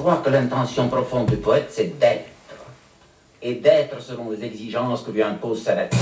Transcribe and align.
croire 0.00 0.22
que 0.22 0.30
l'intention 0.30 0.88
profonde 0.88 1.28
du 1.28 1.36
poète, 1.36 1.68
c'est 1.70 1.98
d'être. 2.00 2.30
Et 3.42 3.56
d'être 3.56 4.00
selon 4.00 4.30
les 4.30 4.42
exigences 4.42 5.02
que 5.02 5.10
lui 5.10 5.22
impose 5.22 5.62
sa 5.62 5.74
nature. 5.74 5.98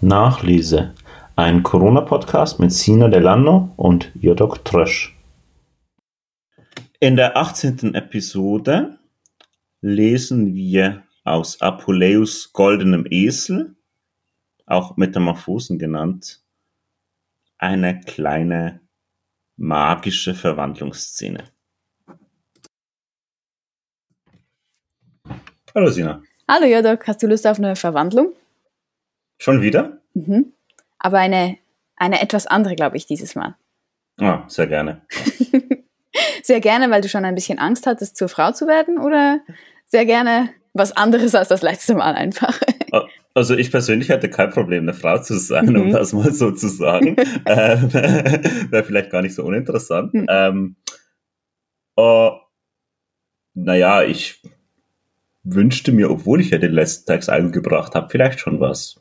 Nachlese. 0.00 0.92
Ein 1.36 1.62
Corona-Podcast 1.62 2.58
mit 2.58 2.72
Sina 2.72 3.08
Delano 3.08 3.72
und 3.76 4.10
Jodok 4.20 4.64
Trösch. 4.64 5.16
In 7.00 7.16
der 7.16 7.36
18. 7.36 7.94
Episode 7.94 8.98
lesen 9.80 10.54
wir 10.54 11.04
aus 11.24 11.60
Apuleius 11.60 12.52
goldenem 12.52 13.06
Esel, 13.08 13.76
auch 14.66 14.96
Metamorphosen 14.96 15.78
genannt, 15.78 16.42
eine 17.58 18.00
kleine 18.00 18.81
magische 19.56 20.34
Verwandlungsszene. 20.34 21.44
Hallo 25.74 25.90
Sina. 25.90 26.22
Hallo 26.48 26.66
Jodok, 26.66 27.06
hast 27.06 27.22
du 27.22 27.26
Lust 27.26 27.46
auf 27.46 27.58
eine 27.58 27.76
Verwandlung? 27.76 28.32
Schon 29.38 29.62
wieder? 29.62 29.98
Mhm. 30.14 30.52
Aber 30.98 31.18
eine, 31.18 31.58
eine 31.96 32.20
etwas 32.20 32.46
andere, 32.46 32.74
glaube 32.76 32.96
ich, 32.96 33.06
dieses 33.06 33.34
Mal. 33.34 33.56
Ah, 34.20 34.44
sehr 34.48 34.66
gerne. 34.66 35.02
sehr 36.42 36.60
gerne, 36.60 36.90
weil 36.90 37.00
du 37.00 37.08
schon 37.08 37.24
ein 37.24 37.34
bisschen 37.34 37.58
Angst 37.58 37.86
hattest, 37.86 38.16
zur 38.16 38.28
Frau 38.28 38.52
zu 38.52 38.66
werden 38.66 38.98
oder 38.98 39.40
sehr 39.86 40.04
gerne 40.04 40.50
was 40.74 40.92
anderes 40.92 41.34
als 41.34 41.48
das 41.48 41.62
letzte 41.62 41.94
Mal 41.94 42.14
einfach? 42.14 42.58
Also 43.34 43.56
ich 43.56 43.70
persönlich 43.70 44.10
hätte 44.10 44.28
kein 44.28 44.50
Problem, 44.50 44.84
eine 44.84 44.94
Frau 44.94 45.18
zu 45.18 45.38
sein, 45.38 45.66
mhm. 45.66 45.80
um 45.80 45.90
das 45.92 46.12
mal 46.12 46.32
so 46.32 46.50
zu 46.50 46.68
sagen. 46.68 47.16
ähm, 47.46 47.92
Wäre 48.70 48.84
vielleicht 48.84 49.10
gar 49.10 49.22
nicht 49.22 49.34
so 49.34 49.44
uninteressant. 49.44 50.12
Mhm. 50.12 50.26
Ähm, 50.28 50.76
oh, 51.96 52.32
naja, 53.54 54.02
ich 54.02 54.42
wünschte 55.44 55.92
mir, 55.92 56.10
obwohl 56.10 56.40
ich 56.40 56.50
ja 56.50 56.58
den 56.58 56.72
letzten 56.72 57.06
Text 57.06 57.30
eingebracht 57.30 57.94
habe, 57.94 58.08
vielleicht 58.10 58.40
schon 58.40 58.60
was 58.60 59.00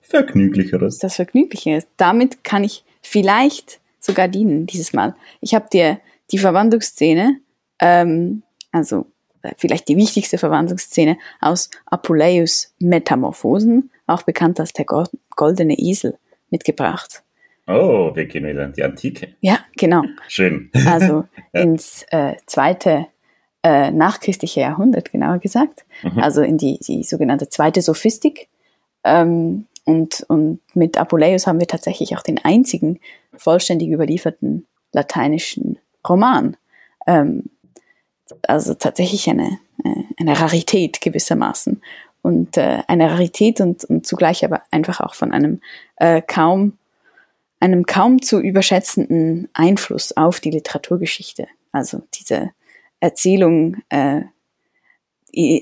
Vergnüglicheres. 0.00 0.98
Das 0.98 1.16
Vergnügliche. 1.16 1.84
Damit 1.96 2.44
kann 2.44 2.64
ich 2.64 2.84
vielleicht 3.02 3.80
sogar 3.98 4.28
dienen 4.28 4.66
dieses 4.66 4.92
Mal. 4.92 5.14
Ich 5.40 5.54
habe 5.54 5.68
dir 5.72 6.00
die 6.30 6.38
Verwandlungsszene, 6.38 7.40
ähm, 7.80 8.42
also 8.72 9.06
vielleicht 9.56 9.88
die 9.88 9.96
wichtigste 9.96 10.38
Verwandlungsszene 10.38 11.18
aus 11.40 11.70
Apuleius 11.86 12.74
Metamorphosen, 12.78 13.90
auch 14.06 14.22
bekannt 14.22 14.60
als 14.60 14.72
der 14.72 14.86
goldene 15.30 15.74
Esel, 15.78 16.18
mitgebracht. 16.50 17.22
Oh, 17.66 18.14
wir 18.14 18.26
gehen 18.26 18.46
wieder 18.46 18.64
in 18.64 18.72
die 18.72 18.84
Antike. 18.84 19.34
Ja, 19.40 19.58
genau. 19.76 20.02
Schön. 20.28 20.70
Also 20.86 21.24
ins 21.52 22.04
äh, 22.10 22.34
zweite 22.46 23.06
äh, 23.64 23.90
nachchristliche 23.90 24.60
Jahrhundert, 24.60 25.10
genauer 25.10 25.38
gesagt. 25.38 25.84
Mhm. 26.02 26.20
Also 26.20 26.42
in 26.42 26.58
die, 26.58 26.78
die 26.78 27.02
sogenannte 27.02 27.48
zweite 27.48 27.82
Sophistik. 27.82 28.48
Ähm, 29.02 29.66
und, 29.84 30.24
und 30.28 30.60
mit 30.74 30.98
Apuleius 30.98 31.46
haben 31.46 31.58
wir 31.58 31.66
tatsächlich 31.66 32.16
auch 32.16 32.22
den 32.22 32.44
einzigen 32.44 33.00
vollständig 33.36 33.90
überlieferten 33.90 34.66
lateinischen 34.92 35.78
Roman. 36.08 36.56
Ähm, 37.06 37.44
also 38.46 38.74
tatsächlich 38.74 39.28
eine, 39.28 39.58
äh, 39.84 40.02
eine 40.18 40.38
Rarität 40.38 41.00
gewissermaßen. 41.00 41.82
Und 42.22 42.56
äh, 42.56 42.82
eine 42.88 43.10
Rarität 43.10 43.60
und, 43.60 43.84
und 43.84 44.06
zugleich 44.06 44.44
aber 44.44 44.62
einfach 44.70 45.00
auch 45.00 45.14
von 45.14 45.32
einem 45.32 45.60
äh, 45.96 46.20
kaum, 46.22 46.76
einem 47.60 47.86
kaum 47.86 48.20
zu 48.20 48.40
überschätzenden 48.40 49.48
Einfluss 49.52 50.16
auf 50.16 50.40
die 50.40 50.50
Literaturgeschichte. 50.50 51.46
Also 51.70 52.02
diese 52.14 52.50
Erzählung 52.98 53.76
äh, 53.90 54.22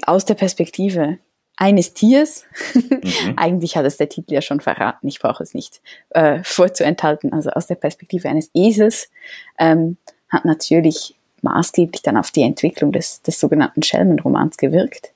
aus 0.07 0.25
der 0.25 0.35
Perspektive 0.35 1.19
eines 1.57 1.95
Tiers. 1.95 2.47
Mhm. 2.75 3.35
Eigentlich 3.37 3.77
hat 3.77 3.85
es 3.85 3.97
der 3.97 4.09
Titel 4.09 4.35
ja 4.35 4.43
schon 4.43 4.61
verraten, 4.61 5.07
ich 5.07 5.21
brauche 5.21 5.43
es 5.43 5.55
nicht 5.55 5.81
äh, 6.11 6.43
vorzuenthalten. 6.43 7.33
Also 7.33 7.51
aus 7.51 7.67
der 7.67 7.77
Perspektive 7.77 8.29
eines 8.29 8.51
Esels 8.55 9.11
ähm, 9.59 9.97
hat 10.29 10.45
natürlich 10.45 11.14
maßgeblich 11.45 12.03
dann 12.03 12.17
auf 12.17 12.33
die 12.33 12.43
Entwicklung 12.43 12.91
des, 12.91 13.23
des 13.23 13.39
sogenannten 13.39 13.83
Schelmenromans 13.83 14.57
gewirkt. 14.57 15.13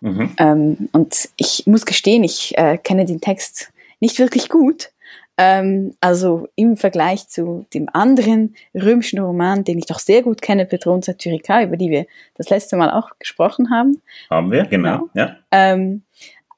Mhm. 0.00 0.30
Ähm, 0.38 0.88
und 0.92 1.30
ich 1.36 1.66
muss 1.66 1.86
gestehen, 1.86 2.22
ich 2.22 2.56
äh, 2.58 2.76
kenne 2.76 3.06
den 3.06 3.20
Text 3.20 3.72
nicht 4.00 4.18
wirklich 4.18 4.48
gut, 4.48 4.90
ähm, 5.38 5.94
also 6.00 6.48
im 6.56 6.76
Vergleich 6.76 7.28
zu 7.28 7.66
dem 7.72 7.88
anderen 7.92 8.56
römischen 8.74 9.20
Roman, 9.20 9.64
den 9.64 9.78
ich 9.78 9.86
doch 9.86 10.00
sehr 10.00 10.22
gut 10.22 10.42
kenne, 10.42 10.66
Petron 10.66 11.00
Satyricka, 11.00 11.62
über 11.62 11.76
die 11.76 11.90
wir 11.90 12.06
das 12.34 12.50
letzte 12.50 12.76
Mal 12.76 12.90
auch 12.90 13.10
gesprochen 13.18 13.70
haben. 13.70 14.02
Haben 14.30 14.50
wir, 14.50 14.64
genau, 14.64 14.98
genau. 14.98 15.10
ja. 15.14 15.36
Ähm, 15.52 16.02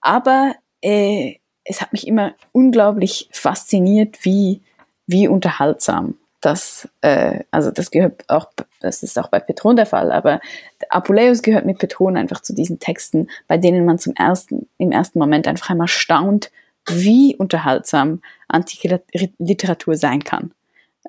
aber 0.00 0.54
äh, 0.80 1.34
es 1.64 1.82
hat 1.82 1.92
mich 1.92 2.06
immer 2.06 2.34
unglaublich 2.52 3.28
fasziniert, 3.32 4.24
wie, 4.24 4.62
wie 5.06 5.28
unterhaltsam 5.28 6.14
das, 6.40 6.88
äh, 7.02 7.40
also 7.50 7.70
das 7.70 7.90
gehört 7.90 8.24
auch, 8.28 8.48
das 8.80 9.02
ist 9.02 9.18
auch 9.18 9.28
bei 9.28 9.40
Petron 9.40 9.76
der 9.76 9.86
Fall, 9.86 10.10
aber 10.10 10.40
Apuleius 10.88 11.42
gehört 11.42 11.66
mit 11.66 11.78
Petron 11.78 12.16
einfach 12.16 12.40
zu 12.40 12.54
diesen 12.54 12.78
Texten, 12.78 13.28
bei 13.46 13.58
denen 13.58 13.84
man 13.84 13.98
zum 13.98 14.14
ersten, 14.14 14.68
im 14.78 14.92
ersten 14.92 15.18
Moment 15.18 15.46
einfach 15.46 15.70
einmal 15.70 15.88
staunt, 15.88 16.50
wie 16.86 17.36
unterhaltsam 17.36 18.22
antike 18.48 19.02
Literatur 19.38 19.96
sein 19.96 20.24
kann. 20.24 20.52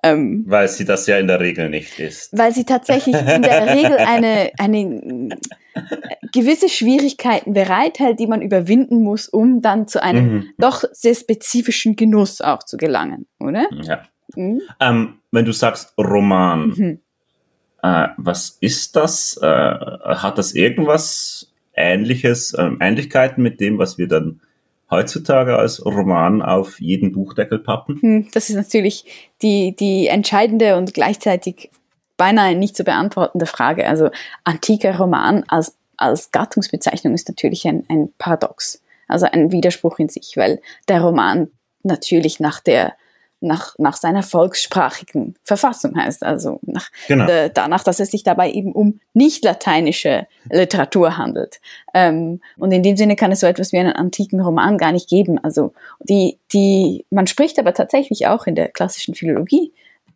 Ähm, 0.03 0.45
weil 0.47 0.67
sie 0.67 0.85
das 0.85 1.05
ja 1.05 1.17
in 1.17 1.27
der 1.27 1.39
Regel 1.39 1.69
nicht 1.69 1.99
ist. 1.99 2.35
Weil 2.35 2.53
sie 2.53 2.63
tatsächlich 2.63 3.15
in 3.15 3.41
der 3.41 3.75
Regel 3.75 3.97
eine, 3.97 4.51
eine 4.57 5.37
gewisse 6.33 6.69
Schwierigkeiten 6.69 7.53
bereithält, 7.53 8.19
die 8.19 8.27
man 8.27 8.41
überwinden 8.41 9.03
muss, 9.03 9.27
um 9.27 9.61
dann 9.61 9.87
zu 9.87 10.01
einem 10.01 10.33
mhm. 10.33 10.49
doch 10.57 10.83
sehr 10.91 11.13
spezifischen 11.13 11.95
Genuss 11.95 12.41
auch 12.41 12.63
zu 12.63 12.77
gelangen, 12.77 13.27
oder? 13.39 13.67
Ja. 13.83 14.03
Mhm. 14.35 14.61
Ähm, 14.79 15.19
wenn 15.31 15.45
du 15.45 15.51
sagst 15.51 15.93
Roman, 15.97 16.69
mhm. 16.69 16.99
äh, 17.83 18.07
was 18.17 18.57
ist 18.61 18.95
das? 18.95 19.37
Äh, 19.41 19.45
hat 19.45 20.37
das 20.37 20.53
irgendwas 20.53 21.51
Ähnliches, 21.73 22.53
äh, 22.53 22.69
Ähnlichkeiten 22.79 23.41
mit 23.41 23.59
dem, 23.59 23.77
was 23.77 23.97
wir 23.97 24.07
dann 24.07 24.41
heutzutage 24.91 25.57
als 25.57 25.83
Roman 25.85 26.41
auf 26.41 26.79
jeden 26.81 27.13
Buchdeckel 27.13 27.59
pappen? 27.59 27.99
Hm, 28.01 28.27
das 28.33 28.49
ist 28.49 28.57
natürlich 28.57 29.05
die, 29.41 29.75
die 29.75 30.07
entscheidende 30.07 30.75
und 30.75 30.93
gleichzeitig 30.93 31.71
beinahe 32.17 32.55
nicht 32.55 32.75
zu 32.75 32.83
beantwortende 32.83 33.45
Frage. 33.45 33.87
Also 33.87 34.11
antiker 34.43 34.97
Roman 34.97 35.43
als, 35.47 35.75
als 35.97 36.31
Gattungsbezeichnung 36.31 37.15
ist 37.15 37.29
natürlich 37.29 37.65
ein, 37.65 37.85
ein 37.89 38.11
Paradox, 38.17 38.83
also 39.07 39.25
ein 39.25 39.51
Widerspruch 39.51 39.97
in 39.97 40.09
sich, 40.09 40.33
weil 40.35 40.61
der 40.87 41.01
Roman 41.01 41.49
natürlich 41.83 42.39
nach 42.39 42.59
der 42.59 42.93
nach, 43.41 43.75
nach 43.77 43.97
seiner 43.97 44.23
volkssprachigen 44.23 45.35
Verfassung 45.43 45.95
heißt, 45.95 46.23
also 46.23 46.59
nach, 46.61 46.89
genau. 47.07 47.27
äh, 47.27 47.49
danach, 47.53 47.83
dass 47.83 47.99
es 47.99 48.11
sich 48.11 48.23
dabei 48.23 48.51
eben 48.51 48.71
um 48.71 48.99
nicht 49.13 49.43
lateinische 49.43 50.27
Literatur 50.49 51.17
handelt. 51.17 51.59
Ähm, 51.93 52.41
und 52.57 52.71
in 52.71 52.83
dem 52.83 52.95
Sinne 52.95 53.15
kann 53.15 53.31
es 53.31 53.41
so 53.41 53.47
etwas 53.47 53.73
wie 53.73 53.79
einen 53.79 53.93
antiken 53.93 54.39
Roman 54.39 54.77
gar 54.77 54.91
nicht 54.91 55.09
geben. 55.09 55.39
Also 55.43 55.73
die, 55.99 56.37
die, 56.53 57.05
man 57.09 57.27
spricht 57.27 57.59
aber 57.59 57.73
tatsächlich 57.73 58.27
auch 58.27 58.45
in 58.45 58.55
der 58.55 58.69
klassischen 58.69 59.15
Philologie 59.15 59.73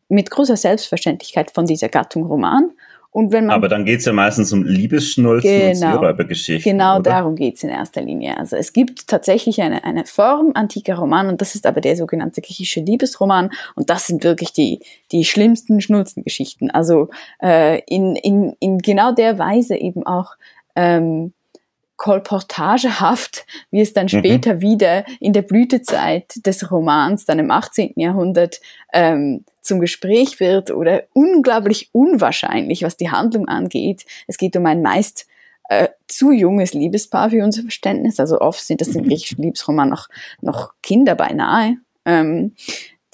mit 0.08 0.30
großer 0.30 0.56
Selbstverständlichkeit 0.56 1.52
von 1.52 1.66
dieser 1.66 1.90
Gattung 1.90 2.24
Roman 2.26 2.72
und 3.16 3.32
wenn 3.32 3.46
man, 3.46 3.56
Aber 3.56 3.70
dann 3.70 3.86
geht 3.86 4.00
es 4.02 4.06
ja 4.06 4.12
meistens 4.12 4.52
um 4.52 4.66
Liebesschnulzen 4.66 5.50
genau, 5.50 5.70
und 5.70 5.76
Seeräubergeschichten. 5.76 6.70
Genau 6.70 6.96
oder? 6.96 7.12
darum 7.12 7.38
geht 7.38 7.56
es 7.56 7.64
in 7.64 7.70
erster 7.70 8.02
Linie. 8.02 8.38
Also 8.38 8.58
es 8.58 8.74
gibt 8.74 9.08
tatsächlich 9.08 9.62
eine, 9.62 9.86
eine 9.86 10.04
Form 10.04 10.52
antiker 10.54 10.96
Roman 10.96 11.30
und 11.30 11.40
das 11.40 11.56
ist 11.56 11.66
aber 11.66 11.80
der 11.80 11.96
sogenannte 11.96 12.42
griechische 12.42 12.82
Liebesroman 12.82 13.52
und 13.76 13.90
das 13.90 14.08
sind 14.08 14.26
wirklich 14.26 14.52
die, 14.52 14.82
die 15.14 15.24
schlimmsten 15.24 15.80
Schnulzengeschichten. 15.80 16.72
Also 16.72 17.08
äh, 17.42 17.80
in, 17.88 18.18
in, 18.18 18.54
in 18.60 18.80
genau 18.80 19.14
der 19.14 19.40
Weise 19.40 19.78
eben 19.78 20.06
auch 20.06 20.32
ähm, 20.76 21.32
kolportagehaft, 21.98 23.46
wie 23.72 23.82
es 23.82 23.94
dann 23.94 24.06
mhm. 24.06 24.20
später 24.20 24.56
mhm. 24.56 24.62
wieder 24.62 25.06
in 25.20 25.34
der 25.34 25.42
Blütezeit 25.42 26.46
des 26.46 26.72
Romans, 26.72 27.26
dann 27.26 27.40
im 27.40 27.52
18. 27.52 27.94
Jahrhundert, 27.96 28.60
ähm, 28.94 29.44
zum 29.62 29.80
Gespräch 29.80 30.40
wird 30.40 30.72
oder 30.72 31.04
unglaublich 31.14 31.90
unwahrscheinlich, 31.92 32.84
was 32.84 32.98
die 32.98 33.10
Handlung 33.10 33.48
angeht. 33.48 34.06
Es 34.28 34.38
geht 34.38 34.56
um 34.56 34.66
ein 34.66 34.82
meist 34.82 35.26
äh, 35.70 35.90
zu 36.08 36.32
junges 36.32 36.74
Liebespaar 36.74 37.32
für 37.32 37.44
unser 37.44 37.64
Verständnis. 37.64 38.20
Also 38.20 38.40
oft 38.40 38.64
sind 38.64 38.82
das 38.82 38.90
im 38.90 39.04
griechischen 39.04 39.42
Liebesroman 39.42 39.90
noch, 39.90 40.08
noch 40.42 40.74
Kinder 40.84 41.16
beinahe, 41.16 41.78
ähm, 42.06 42.54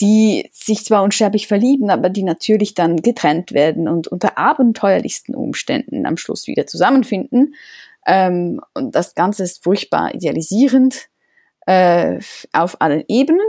die 0.02 0.50
sich 0.52 0.84
zwar 0.84 1.04
unsterblich 1.04 1.48
verlieben, 1.48 1.90
aber 1.90 2.10
die 2.10 2.24
natürlich 2.24 2.74
dann 2.74 2.98
getrennt 2.98 3.54
werden 3.54 3.88
und 3.88 4.08
unter 4.08 4.38
abenteuerlichsten 4.38 5.36
Umständen 5.36 6.06
am 6.06 6.18
Schluss 6.18 6.48
wieder 6.48 6.68
zusammenfinden. 6.68 7.56
Ähm, 8.06 8.62
und 8.74 8.96
das 8.96 9.16
Ganze 9.16 9.44
ist 9.44 9.64
furchtbar 9.64 10.14
idealisierend 10.14 11.10
äh, 11.68 12.20
auf 12.54 12.82
allen 12.82 13.04
Ebenen. 13.08 13.48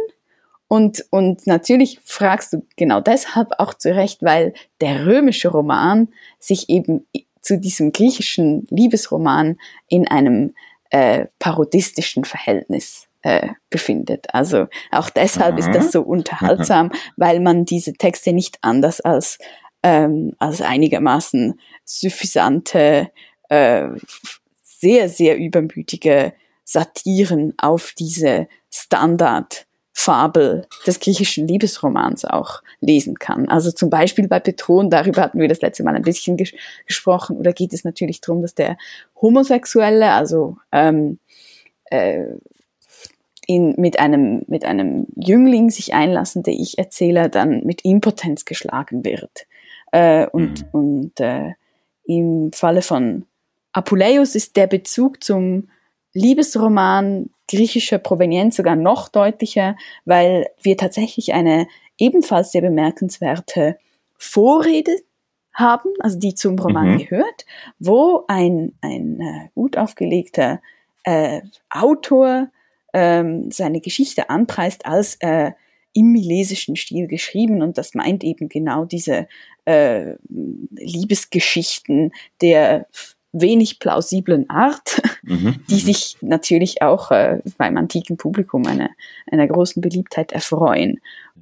Und, 0.69 1.04
und 1.10 1.46
natürlich 1.46 2.00
fragst 2.02 2.52
du 2.54 2.66
genau 2.76 3.00
deshalb 3.00 3.49
auch 3.58 3.75
zu 3.75 3.94
Recht, 3.94 4.22
weil 4.22 4.54
der 4.81 5.06
römische 5.06 5.49
Roman 5.49 6.08
sich 6.38 6.70
eben 6.70 7.06
zu 7.43 7.58
diesem 7.58 7.93
griechischen 7.93 8.66
Liebesroman 8.70 9.58
in 9.88 10.08
einem 10.08 10.54
äh, 10.90 11.26
parodistischen 11.38 12.25
Verhältnis 12.25 13.08
äh, 13.22 13.49
befindet. 13.70 14.32
Also 14.32 14.66
auch 14.90 15.10
deshalb 15.10 15.54
mhm. 15.54 15.58
ist 15.58 15.70
das 15.75 15.93
so 15.93 16.02
unterhaltsam, 16.02 16.90
weil 17.16 17.40
man 17.40 17.64
diese 17.64 17.93
Texte 17.93 18.32
nicht 18.32 18.58
anders 18.62 19.00
als, 19.00 19.38
ähm, 19.82 20.34
als 20.38 20.60
einigermaßen 20.60 21.58
suffisante, 21.84 23.10
äh, 23.49 23.88
sehr, 24.82 25.08
sehr 25.08 25.38
übermütige 25.38 26.32
Satiren 26.64 27.55
auf 27.56 27.94
diese 27.96 28.49
Standard 28.69 29.67
Fabel 29.93 30.67
des 30.87 30.99
griechischen 30.99 31.46
Liebesromans 31.46 32.25
auch 32.25 32.62
lesen 32.81 33.19
kann. 33.19 33.49
Also 33.49 33.70
zum 33.70 33.90
Beispiel 33.90 34.26
bei 34.26 34.40
Petron, 34.40 34.90
darüber 34.90 35.23
hatten 35.23 35.38
wir 35.38 35.46
das 35.46 35.61
letzte 35.61 35.84
Mal 35.84 35.94
ein 35.94 36.02
bisschen 36.02 36.37
ges 36.37 36.52
gesprochen, 36.87 37.37
oder 37.37 37.52
geht 37.52 37.73
es 37.73 37.84
natürlich 37.84 38.20
darum, 38.20 38.43
dass 38.43 38.55
der 38.55 38.76
Homosexuelle, 39.20 40.11
also 40.11 40.56
ähm, 40.73 41.20
äh, 41.85 42.25
in, 43.46 43.75
mit, 43.76 44.00
einem, 44.00 44.43
mit 44.49 44.64
einem 44.64 45.06
Jüngling 45.14 45.70
sich 45.70 45.94
einlassende 45.94 46.50
Ich-Erzähler 46.50 47.28
dann 47.28 47.62
mit 47.64 47.85
Impotenz 47.85 48.44
geschlagen 48.44 49.05
wird. 49.05 49.46
Äh, 49.93 50.26
und 50.26 50.62
mhm. 50.62 50.69
und 50.73 51.20
äh, 51.20 51.52
im 52.05 52.50
Falle 52.52 52.82
von 52.82 53.26
Apuleius 53.73 54.35
ist 54.35 54.57
der 54.57 54.67
Bezug 54.67 55.23
zum 55.23 55.69
Liebesroman 56.15 57.31
griechischer 57.49 57.99
Provenienz 57.99 58.57
sogar 58.57 58.77
noch 58.77 59.09
deutlicher, 59.09 59.77
weil 60.05 60.49
wir 60.63 60.77
tatsächlich 60.77 61.33
eine 61.33 61.67
ebenfalls 61.99 62.53
sehr 62.53 62.63
bemerkenswerte 62.63 63.79
Vorrede 64.17 64.93
haben, 65.53 65.91
also 66.01 66.19
die 66.19 66.35
zum 66.35 66.59
Roman 66.59 66.95
mhm. 66.95 66.99
gehört, 66.99 67.45
wo 67.79 68.25
ein, 68.29 68.73
ein 68.81 69.21
äh, 69.21 69.49
gut 69.55 69.77
aufgelegter 69.77 70.63
äh, 71.05 71.43
Autor 71.69 72.49
ähm, 72.95 73.51
seine 73.51 73.81
Geschichte 73.81 74.31
anpreist 74.31 74.87
als 74.87 75.17
äh, 75.21 75.53
im 75.95 76.13
milesischen 76.13 76.77
Stil 76.77 77.07
geschrieben 77.07 77.61
und 77.63 77.77
das 77.77 77.95
meint 77.95 78.25
eben 78.25 78.49
genau 78.49 78.87
diese 78.87 79.29
äh, 79.67 80.15
Liebesgeschichten 80.71 82.13
der 82.41 82.87
wenig 83.32 83.79
plausiblen 83.79 84.49
Art, 84.50 85.02
mhm. 85.23 85.56
die 85.69 85.75
mhm. 85.75 85.79
sich 85.79 86.17
natürlich 86.20 86.82
auch 86.82 87.11
äh, 87.11 87.40
beim 87.58 87.76
antiken 87.76 88.17
Publikum 88.17 88.67
einer, 88.67 88.90
einer 89.31 89.46
großen 89.46 89.81
Beliebtheit 89.82 90.32
erfreuen. 90.32 91.00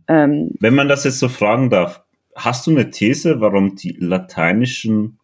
Ähm, 0.09 0.53
Wenn 0.61 0.75
man 0.75 0.89
das 0.89 1.05
jetzt 1.05 1.19
so 1.19 1.29
fragen 1.29 1.71
darf, 1.71 2.03
hast 2.35 2.67
du 2.67 2.71
eine 2.71 2.91
These, 2.91 3.41
warum 3.41 3.77
die 3.77 3.97
lateinischen 3.99 5.19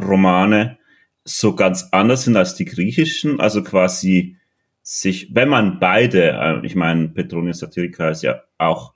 Romane 0.00 0.78
so 1.24 1.54
ganz 1.54 1.88
anders 1.92 2.24
sind 2.24 2.36
als 2.36 2.54
die 2.54 2.64
griechischen? 2.64 3.40
Also 3.40 3.62
quasi 3.62 4.36
sich, 4.82 5.34
wenn 5.34 5.48
man 5.48 5.78
beide, 5.80 6.32
äh, 6.32 6.66
ich 6.66 6.74
meine, 6.74 7.08
Petronius 7.08 7.60
Satirica 7.60 8.10
ist 8.10 8.22
ja 8.22 8.42
auch 8.58 8.94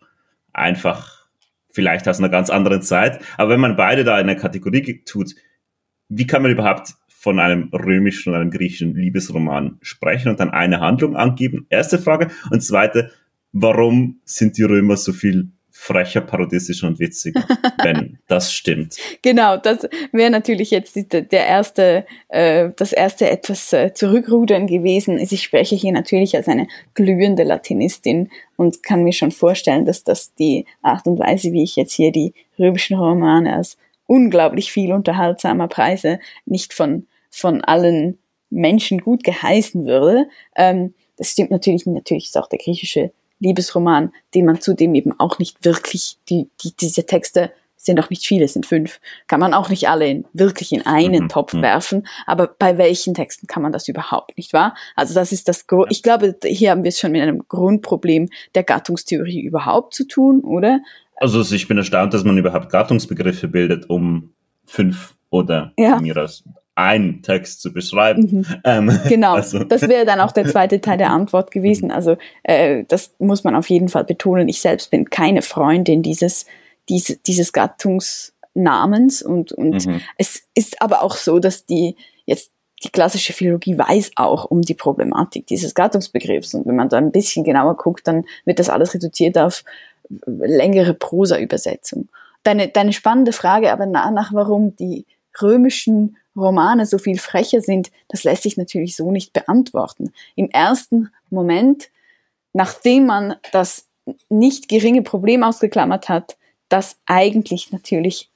einfach 0.53 1.27
vielleicht 1.71 2.09
aus 2.09 2.19
einer 2.19 2.29
ganz 2.29 2.51
anderen 2.51 2.83
Zeit, 2.83 3.21
aber 3.37 3.51
wenn 3.51 3.61
man 3.61 3.77
beide 3.77 4.05
da 4.05 4.19
in 4.19 4.29
eine 4.29 4.37
Kategorie 4.37 5.03
tut, 5.05 5.35
wie 6.09 6.27
kann 6.27 6.43
man 6.43 6.51
überhaupt 6.51 6.95
von 7.09 7.39
einem 7.39 7.71
römischen 7.73 8.33
und 8.33 8.41
einem 8.41 8.51
griechischen 8.51 8.95
Liebesroman 8.95 9.79
sprechen 9.83 10.29
und 10.29 10.41
dann 10.41 10.51
eine 10.51 10.81
Handlung 10.81 11.17
angeben? 11.17 11.67
Erste 11.69 11.99
Frage. 11.99 12.29
Und 12.51 12.61
zweite, 12.63 13.11
warum 13.53 14.21
sind 14.25 14.57
die 14.57 14.63
Römer 14.63 14.97
so 14.97 15.13
viel 15.13 15.51
frecher, 15.79 16.21
parodistischer 16.21 16.89
und 16.89 16.99
witziger, 16.99 17.45
wenn 17.85 18.19
das 18.27 18.53
stimmt. 18.53 18.97
Genau, 19.23 19.57
das 19.57 19.89
wäre 20.11 20.29
natürlich 20.29 20.73
jetzt 20.73 20.97
der 20.97 21.47
erste, 21.47 22.05
äh, 22.29 22.71
das 22.77 22.93
erste 22.93 23.31
etwas 23.31 23.73
äh, 23.73 23.95
zurückrudern 23.95 24.67
gewesen. 24.67 25.19
Ich 25.19 25.41
spreche 25.41 25.77
hier 25.77 25.93
natürlich 25.93 26.37
als 26.37 26.49
eine 26.49 26.67
glühende 26.95 27.45
Latinistin 27.45 28.29
und 28.57 28.83
kann 28.83 29.05
mir 29.05 29.13
schon 29.13 29.31
vorstellen, 29.31 29.85
dass 29.85 30.03
das 30.03 30.35
die 30.35 30.67
Art 30.83 31.07
und 31.07 31.21
Weise, 31.21 31.53
wie 31.53 31.63
ich 31.63 31.77
jetzt 31.77 31.93
hier 31.93 32.11
die 32.11 32.35
römischen 32.59 32.99
Romane 32.99 33.55
als 33.55 33.79
unglaublich 34.09 34.73
viel 34.73 34.93
unterhaltsamer 34.93 35.69
Preise 35.69 36.19
nicht 36.47 36.73
von, 36.73 37.07
von 37.31 37.63
allen 37.63 38.19
Menschen 38.51 38.99
gut 38.99 39.23
geheißen 39.23 39.85
würde. 39.87 40.29
Ähm, 40.57 40.95
das 41.17 41.31
stimmt 41.31 41.51
natürlich, 41.51 41.87
natürlich 41.87 42.27
ist 42.27 42.39
auch 42.39 42.49
der 42.49 42.59
griechische 42.59 43.13
Liebesroman, 43.39 44.13
den 44.35 44.47
man 44.47 44.61
zudem 44.61 44.95
eben 44.95 45.19
auch 45.21 45.39
nicht 45.39 45.65
wirklich, 45.65 46.19
die, 46.29 46.49
die, 46.63 46.75
diese 46.75 47.07
Texte 47.07 47.53
sind 47.77 48.01
auch 48.01 48.11
nicht 48.11 48.27
viele, 48.27 48.49
sind 48.49 48.67
fünf, 48.67 49.01
kann 49.29 49.39
man 49.39 49.55
auch 49.55 49.69
nicht 49.69 49.89
alle 49.89 50.09
in, 50.09 50.25
wirklich 50.33 50.73
in 50.73 50.85
einen 50.85 51.25
mhm. 51.25 51.29
Topf 51.29 51.53
mhm. 51.53 51.63
werfen, 51.63 52.07
aber 52.27 52.49
bei 52.59 52.77
welchen 52.77 53.15
Texten 53.15 53.47
kann 53.47 53.63
man 53.63 53.73
das 53.73 53.87
überhaupt 53.87 54.37
nicht, 54.37 54.53
wahr? 54.53 54.75
Also 54.97 55.15
das 55.15 55.31
ist 55.31 55.49
das, 55.49 55.65
ich 55.89 56.03
glaube, 56.03 56.37
hier 56.45 56.73
haben 56.73 56.83
wir 56.83 56.89
es 56.89 56.99
schon 56.99 57.13
mit 57.13 57.23
einem 57.23 57.47
Grundproblem 57.47 58.31
der 58.55 58.65
Gattungstheorie 58.65 59.41
überhaupt 59.41 59.95
zu 59.95 60.07
tun, 60.07 60.41
oder? 60.41 60.81
Also 61.19 61.43
ich 61.55 61.69
bin 61.69 61.79
erstaunt, 61.79 62.15
dass 62.15 62.25
man 62.25 62.39
überhaupt 62.39 62.71
Gattungsbegriffe 62.71 63.49
bildet, 63.49 63.91
um 63.91 64.33
fünf 64.65 65.15
oder 65.31 65.73
ja. 65.77 66.01
mir 66.01 66.17
aus 66.17 66.45
ein 66.79 67.23
Text 67.23 67.61
zu 67.61 67.73
beschreiben. 67.73 68.23
Mhm. 68.23 68.47
Ähm, 68.63 69.01
genau, 69.09 69.35
also. 69.35 69.65
das 69.65 69.83
wäre 69.89 70.07
dann 70.07 70.21
auch 70.21 70.31
der 70.31 70.47
zweite 70.47 70.81
Teil 70.81 70.97
der 70.97 71.11
Antwort 71.11 71.51
gewesen. 71.51 71.87
Mhm. 71.87 71.95
Also 71.95 72.17
äh, 72.45 72.85
das 72.87 73.15
muss 73.19 73.43
man 73.43 73.57
auf 73.57 73.69
jeden 73.69 73.89
Fall 73.89 74.05
betonen. 74.05 74.49
Ich 74.49 74.61
selbst 74.61 74.93
bin 74.93 75.11
keine 75.11 75.43
Freundin 75.43 76.03
dieses, 76.03 76.47
diese, 76.89 77.17
dieses 77.17 77.53
Gattungsnamens 77.53 79.23
und, 79.23 79.51
und 79.51 79.87
mhm. 79.87 80.01
es 80.19 80.45
ist 80.55 80.81
aber 80.81 81.03
auch 81.03 81.17
so, 81.17 81.41
dass 81.41 81.67
die 81.67 81.97
jetzt 82.27 82.53
die 82.85 82.91
klassische 82.91 83.33
Philologie 83.33 83.77
weiß 83.77 84.13
auch 84.15 84.45
um 84.45 84.63
die 84.63 84.75
Problematik 84.75 85.49
dieses 85.49 85.75
Gattungsbegriffs. 85.75 86.55
Und 86.55 86.65
wenn 86.67 86.77
man 86.77 86.89
da 86.89 86.99
ein 86.99 87.11
bisschen 87.11 87.43
genauer 87.43 87.77
guckt, 87.77 88.07
dann 88.07 88.25
wird 88.45 88.61
das 88.61 88.69
alles 88.69 88.95
reduziert 88.95 89.37
auf 89.37 89.65
längere 90.27 90.95
Prosa-Übersetzung. 90.95 92.09
Deine, 92.43 92.69
deine 92.69 92.93
spannende 92.93 93.33
Frage 93.33 93.73
aber 93.73 93.87
nach, 93.87 94.33
warum 94.33 94.77
die 94.77 95.07
römischen 95.41 96.17
Romane 96.37 96.87
so 96.87 96.99
viel 96.99 97.19
frecher 97.19 97.61
sind, 97.61 97.91
das 98.09 98.25
lässt 98.25 98.45
sich 98.45 98.57
natürlich 98.57 98.97
so 98.97 99.11
nicht 99.11 99.33
beantworten. 99.33 100.13
Im 100.37 100.51
ersten 100.51 101.11
Moment, 101.31 101.91
nachdem 102.53 103.07
man 103.07 103.37
das 103.53 103.87
nicht 104.29 104.69
geringe 104.69 105.03
Problem 105.03 105.43
ausgeklammert 105.43 106.09
hat, 106.09 106.37
dass 106.69 106.97
eigentlich 107.07 107.73
natürlich 107.73 108.31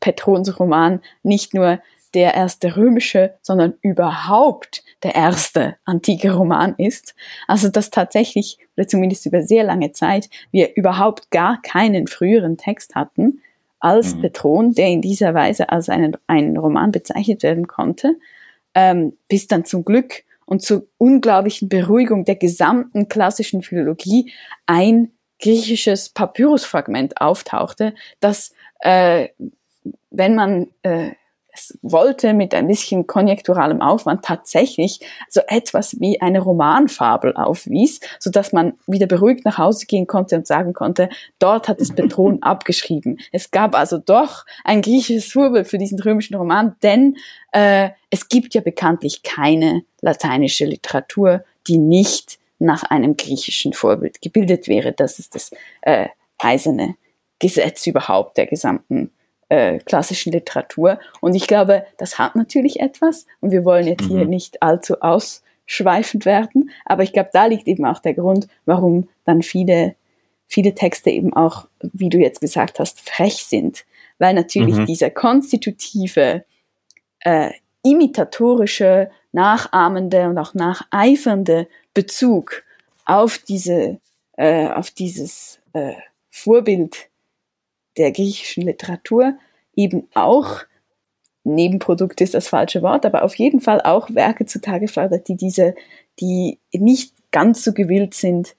Petrons 0.00 0.58
Roman 0.58 1.00
nicht 1.22 1.54
nur 1.54 1.80
der 2.14 2.34
erste 2.34 2.76
römische, 2.76 3.34
sondern 3.42 3.74
überhaupt 3.80 4.82
der 5.06 5.14
erste 5.14 5.76
antike 5.84 6.32
Roman 6.34 6.74
ist. 6.78 7.14
Also 7.46 7.68
dass 7.68 7.90
tatsächlich, 7.90 8.58
oder 8.76 8.88
zumindest 8.88 9.24
über 9.24 9.42
sehr 9.42 9.62
lange 9.62 9.92
Zeit, 9.92 10.28
wir 10.50 10.74
überhaupt 10.74 11.30
gar 11.30 11.62
keinen 11.62 12.08
früheren 12.08 12.56
Text 12.56 12.96
hatten 12.96 13.40
als 13.78 14.16
mhm. 14.16 14.22
Petron, 14.22 14.74
der 14.74 14.88
in 14.88 15.02
dieser 15.02 15.32
Weise 15.32 15.68
als 15.68 15.88
einen, 15.88 16.16
ein 16.26 16.56
Roman 16.56 16.90
bezeichnet 16.90 17.44
werden 17.44 17.68
konnte, 17.68 18.16
ähm, 18.74 19.16
bis 19.28 19.46
dann 19.46 19.64
zum 19.64 19.84
Glück 19.84 20.24
und 20.44 20.62
zur 20.62 20.88
unglaublichen 20.98 21.68
Beruhigung 21.68 22.24
der 22.24 22.36
gesamten 22.36 23.08
klassischen 23.08 23.62
Philologie 23.62 24.32
ein 24.66 25.12
griechisches 25.40 26.08
Papyrusfragment 26.08 27.20
auftauchte, 27.20 27.94
das, 28.18 28.52
äh, 28.80 29.28
wenn 30.10 30.34
man 30.34 30.68
äh, 30.82 31.10
es 31.56 31.78
wollte 31.82 32.34
mit 32.34 32.54
ein 32.54 32.66
bisschen 32.66 33.06
konjekturalem 33.06 33.80
Aufwand 33.80 34.24
tatsächlich 34.24 35.00
so 35.28 35.40
etwas 35.48 35.98
wie 36.00 36.20
eine 36.20 36.40
Romanfabel 36.40 37.34
aufwies, 37.34 38.00
so 38.18 38.30
dass 38.30 38.52
man 38.52 38.74
wieder 38.86 39.06
beruhigt 39.06 39.44
nach 39.44 39.58
Hause 39.58 39.86
gehen 39.86 40.06
konnte 40.06 40.36
und 40.36 40.46
sagen 40.46 40.74
konnte, 40.74 41.08
dort 41.38 41.68
hat 41.68 41.80
es 41.80 41.94
Petron 41.94 42.38
abgeschrieben. 42.42 43.18
Es 43.32 43.50
gab 43.50 43.74
also 43.74 43.98
doch 43.98 44.44
ein 44.64 44.82
griechisches 44.82 45.32
Vorbild 45.32 45.66
für 45.66 45.78
diesen 45.78 45.98
römischen 45.98 46.36
Roman, 46.36 46.76
denn 46.82 47.16
äh, 47.52 47.90
es 48.10 48.28
gibt 48.28 48.54
ja 48.54 48.60
bekanntlich 48.60 49.22
keine 49.22 49.82
lateinische 50.02 50.66
Literatur, 50.66 51.44
die 51.66 51.78
nicht 51.78 52.38
nach 52.58 52.84
einem 52.84 53.16
griechischen 53.16 53.72
Vorbild 53.72 54.20
gebildet 54.20 54.68
wäre. 54.68 54.92
Das 54.92 55.18
ist 55.18 55.34
das 55.34 55.50
äh, 55.82 56.08
eiserne 56.38 56.96
Gesetz 57.38 57.86
überhaupt 57.86 58.36
der 58.36 58.46
gesamten 58.46 59.10
äh, 59.48 59.78
klassischen 59.78 60.32
Literatur. 60.32 60.98
Und 61.20 61.34
ich 61.34 61.46
glaube, 61.46 61.84
das 61.98 62.18
hat 62.18 62.36
natürlich 62.36 62.80
etwas. 62.80 63.26
Und 63.40 63.50
wir 63.50 63.64
wollen 63.64 63.86
jetzt 63.86 64.08
mhm. 64.08 64.16
hier 64.16 64.26
nicht 64.26 64.62
allzu 64.62 65.00
ausschweifend 65.00 66.26
werden. 66.26 66.70
Aber 66.84 67.02
ich 67.02 67.12
glaube, 67.12 67.30
da 67.32 67.46
liegt 67.46 67.68
eben 67.68 67.84
auch 67.84 68.00
der 68.00 68.14
Grund, 68.14 68.48
warum 68.64 69.08
dann 69.24 69.42
viele, 69.42 69.94
viele 70.46 70.74
Texte 70.74 71.10
eben 71.10 71.32
auch, 71.34 71.68
wie 71.80 72.08
du 72.08 72.18
jetzt 72.18 72.40
gesagt 72.40 72.78
hast, 72.78 73.00
frech 73.00 73.44
sind. 73.44 73.84
Weil 74.18 74.34
natürlich 74.34 74.76
mhm. 74.76 74.86
dieser 74.86 75.10
konstitutive, 75.10 76.44
äh, 77.20 77.50
imitatorische, 77.82 79.10
nachahmende 79.32 80.28
und 80.28 80.38
auch 80.38 80.54
nacheifernde 80.54 81.68
Bezug 81.94 82.64
auf 83.04 83.38
diese 83.38 84.00
äh, 84.36 84.68
auf 84.68 84.90
dieses 84.90 85.58
äh, 85.72 85.94
Vorbild 86.30 87.08
der 87.96 88.12
griechischen 88.12 88.64
Literatur 88.64 89.34
eben 89.74 90.08
auch 90.14 90.64
Nebenprodukt 91.46 92.20
ist 92.20 92.34
das 92.34 92.48
falsche 92.48 92.82
Wort, 92.82 93.06
aber 93.06 93.22
auf 93.22 93.36
jeden 93.36 93.60
Fall 93.60 93.80
auch 93.80 94.12
Werke 94.12 94.46
zutage 94.46 94.88
fördert, 94.88 95.28
die 95.28 95.36
diese, 95.36 95.76
die 96.18 96.58
nicht 96.72 97.14
ganz 97.30 97.62
so 97.62 97.72
gewillt 97.72 98.14
sind, 98.14 98.56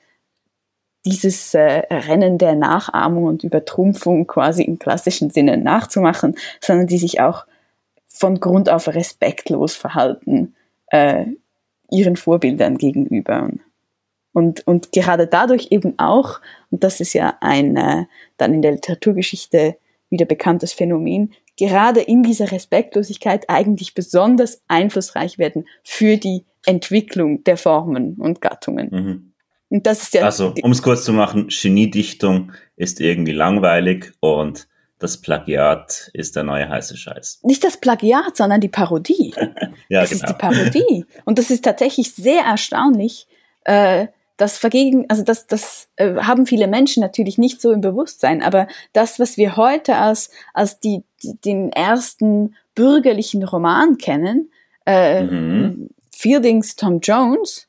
dieses 1.06 1.54
äh, 1.54 1.84
Rennen 1.92 2.38
der 2.38 2.56
Nachahmung 2.56 3.26
und 3.26 3.44
Übertrumpfung 3.44 4.26
quasi 4.26 4.64
im 4.64 4.80
klassischen 4.80 5.32
Sinne 5.32 5.58
nachzumachen, 5.58 6.36
sondern 6.62 6.88
die 6.88 6.98
sich 6.98 7.20
auch 7.20 7.46
von 8.06 8.40
Grund 8.40 8.70
auf 8.70 8.88
respektlos 8.88 9.76
verhalten 9.76 10.56
äh, 10.88 11.26
ihren 11.92 12.16
Vorbildern 12.16 12.78
gegenüber. 12.78 13.50
Und, 14.38 14.68
und 14.68 14.92
gerade 14.92 15.26
dadurch 15.26 15.70
eben 15.72 15.98
auch, 15.98 16.42
und 16.70 16.84
das 16.84 17.00
ist 17.00 17.14
ja 17.14 17.38
ein 17.42 17.76
äh, 17.76 18.06
dann 18.38 18.54
in 18.54 18.62
der 18.62 18.74
Literaturgeschichte 18.74 19.78
wieder 20.12 20.26
bekanntes 20.26 20.74
Phänomen, 20.74 21.34
gerade 21.58 22.02
in 22.02 22.22
dieser 22.22 22.52
Respektlosigkeit 22.52 23.46
eigentlich 23.48 23.96
besonders 23.96 24.62
einflussreich 24.68 25.40
werden 25.40 25.66
für 25.84 26.18
die 26.18 26.46
Entwicklung 26.68 27.44
der 27.46 27.58
Formen 27.58 28.14
und 28.18 28.40
Gattungen. 28.40 28.90
Mhm. 28.92 29.34
Und 29.70 29.88
das 29.88 30.04
ist 30.04 30.14
ja 30.14 30.22
also, 30.22 30.54
um 30.62 30.72
es 30.72 30.84
kurz 30.84 31.04
zu 31.04 31.14
machen, 31.14 31.48
Geniedichtung 31.48 32.52
ist 32.76 33.02
irgendwie 33.02 33.34
langweilig 33.34 34.12
und 34.20 34.68
das 35.00 35.20
Plagiat 35.20 36.12
ist 36.14 36.36
der 36.36 36.44
neue 36.44 36.70
heiße 36.70 36.96
Scheiß. 36.96 37.40
Nicht 37.42 37.64
das 37.64 37.78
Plagiat, 37.78 38.38
sondern 38.38 38.62
die 38.62 38.70
Parodie. 38.70 39.34
ja, 39.90 40.04
es 40.04 40.12
genau. 40.12 40.26
ist 40.26 40.30
die 40.30 40.38
Parodie. 40.38 41.06
Und 41.26 41.40
das 41.40 41.50
ist 41.50 41.64
tatsächlich 41.64 42.14
sehr 42.14 42.44
erstaunlich, 42.44 43.26
äh, 43.64 44.10
das 44.38 44.58
vergegen, 44.58 45.06
also 45.10 45.24
das, 45.24 45.48
das 45.48 45.90
äh, 45.96 46.16
haben 46.16 46.46
viele 46.46 46.68
Menschen 46.68 47.02
natürlich 47.02 47.38
nicht 47.38 47.60
so 47.60 47.72
im 47.72 47.82
Bewusstsein, 47.82 48.44
aber 48.44 48.68
das, 48.94 49.20
was 49.20 49.36
wir 49.38 49.58
heute 49.58 49.96
als, 49.96 50.30
als 50.54 50.80
die, 50.80 51.04
die 51.24 51.36
den 51.38 51.72
ersten 51.72 52.56
bürgerlichen 52.76 53.44
Roman 53.44 53.98
kennen, 53.98 54.52
äh, 54.86 55.24
mhm. 55.24 55.90
Fieldings 56.12 56.76
Tom 56.76 57.00
Jones, 57.02 57.68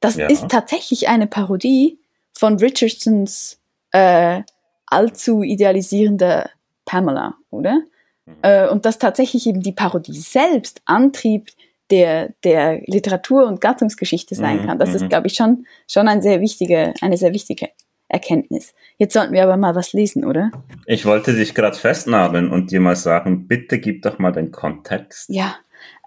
das 0.00 0.16
ja. 0.16 0.26
ist 0.26 0.48
tatsächlich 0.48 1.08
eine 1.08 1.26
Parodie 1.26 1.98
von 2.32 2.58
Richardsons 2.58 3.58
äh, 3.92 4.42
allzu 4.86 5.42
idealisierender 5.42 6.50
Pamela, 6.84 7.34
oder? 7.50 7.82
Mhm. 8.24 8.36
Äh, 8.42 8.68
und 8.68 8.86
dass 8.86 8.98
tatsächlich 8.98 9.46
eben 9.46 9.60
die 9.60 9.72
Parodie 9.72 10.18
selbst 10.18 10.80
Antrieb 10.86 11.50
der, 11.90 12.30
der 12.44 12.82
Literatur- 12.86 13.46
und 13.46 13.60
Gattungsgeschichte 13.60 14.34
sein 14.34 14.62
mhm, 14.62 14.66
kann. 14.66 14.78
Das 14.78 14.94
ist, 14.94 15.02
mhm. 15.02 15.08
glaube 15.08 15.26
ich, 15.28 15.34
schon, 15.34 15.66
schon 15.86 16.08
eine 16.08 16.22
sehr 16.22 16.40
wichtige, 16.40 16.94
eine 17.00 17.16
sehr 17.16 17.32
wichtige 17.32 17.68
Erkenntnis. 18.08 18.74
Jetzt 18.96 19.14
sollten 19.14 19.32
wir 19.32 19.42
aber 19.42 19.56
mal 19.56 19.74
was 19.74 19.92
lesen, 19.92 20.24
oder? 20.24 20.50
Ich 20.86 21.04
wollte 21.04 21.34
dich 21.34 21.54
gerade 21.54 21.76
festnageln 21.76 22.50
und 22.50 22.70
dir 22.70 22.80
mal 22.80 22.96
sagen, 22.96 23.46
bitte 23.46 23.78
gib 23.78 24.02
doch 24.02 24.18
mal 24.18 24.32
den 24.32 24.50
Kontext. 24.50 25.28
Ja. 25.28 25.56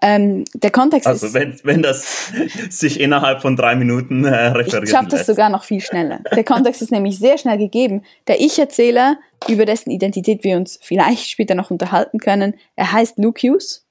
Ähm, 0.02 0.44
der 0.54 0.70
Kontext 0.70 1.06
also 1.06 1.26
ist. 1.26 1.36
Also 1.36 1.46
wenn, 1.46 1.60
wenn 1.62 1.82
das 1.82 2.32
sich 2.70 2.98
innerhalb 2.98 3.40
von 3.40 3.56
drei 3.56 3.76
Minuten 3.76 4.24
äh, 4.24 4.48
referiert. 4.48 4.84
Ich 4.84 4.90
schaffe 4.90 5.08
das 5.08 5.26
sogar 5.26 5.48
noch 5.48 5.62
viel 5.62 5.80
schneller. 5.80 6.20
Der 6.34 6.44
Kontext 6.44 6.82
ist 6.82 6.90
nämlich 6.90 7.18
sehr 7.18 7.38
schnell 7.38 7.56
gegeben. 7.56 8.02
Der 8.26 8.40
Ich-Erzähler, 8.40 9.16
über 9.48 9.64
dessen 9.64 9.90
Identität 9.90 10.42
wir 10.42 10.56
uns 10.56 10.78
vielleicht 10.82 11.30
später 11.30 11.54
noch 11.54 11.70
unterhalten 11.70 12.18
können, 12.18 12.54
er 12.74 12.92
heißt 12.92 13.18
Lucius, 13.18 13.81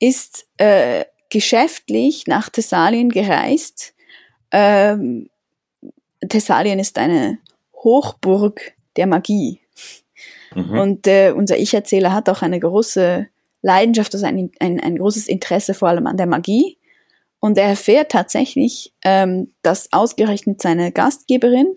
ist 0.00 0.46
äh, 0.56 1.04
geschäftlich 1.28 2.26
nach 2.26 2.48
Thessalien 2.48 3.10
gereist. 3.10 3.94
Ähm, 4.50 5.30
Thessalien 6.28 6.80
ist 6.80 6.98
eine 6.98 7.38
Hochburg 7.74 8.72
der 8.96 9.06
Magie. 9.06 9.60
Mhm. 10.54 10.78
Und 10.78 11.06
äh, 11.06 11.32
unser 11.34 11.56
Ich-Erzähler 11.56 12.12
hat 12.12 12.28
auch 12.28 12.42
eine 12.42 12.58
große 12.58 13.28
Leidenschaft, 13.62 14.14
also 14.14 14.26
ein, 14.26 14.50
ein, 14.58 14.80
ein 14.80 14.98
großes 14.98 15.28
Interesse 15.28 15.74
vor 15.74 15.88
allem 15.88 16.06
an 16.06 16.16
der 16.16 16.26
Magie. 16.26 16.78
Und 17.38 17.56
er 17.56 17.68
erfährt 17.68 18.10
tatsächlich, 18.10 18.92
ähm, 19.02 19.52
dass 19.62 19.92
ausgerechnet 19.92 20.60
seine 20.60 20.92
Gastgeberin, 20.92 21.74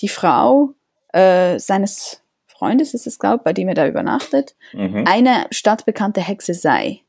die 0.00 0.08
Frau 0.08 0.74
äh, 1.12 1.58
seines 1.58 2.22
Freundes 2.46 2.94
ist 2.94 3.06
es, 3.06 3.18
glaube 3.18 3.36
ich, 3.36 3.42
bei 3.42 3.52
dem 3.52 3.68
er 3.68 3.74
da 3.74 3.88
übernachtet, 3.88 4.54
mhm. 4.72 5.04
eine 5.06 5.46
stadtbekannte 5.50 6.20
Hexe 6.20 6.54
sei. 6.54 7.00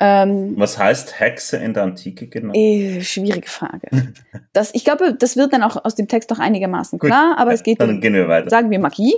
Ähm, 0.00 0.54
Was 0.56 0.78
heißt 0.78 1.20
Hexe 1.20 1.56
in 1.56 1.72
der 1.72 1.84
Antike 1.84 2.26
genau? 2.26 2.52
Äh, 2.54 3.00
schwierige 3.02 3.48
Frage. 3.48 3.88
Das, 4.52 4.72
ich 4.72 4.84
glaube, 4.84 5.14
das 5.14 5.36
wird 5.36 5.52
dann 5.52 5.64
auch 5.64 5.84
aus 5.84 5.96
dem 5.96 6.06
Text 6.06 6.30
doch 6.30 6.38
einigermaßen 6.38 7.00
klar, 7.00 7.30
Gut, 7.30 7.38
aber 7.38 7.52
es 7.52 7.64
geht 7.64 7.80
dann 7.80 8.00
gehen 8.00 8.14
wir 8.14 8.28
weiter. 8.28 8.50
sagen 8.50 8.70
wir 8.70 8.78
Magie. 8.78 9.14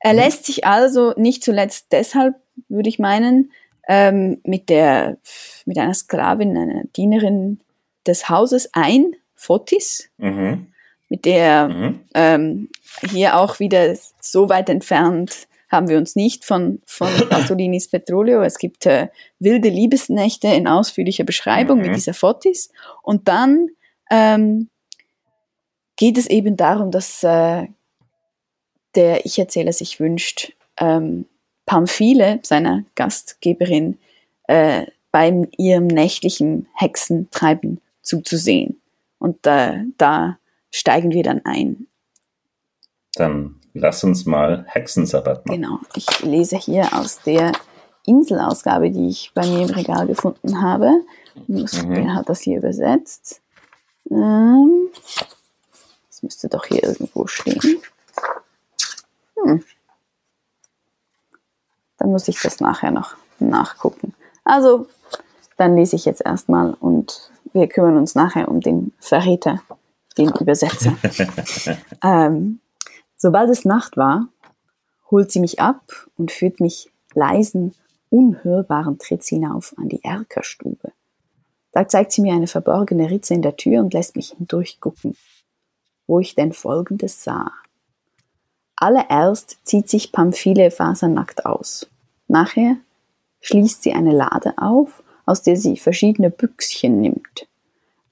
Er 0.00 0.14
mhm. 0.14 0.18
lässt 0.18 0.46
sich 0.46 0.66
also 0.66 1.14
nicht 1.16 1.44
zuletzt 1.44 1.92
deshalb, 1.92 2.34
würde 2.68 2.88
ich 2.88 2.98
meinen, 2.98 3.52
ähm, 3.86 4.40
mit 4.42 4.68
der 4.68 5.18
mit 5.64 5.78
einer 5.78 5.94
Sklavin, 5.94 6.56
einer 6.56 6.82
Dienerin 6.96 7.60
des 8.04 8.28
Hauses 8.28 8.70
ein, 8.72 9.12
Fotis, 9.36 10.08
mhm. 10.18 10.72
mit 11.08 11.24
der 11.24 11.68
mhm. 11.68 12.00
ähm, 12.14 12.68
hier 13.10 13.36
auch 13.36 13.60
wieder 13.60 13.94
so 14.20 14.48
weit 14.48 14.68
entfernt 14.68 15.46
haben 15.74 15.88
wir 15.88 15.98
uns 15.98 16.16
nicht 16.16 16.44
von, 16.44 16.80
von 16.86 17.08
Pasolinis 17.28 17.88
Petrolio. 17.88 18.42
Es 18.42 18.58
gibt 18.58 18.86
äh, 18.86 19.08
wilde 19.38 19.68
Liebesnächte 19.68 20.48
in 20.48 20.66
ausführlicher 20.66 21.24
Beschreibung 21.24 21.78
mhm. 21.78 21.86
mit 21.86 21.96
dieser 21.96 22.14
Fotis. 22.14 22.70
Und 23.02 23.28
dann 23.28 23.68
ähm, 24.10 24.70
geht 25.96 26.16
es 26.16 26.26
eben 26.26 26.56
darum, 26.56 26.90
dass 26.90 27.22
äh, 27.22 27.66
der 28.94 29.26
Ich-Erzähler 29.26 29.72
sich 29.72 30.00
wünscht, 30.00 30.52
ähm, 30.78 31.26
Pamphile, 31.66 32.40
seiner 32.42 32.84
Gastgeberin, 32.94 33.98
äh, 34.48 34.86
beim 35.10 35.48
ihrem 35.56 35.86
nächtlichen 35.86 36.68
Hexentreiben 36.74 37.80
zuzusehen. 38.02 38.80
Und 39.18 39.46
äh, 39.46 39.84
da 39.96 40.38
steigen 40.70 41.12
wir 41.12 41.22
dann 41.22 41.44
ein. 41.44 41.86
Dann 43.14 43.60
lass 43.74 44.02
uns 44.04 44.24
mal 44.24 44.64
Hexensabbat 44.68 45.44
machen. 45.44 45.60
Genau, 45.60 45.78
ich 45.94 46.20
lese 46.22 46.56
hier 46.56 46.96
aus 46.96 47.20
der 47.20 47.52
Inselausgabe, 48.06 48.90
die 48.90 49.08
ich 49.08 49.32
bei 49.34 49.46
mir 49.46 49.68
im 49.68 49.74
Regal 49.74 50.06
gefunden 50.06 50.62
habe. 50.62 50.90
Mhm. 51.46 51.66
Wer 51.88 52.14
hat 52.14 52.28
das 52.28 52.40
hier 52.40 52.58
übersetzt? 52.58 53.42
Ähm, 54.10 54.88
das 56.08 56.22
müsste 56.22 56.48
doch 56.48 56.64
hier 56.66 56.82
irgendwo 56.84 57.26
stehen. 57.26 57.80
Hm. 59.42 59.64
Dann 61.98 62.10
muss 62.10 62.28
ich 62.28 62.40
das 62.40 62.60
nachher 62.60 62.90
noch 62.90 63.16
nachgucken. 63.38 64.14
Also, 64.44 64.86
dann 65.56 65.76
lese 65.76 65.96
ich 65.96 66.04
jetzt 66.04 66.20
erstmal 66.24 66.74
und 66.74 67.30
wir 67.52 67.68
kümmern 67.68 67.96
uns 67.96 68.14
nachher 68.14 68.48
um 68.48 68.60
den 68.60 68.92
Verräter, 68.98 69.62
den 70.18 70.30
Übersetzer. 70.30 70.96
ähm, 72.02 72.60
Sobald 73.24 73.48
es 73.48 73.64
Nacht 73.64 73.96
war, 73.96 74.28
holt 75.10 75.32
sie 75.32 75.40
mich 75.40 75.58
ab 75.58 76.10
und 76.18 76.30
führt 76.30 76.60
mich 76.60 76.90
leisen, 77.14 77.74
unhörbaren 78.10 78.98
Tritts 78.98 79.28
hinauf 79.28 79.72
an 79.78 79.88
die 79.88 80.04
Erkerstube. 80.04 80.92
Da 81.72 81.88
zeigt 81.88 82.12
sie 82.12 82.20
mir 82.20 82.34
eine 82.34 82.48
verborgene 82.48 83.10
Ritze 83.10 83.32
in 83.32 83.40
der 83.40 83.56
Tür 83.56 83.80
und 83.80 83.94
lässt 83.94 84.14
mich 84.14 84.34
hindurchgucken, 84.36 85.16
wo 86.06 86.20
ich 86.20 86.34
denn 86.34 86.52
Folgendes 86.52 87.24
sah. 87.24 87.50
Allererst 88.76 89.56
zieht 89.62 89.88
sich 89.88 90.12
Pamphile 90.12 90.70
fasernackt 90.70 91.46
aus. 91.46 91.88
Nachher 92.28 92.76
schließt 93.40 93.84
sie 93.84 93.94
eine 93.94 94.12
Lade 94.12 94.52
auf, 94.58 95.02
aus 95.24 95.40
der 95.40 95.56
sie 95.56 95.78
verschiedene 95.78 96.28
Büchschen 96.28 97.00
nimmt. 97.00 97.48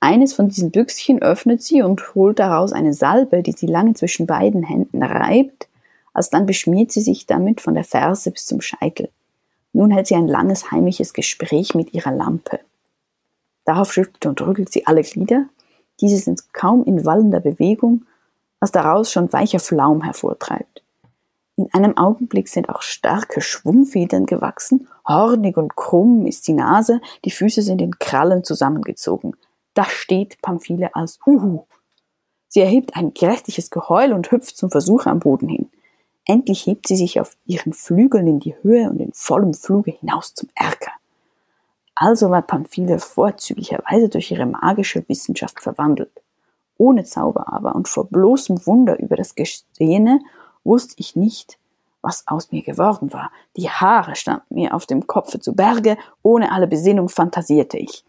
Eines 0.02 0.32
von 0.32 0.48
diesen 0.48 0.72
Büchschen 0.72 1.22
öffnet 1.22 1.62
sie 1.62 1.80
und 1.80 2.16
holt 2.16 2.40
daraus 2.40 2.72
eine 2.72 2.92
Salbe, 2.92 3.40
die 3.44 3.52
sie 3.52 3.68
lange 3.68 3.94
zwischen 3.94 4.26
beiden 4.26 4.64
Händen 4.64 5.00
reibt, 5.00 5.68
alsdann 6.12 6.44
beschmiert 6.44 6.90
sie 6.90 7.02
sich 7.02 7.26
damit 7.26 7.60
von 7.60 7.74
der 7.74 7.84
Ferse 7.84 8.32
bis 8.32 8.46
zum 8.46 8.60
Scheitel. 8.60 9.10
Nun 9.72 9.92
hält 9.92 10.08
sie 10.08 10.16
ein 10.16 10.26
langes 10.26 10.72
heimliches 10.72 11.12
Gespräch 11.12 11.76
mit 11.76 11.94
ihrer 11.94 12.10
Lampe. 12.10 12.58
Darauf 13.64 13.92
schüttelt 13.92 14.26
und 14.26 14.40
rüttelt 14.42 14.72
sie 14.72 14.88
alle 14.88 15.02
Glieder, 15.02 15.44
diese 16.00 16.16
sind 16.16 16.52
kaum 16.52 16.82
in 16.82 17.04
wallender 17.04 17.38
Bewegung, 17.38 18.04
was 18.58 18.72
daraus 18.72 19.12
schon 19.12 19.32
weicher 19.32 19.60
Flaum 19.60 20.02
hervortreibt. 20.02 20.82
In 21.54 21.72
einem 21.72 21.96
Augenblick 21.96 22.48
sind 22.48 22.70
auch 22.70 22.82
starke 22.82 23.40
Schwungfedern 23.40 24.26
gewachsen, 24.26 24.88
hornig 25.06 25.56
und 25.56 25.76
krumm 25.76 26.26
ist 26.26 26.48
die 26.48 26.54
Nase, 26.54 27.00
die 27.24 27.30
Füße 27.30 27.62
sind 27.62 27.80
in 27.80 28.00
Krallen 28.00 28.42
zusammengezogen, 28.42 29.36
da 29.74 29.84
steht 29.84 30.40
Pamphile 30.42 30.94
als 30.94 31.18
Uhu. 31.26 31.66
Sie 32.48 32.60
erhebt 32.60 32.96
ein 32.96 33.14
grässliches 33.14 33.70
Geheul 33.70 34.12
und 34.12 34.30
hüpft 34.30 34.56
zum 34.56 34.70
Versuch 34.70 35.06
am 35.06 35.20
Boden 35.20 35.48
hin. 35.48 35.70
Endlich 36.26 36.66
hebt 36.66 36.86
sie 36.86 36.96
sich 36.96 37.18
auf 37.18 37.36
ihren 37.46 37.72
Flügeln 37.72 38.26
in 38.26 38.40
die 38.40 38.54
Höhe 38.62 38.88
und 38.90 39.00
in 39.00 39.12
vollem 39.12 39.54
Fluge 39.54 39.92
hinaus 39.92 40.34
zum 40.34 40.48
Erker. 40.54 40.92
Also 41.94 42.30
war 42.30 42.42
Pamphile 42.42 42.98
vorzüglicherweise 42.98 44.08
durch 44.08 44.30
ihre 44.30 44.46
magische 44.46 45.04
Wissenschaft 45.08 45.60
verwandelt. 45.60 46.10
ohne 46.78 47.04
Zauber 47.04 47.52
aber 47.52 47.76
und 47.76 47.86
vor 47.86 48.06
bloßem 48.08 48.66
Wunder 48.66 48.98
über 48.98 49.14
das 49.14 49.36
Geschehene 49.36 50.20
wusste 50.64 50.94
ich 50.96 51.14
nicht, 51.14 51.58
was 52.00 52.26
aus 52.26 52.50
mir 52.50 52.62
geworden 52.62 53.12
war. 53.12 53.30
Die 53.56 53.70
Haare 53.70 54.16
standen 54.16 54.54
mir 54.54 54.74
auf 54.74 54.86
dem 54.86 55.06
Kopfe 55.06 55.38
zu 55.38 55.54
Berge, 55.54 55.96
ohne 56.22 56.50
alle 56.50 56.66
Besinnung 56.66 57.08
fantasierte 57.08 57.78
ich. 57.78 58.04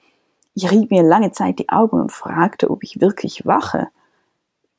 Ich 0.55 0.69
rieb 0.69 0.91
mir 0.91 1.03
lange 1.03 1.31
Zeit 1.31 1.60
die 1.60 1.69
Augen 1.69 2.00
und 2.00 2.12
fragte, 2.12 2.69
ob 2.69 2.83
ich 2.83 3.01
wirklich 3.01 3.45
wache. 3.45 3.88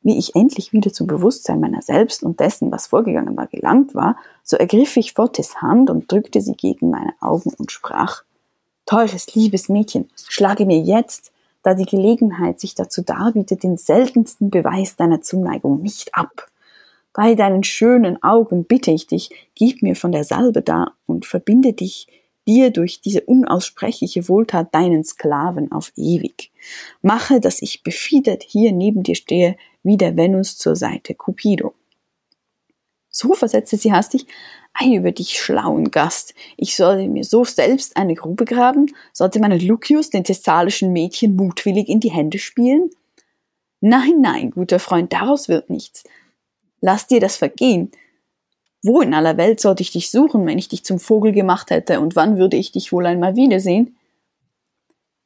Wie 0.03 0.19
ich 0.19 0.37
endlich 0.37 0.73
wieder 0.73 0.93
zum 0.93 1.07
Bewusstsein 1.07 1.61
meiner 1.61 1.83
selbst 1.83 2.23
und 2.23 2.39
dessen, 2.39 2.71
was 2.71 2.87
vorgegangen 2.87 3.37
war, 3.37 3.47
gelangt 3.47 3.95
war, 3.95 4.17
so 4.43 4.57
ergriff 4.57 4.97
ich 4.97 5.15
Fotis 5.15 5.63
Hand 5.63 5.91
und 5.91 6.13
drückte 6.13 6.41
sie 6.41 6.55
gegen 6.55 6.91
meine 6.91 7.15
Augen 7.21 7.53
und 7.59 7.73
sprach, 7.73 8.23
Teures, 8.87 9.35
liebes 9.35 9.69
Mädchen, 9.69 10.11
schlage 10.29 10.67
mir 10.67 10.79
jetzt, 10.79 11.33
da 11.63 11.75
die 11.75 11.87
Gelegenheit 11.87 12.61
sich 12.61 12.75
dazu 12.75 13.03
darbietet, 13.03 13.63
den 13.63 13.79
seltensten 13.79 14.51
Beweis 14.51 14.97
deiner 14.97 15.23
Zuneigung 15.23 15.81
nicht 15.81 16.15
ab. 16.15 16.49
Bei 17.15 17.35
deinen 17.35 17.65
schönen 17.65 18.23
Augen 18.23 18.65
bitte 18.65 18.91
ich 18.91 19.07
dich, 19.07 19.31
gib 19.55 19.83
mir 19.83 19.97
von 19.97 20.13
der 20.13 20.25
Salbe 20.25 20.61
da 20.61 20.93
und 21.07 21.25
verbinde 21.25 21.73
dich 21.73 22.09
dir 22.47 22.71
durch 22.71 23.01
diese 23.01 23.23
unaussprechliche 23.23 24.29
Wohltat 24.29 24.75
deinen 24.75 25.05
Sklaven 25.05 25.73
auf 25.73 25.93
ewig. 25.97 26.51
Mache, 27.03 27.41
dass 27.41 27.63
ich 27.63 27.83
befiedert 27.83 28.43
hier 28.43 28.73
neben 28.73 29.03
dir 29.03 29.15
stehe, 29.15 29.57
wie 29.83 29.97
der 29.97 30.17
Venus 30.17 30.57
zur 30.57 30.77
Seite 30.77 31.15
Cupido. 31.15 31.75
So 33.09 33.35
versetzte 33.35 33.77
sie 33.77 33.93
hastig, 33.93 34.27
ei 34.73 34.97
über 34.97 35.13
dich 35.13 35.41
schlauen 35.41 35.93
Gast, 35.93 36.35
ich 36.57 36.75
solle 36.75 37.09
mir 37.09 37.23
so 37.23 37.45
selbst 37.45 37.97
eine 37.97 38.15
Grube 38.15 38.45
graben, 38.45 38.93
sollte 39.13 39.39
meinen 39.39 39.61
Lucius, 39.61 40.11
den 40.11 40.25
thessalischen 40.25 40.93
Mädchen, 40.93 41.37
mutwillig 41.37 41.89
in 41.89 42.01
die 42.01 42.11
Hände 42.11 42.39
spielen? 42.39 42.91
Nein, 43.81 44.21
nein, 44.21 44.51
guter 44.51 44.81
Freund, 44.81 45.13
daraus 45.13 45.49
wird 45.49 45.71
nichts. 45.71 46.03
Lass 46.81 47.07
dir 47.07 47.21
das 47.21 47.37
vergehen, 47.37 47.93
wo 48.85 49.01
in 49.01 49.15
aller 49.15 49.37
Welt 49.37 49.61
sollte 49.61 49.83
ich 49.83 49.91
dich 49.91 50.11
suchen, 50.11 50.47
wenn 50.47 50.59
ich 50.59 50.69
dich 50.69 50.85
zum 50.85 51.01
Vogel 51.01 51.33
gemacht 51.33 51.71
hätte, 51.71 52.01
und 52.01 52.15
wann 52.15 52.37
würde 52.37 52.57
ich 52.57 52.71
dich 52.71 52.93
wohl 52.93 53.07
einmal 53.07 53.35
wiedersehen? 53.35 53.97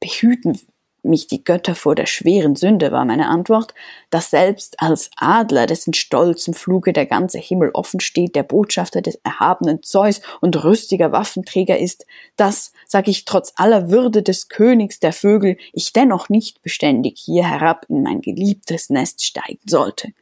Behüten 0.00 0.59
mich 1.03 1.27
die 1.27 1.43
Götter 1.43 1.75
vor 1.75 1.95
der 1.95 2.07
schweren 2.07 2.57
Sünde, 2.57 2.93
war 2.93 3.05
meine 3.05 3.29
Antwort, 3.29 3.75
dass 4.11 4.31
selbst 4.31 4.81
als 4.81 5.11
Adler, 5.17 5.67
dessen 5.67 5.95
stolzen 5.95 6.55
Fluge 6.55 6.93
der 6.93 7.07
ganze 7.07 7.38
Himmel 7.38 7.71
offen 7.73 8.00
steht, 8.00 8.35
der 8.37 8.43
Botschafter 8.43 9.00
des 9.00 9.17
erhabenen 9.25 9.83
Zeus 9.83 10.21
und 10.41 10.62
rüstiger 10.65 11.12
Waffenträger 11.12 11.79
ist, 11.79 12.07
dass, 12.37 12.73
sag 12.87 13.09
ich, 13.09 13.25
trotz 13.25 13.53
aller 13.57 13.91
Würde 13.91 14.23
des 14.23 14.49
Königs 14.49 15.00
der 15.00 15.12
Vögel, 15.12 15.57
ich 15.73 15.93
dennoch 15.93 16.29
nicht 16.29 16.62
beständig 16.62 17.19
hier 17.19 17.49
herab 17.49 17.87
in 17.88 18.03
mein 18.03 18.21
geliebtes 18.21 18.91
Nest 18.91 19.25
steigen 19.25 19.67
sollte. 19.67 20.12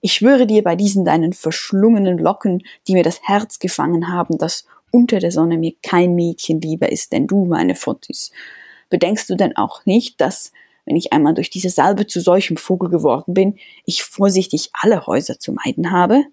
Ich 0.00 0.14
schwöre 0.14 0.46
dir 0.46 0.62
bei 0.62 0.76
diesen 0.76 1.04
deinen 1.04 1.32
verschlungenen 1.32 2.18
Locken, 2.18 2.62
die 2.88 2.94
mir 2.94 3.02
das 3.02 3.20
Herz 3.22 3.58
gefangen 3.58 4.08
haben, 4.08 4.38
dass 4.38 4.66
unter 4.90 5.18
der 5.18 5.30
Sonne 5.30 5.58
mir 5.58 5.74
kein 5.82 6.14
Mädchen 6.14 6.60
lieber 6.60 6.90
ist, 6.90 7.12
denn 7.12 7.26
du, 7.26 7.44
meine 7.44 7.74
Fotis. 7.74 8.32
Bedenkst 8.88 9.28
du 9.30 9.36
denn 9.36 9.56
auch 9.56 9.84
nicht, 9.86 10.20
dass, 10.20 10.52
wenn 10.84 10.96
ich 10.96 11.12
einmal 11.12 11.34
durch 11.34 11.50
diese 11.50 11.70
Salbe 11.70 12.06
zu 12.06 12.20
solchem 12.20 12.56
Vogel 12.56 12.88
geworden 12.88 13.34
bin, 13.34 13.58
ich 13.84 14.02
vorsichtig 14.02 14.70
alle 14.72 15.06
Häuser 15.06 15.38
zu 15.38 15.52
meiden 15.52 15.90
habe? 15.92 16.24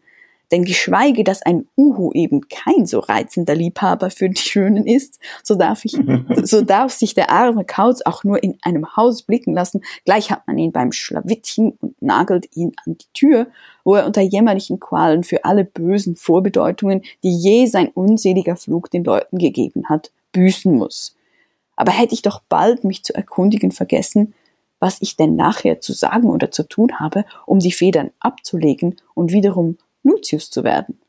Denn 0.52 0.64
geschweige, 0.64 1.24
dass 1.26 1.42
ein 1.42 1.68
Uhu 1.76 2.12
eben 2.14 2.48
kein 2.48 2.86
so 2.86 3.00
reizender 3.00 3.54
Liebhaber 3.54 4.10
für 4.10 4.30
die 4.30 4.40
Schönen 4.40 4.86
ist, 4.88 5.20
so 5.44 5.56
darf 5.56 5.84
ich, 5.84 5.98
so 6.44 6.62
darf 6.62 6.94
sich 6.94 7.14
der 7.14 7.30
arme 7.32 7.66
Kauz 7.66 8.02
auch 8.06 8.24
nur 8.24 8.42
in 8.42 8.58
einem 8.62 8.96
Haus 8.96 9.24
blicken 9.24 9.54
lassen. 9.54 9.82
Gleich 10.06 10.32
hat 10.32 10.48
man 10.48 10.58
ihn 10.58 10.72
beim 10.72 10.92
Schlawittchen 10.92 11.72
und 11.82 12.02
nagelt 12.02 12.56
ihn 12.56 12.72
an 12.86 12.98
die 12.98 13.14
Tür, 13.14 13.48
wo 13.84 13.96
er 13.96 14.06
unter 14.06 14.22
jämmerlichen 14.22 14.80
Qualen 14.80 15.24
für 15.24 15.44
alle 15.44 15.66
bösen 15.66 16.16
Vorbedeutungen, 16.16 17.02
die 17.24 17.36
je 17.36 17.66
sein 17.66 17.90
unseliger 17.90 18.56
Flug 18.56 18.90
den 18.90 19.04
Leuten 19.04 19.38
gegeben 19.38 19.90
hat, 19.90 20.12
büßen 20.32 20.74
muss. 20.74 21.16
Aber 21.76 21.92
hätte 21.92 22.14
ich 22.14 22.22
doch 22.22 22.42
bald 22.48 22.84
mich 22.84 23.04
zu 23.04 23.14
erkundigen 23.14 23.72
vergessen, 23.72 24.34
was 24.80 25.02
ich 25.02 25.16
denn 25.16 25.36
nachher 25.36 25.82
zu 25.82 25.94
sagen 25.94 26.30
oder 26.30 26.52
zu 26.52 26.64
tun 26.64 27.00
habe, 27.00 27.26
um 27.46 27.60
die 27.60 27.72
Federn 27.72 28.12
abzulegen 28.20 28.96
und 29.14 29.32
wiederum 29.32 29.78
Lucius 30.08 30.50
zu 30.50 30.64
werden. 30.64 31.00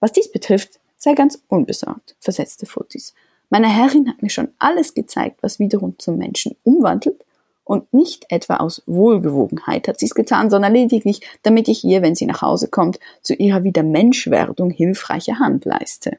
Was 0.00 0.12
dies 0.12 0.30
betrifft, 0.30 0.80
sei 0.96 1.14
ganz 1.14 1.42
unbesorgt, 1.48 2.16
versetzte 2.20 2.66
Fotis. 2.66 3.14
Meine 3.48 3.68
Herrin 3.68 4.08
hat 4.08 4.22
mir 4.22 4.30
schon 4.30 4.48
alles 4.58 4.94
gezeigt, 4.94 5.42
was 5.42 5.58
wiederum 5.58 5.98
zum 5.98 6.16
Menschen 6.16 6.56
umwandelt, 6.62 7.24
und 7.70 7.94
nicht 7.94 8.26
etwa 8.30 8.56
aus 8.56 8.82
Wohlgewogenheit 8.86 9.86
hat 9.86 10.00
sie 10.00 10.06
es 10.06 10.16
getan, 10.16 10.50
sondern 10.50 10.72
lediglich, 10.72 11.20
damit 11.44 11.68
ich 11.68 11.84
ihr, 11.84 12.02
wenn 12.02 12.16
sie 12.16 12.26
nach 12.26 12.42
Hause 12.42 12.66
kommt, 12.66 12.98
zu 13.22 13.32
ihrer 13.34 13.62
Wiedermenschwerdung 13.62 14.70
hilfreiche 14.70 15.38
Hand 15.38 15.66
leiste. 15.66 16.18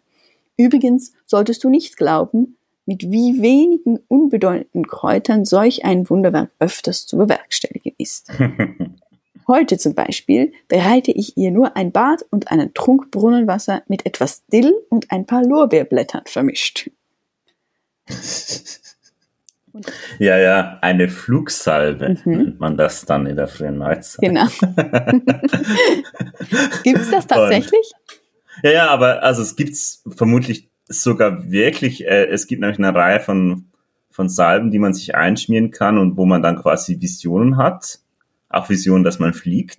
Übrigens 0.55 1.11
solltest 1.25 1.65
du 1.65 1.69
nicht 1.69 1.97
glauben, 1.97 2.55
mit 2.85 3.11
wie 3.11 3.41
wenigen 3.41 3.99
unbedeutenden 4.07 4.87
Kräutern 4.87 5.43
solch 5.43 5.83
ein 5.83 6.09
Wunderwerk 6.09 6.51
öfters 6.59 7.05
zu 7.05 7.17
bewerkstelligen 7.17 7.95
ist. 7.97 8.31
Heute 9.51 9.77
zum 9.77 9.93
Beispiel 9.95 10.53
bereite 10.69 11.11
ich 11.11 11.35
ihr 11.35 11.51
nur 11.51 11.75
ein 11.75 11.91
Bad 11.91 12.23
und 12.29 12.49
einen 12.49 12.73
Trunk 12.73 13.11
Brunnenwasser 13.11 13.83
mit 13.89 14.05
etwas 14.05 14.45
Dill 14.45 14.73
und 14.89 15.11
ein 15.11 15.25
paar 15.25 15.43
Lorbeerblättern 15.43 16.21
vermischt. 16.25 16.89
Ja, 20.19 20.37
ja, 20.37 20.79
eine 20.81 21.07
Flugsalbe 21.07 22.17
mhm. 22.25 22.37
nennt 22.37 22.59
man 22.59 22.75
das 22.75 23.05
dann 23.05 23.25
in 23.25 23.37
der 23.37 23.47
frühen 23.47 23.77
Neuzeit. 23.77 24.19
Genau. 24.19 24.43
gibt 26.83 26.99
es 26.99 27.09
das 27.09 27.25
tatsächlich? 27.25 27.93
Und, 27.93 28.63
ja, 28.63 28.71
ja, 28.71 28.87
aber 28.89 29.23
also 29.23 29.41
es 29.41 29.55
gibt 29.55 29.71
es 29.71 30.03
vermutlich 30.13 30.69
sogar 30.89 31.49
wirklich. 31.49 32.05
Äh, 32.05 32.25
es 32.25 32.47
gibt 32.47 32.59
nämlich 32.59 32.79
eine 32.79 32.93
Reihe 32.93 33.21
von, 33.21 33.69
von 34.09 34.27
Salben, 34.27 34.71
die 34.71 34.79
man 34.79 34.93
sich 34.93 35.15
einschmieren 35.15 35.71
kann 35.71 35.97
und 35.97 36.17
wo 36.17 36.25
man 36.25 36.43
dann 36.43 36.61
quasi 36.61 36.99
Visionen 36.99 37.55
hat 37.55 38.01
auch 38.51 38.69
Vision, 38.69 39.03
dass 39.03 39.19
man 39.19 39.33
fliegt. 39.33 39.77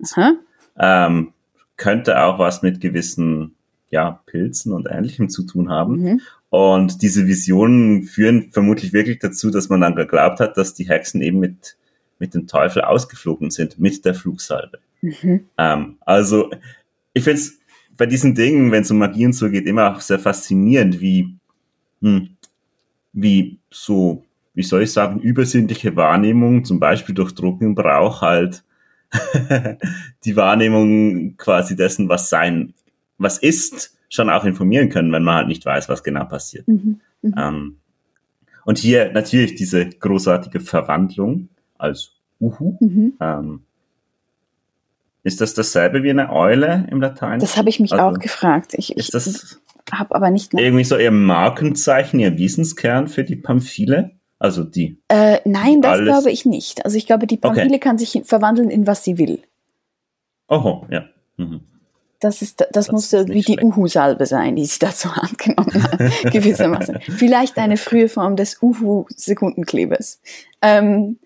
Ähm, 0.77 1.33
könnte 1.77 2.21
auch 2.21 2.39
was 2.39 2.61
mit 2.61 2.81
gewissen 2.81 3.55
ja, 3.89 4.21
Pilzen 4.25 4.73
und 4.73 4.87
Ähnlichem 4.89 5.29
zu 5.29 5.43
tun 5.43 5.69
haben. 5.69 6.01
Mhm. 6.01 6.21
Und 6.49 7.01
diese 7.01 7.27
Visionen 7.27 8.03
führen 8.03 8.49
vermutlich 8.51 8.91
wirklich 8.91 9.19
dazu, 9.19 9.51
dass 9.51 9.69
man 9.69 9.81
dann 9.81 9.95
geglaubt 9.95 10.39
hat, 10.39 10.57
dass 10.57 10.73
die 10.73 10.87
Hexen 10.87 11.21
eben 11.21 11.39
mit, 11.39 11.77
mit 12.17 12.33
dem 12.33 12.47
Teufel 12.47 12.81
ausgeflogen 12.81 13.51
sind, 13.51 13.79
mit 13.79 14.03
der 14.03 14.15
Flugsalbe. 14.15 14.79
Mhm. 15.01 15.45
Ähm, 15.57 15.97
also, 16.01 16.49
ich 17.13 17.23
finde 17.23 17.39
es 17.39 17.59
bei 17.95 18.07
diesen 18.07 18.33
Dingen, 18.33 18.71
wenn 18.71 18.81
es 18.81 18.89
um 18.89 18.97
Magie 18.97 19.27
und 19.27 19.33
so 19.33 19.49
geht, 19.49 19.67
immer 19.67 19.93
auch 19.95 20.01
sehr 20.01 20.19
faszinierend, 20.19 20.99
wie, 20.99 21.35
hm, 22.01 22.29
wie 23.13 23.59
so 23.69 24.22
wie 24.53 24.63
soll 24.63 24.83
ich 24.83 24.93
sagen, 24.93 25.19
übersinnliche 25.19 25.95
Wahrnehmung, 25.95 26.63
zum 26.63 26.79
Beispiel 26.79 27.15
durch 27.15 27.33
Drogenbrauch 27.33 28.21
halt 28.21 28.63
die 30.25 30.35
Wahrnehmung 30.35 31.37
quasi 31.37 31.75
dessen, 31.75 32.09
was 32.09 32.29
sein, 32.29 32.73
was 33.17 33.37
ist, 33.37 33.97
schon 34.09 34.29
auch 34.29 34.45
informieren 34.45 34.89
können, 34.89 35.11
wenn 35.11 35.23
man 35.23 35.35
halt 35.35 35.47
nicht 35.47 35.65
weiß, 35.65 35.89
was 35.89 36.03
genau 36.03 36.25
passiert. 36.25 36.67
Mhm. 36.67 37.01
Mhm. 37.21 37.35
Ähm, 37.37 37.77
und 38.65 38.77
hier 38.77 39.11
natürlich 39.11 39.55
diese 39.55 39.87
großartige 39.87 40.59
Verwandlung 40.59 41.49
als 41.77 42.11
Uhu. 42.39 42.77
Mhm. 42.79 43.13
Ähm, 43.19 43.61
ist 45.23 45.41
das 45.41 45.53
dasselbe 45.53 46.03
wie 46.03 46.09
eine 46.09 46.31
Eule 46.31 46.87
im 46.91 47.01
Latein? 47.01 47.39
Das 47.39 47.57
habe 47.57 47.69
ich 47.69 47.79
mich 47.79 47.93
also, 47.93 48.05
auch 48.05 48.19
gefragt. 48.19 48.73
Ich, 48.75 48.93
das 49.11 49.61
habe 49.91 50.13
aber 50.13 50.29
nicht 50.29 50.53
irgendwie 50.53 50.83
so 50.83 50.97
ihr 50.97 51.11
Markenzeichen, 51.11 52.19
ihr 52.19 52.37
Wissenskern 52.37 53.07
für 53.07 53.23
die 53.23 53.35
Pamphile? 53.35 54.11
Also 54.43 54.65
die. 54.65 54.97
Äh, 55.07 55.39
nein, 55.45 55.81
das 55.81 55.93
alles. 55.93 56.05
glaube 56.05 56.29
ich 56.29 56.45
nicht. 56.45 56.83
Also 56.83 56.97
ich 56.97 57.05
glaube, 57.05 57.27
die 57.27 57.37
Pamphile 57.37 57.67
okay. 57.67 57.79
kann 57.79 57.97
sich 57.97 58.23
verwandeln 58.25 58.69
in 58.69 58.85
was 58.85 59.01
sie 59.01 59.17
will. 59.17 59.41
Oho, 60.49 60.85
ja. 60.91 61.05
Mhm. 61.37 61.61
Das, 62.19 62.41
ist, 62.41 62.59
das, 62.59 62.67
das 62.73 62.91
muss 62.91 63.13
wie 63.13 63.39
die 63.39 63.61
Uhu-Salbe 63.61 64.25
sein, 64.25 64.57
die 64.57 64.65
sie 64.65 64.79
dazu 64.79 65.07
angenommen 65.13 65.81
hat, 65.81 65.97
gewissermaßen. 66.29 66.99
Vielleicht 67.03 67.57
eine 67.57 67.77
frühe 67.77 68.09
Form 68.09 68.35
des 68.35 68.61
Uhu-Sekundenklebers. 68.61 70.19
Ähm, 70.61 71.19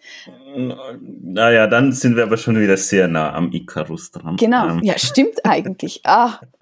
naja, 1.24 1.66
dann 1.66 1.94
sind 1.94 2.18
wir 2.18 2.24
aber 2.24 2.38
schon 2.38 2.60
wieder 2.60 2.78
sehr 2.78 3.08
nah 3.08 3.34
am 3.34 3.52
Icarus 3.52 4.12
dran. 4.12 4.36
Genau, 4.36 4.70
ähm. 4.70 4.84
ja, 4.84 4.96
stimmt 5.00 5.44
eigentlich. 5.44 6.02
Ah, 6.04 6.40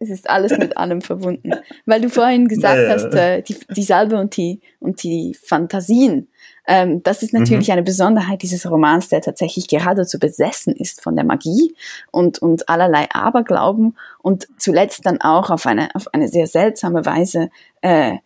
es 0.00 0.10
ist 0.10 0.28
alles 0.28 0.56
mit 0.58 0.76
allem 0.76 1.00
verbunden. 1.00 1.52
Weil 1.86 2.00
du 2.00 2.10
vorhin 2.10 2.48
gesagt 2.48 2.78
naja. 2.78 2.94
hast, 2.94 3.14
äh, 3.14 3.42
die, 3.42 3.56
die 3.70 3.82
Salbe 3.82 4.18
und 4.18 4.36
die, 4.36 4.60
und 4.80 5.02
die 5.02 5.34
Fantasien, 5.34 6.28
ähm, 6.66 7.02
das 7.02 7.22
ist 7.22 7.32
natürlich 7.32 7.68
mhm. 7.68 7.74
eine 7.74 7.82
Besonderheit 7.82 8.42
dieses 8.42 8.68
Romans, 8.68 9.08
der 9.08 9.20
tatsächlich 9.20 9.68
geradezu 9.68 10.18
besessen 10.18 10.74
ist 10.74 11.00
von 11.00 11.14
der 11.14 11.24
Magie 11.24 11.74
und, 12.10 12.40
und 12.40 12.68
allerlei 12.68 13.06
Aberglauben 13.12 13.96
und 14.20 14.48
zuletzt 14.58 15.06
dann 15.06 15.20
auch 15.20 15.50
auf 15.50 15.66
eine, 15.66 15.94
auf 15.94 16.12
eine 16.12 16.28
sehr 16.28 16.46
seltsame 16.46 17.06
Weise 17.06 17.50
äh, 17.82 18.16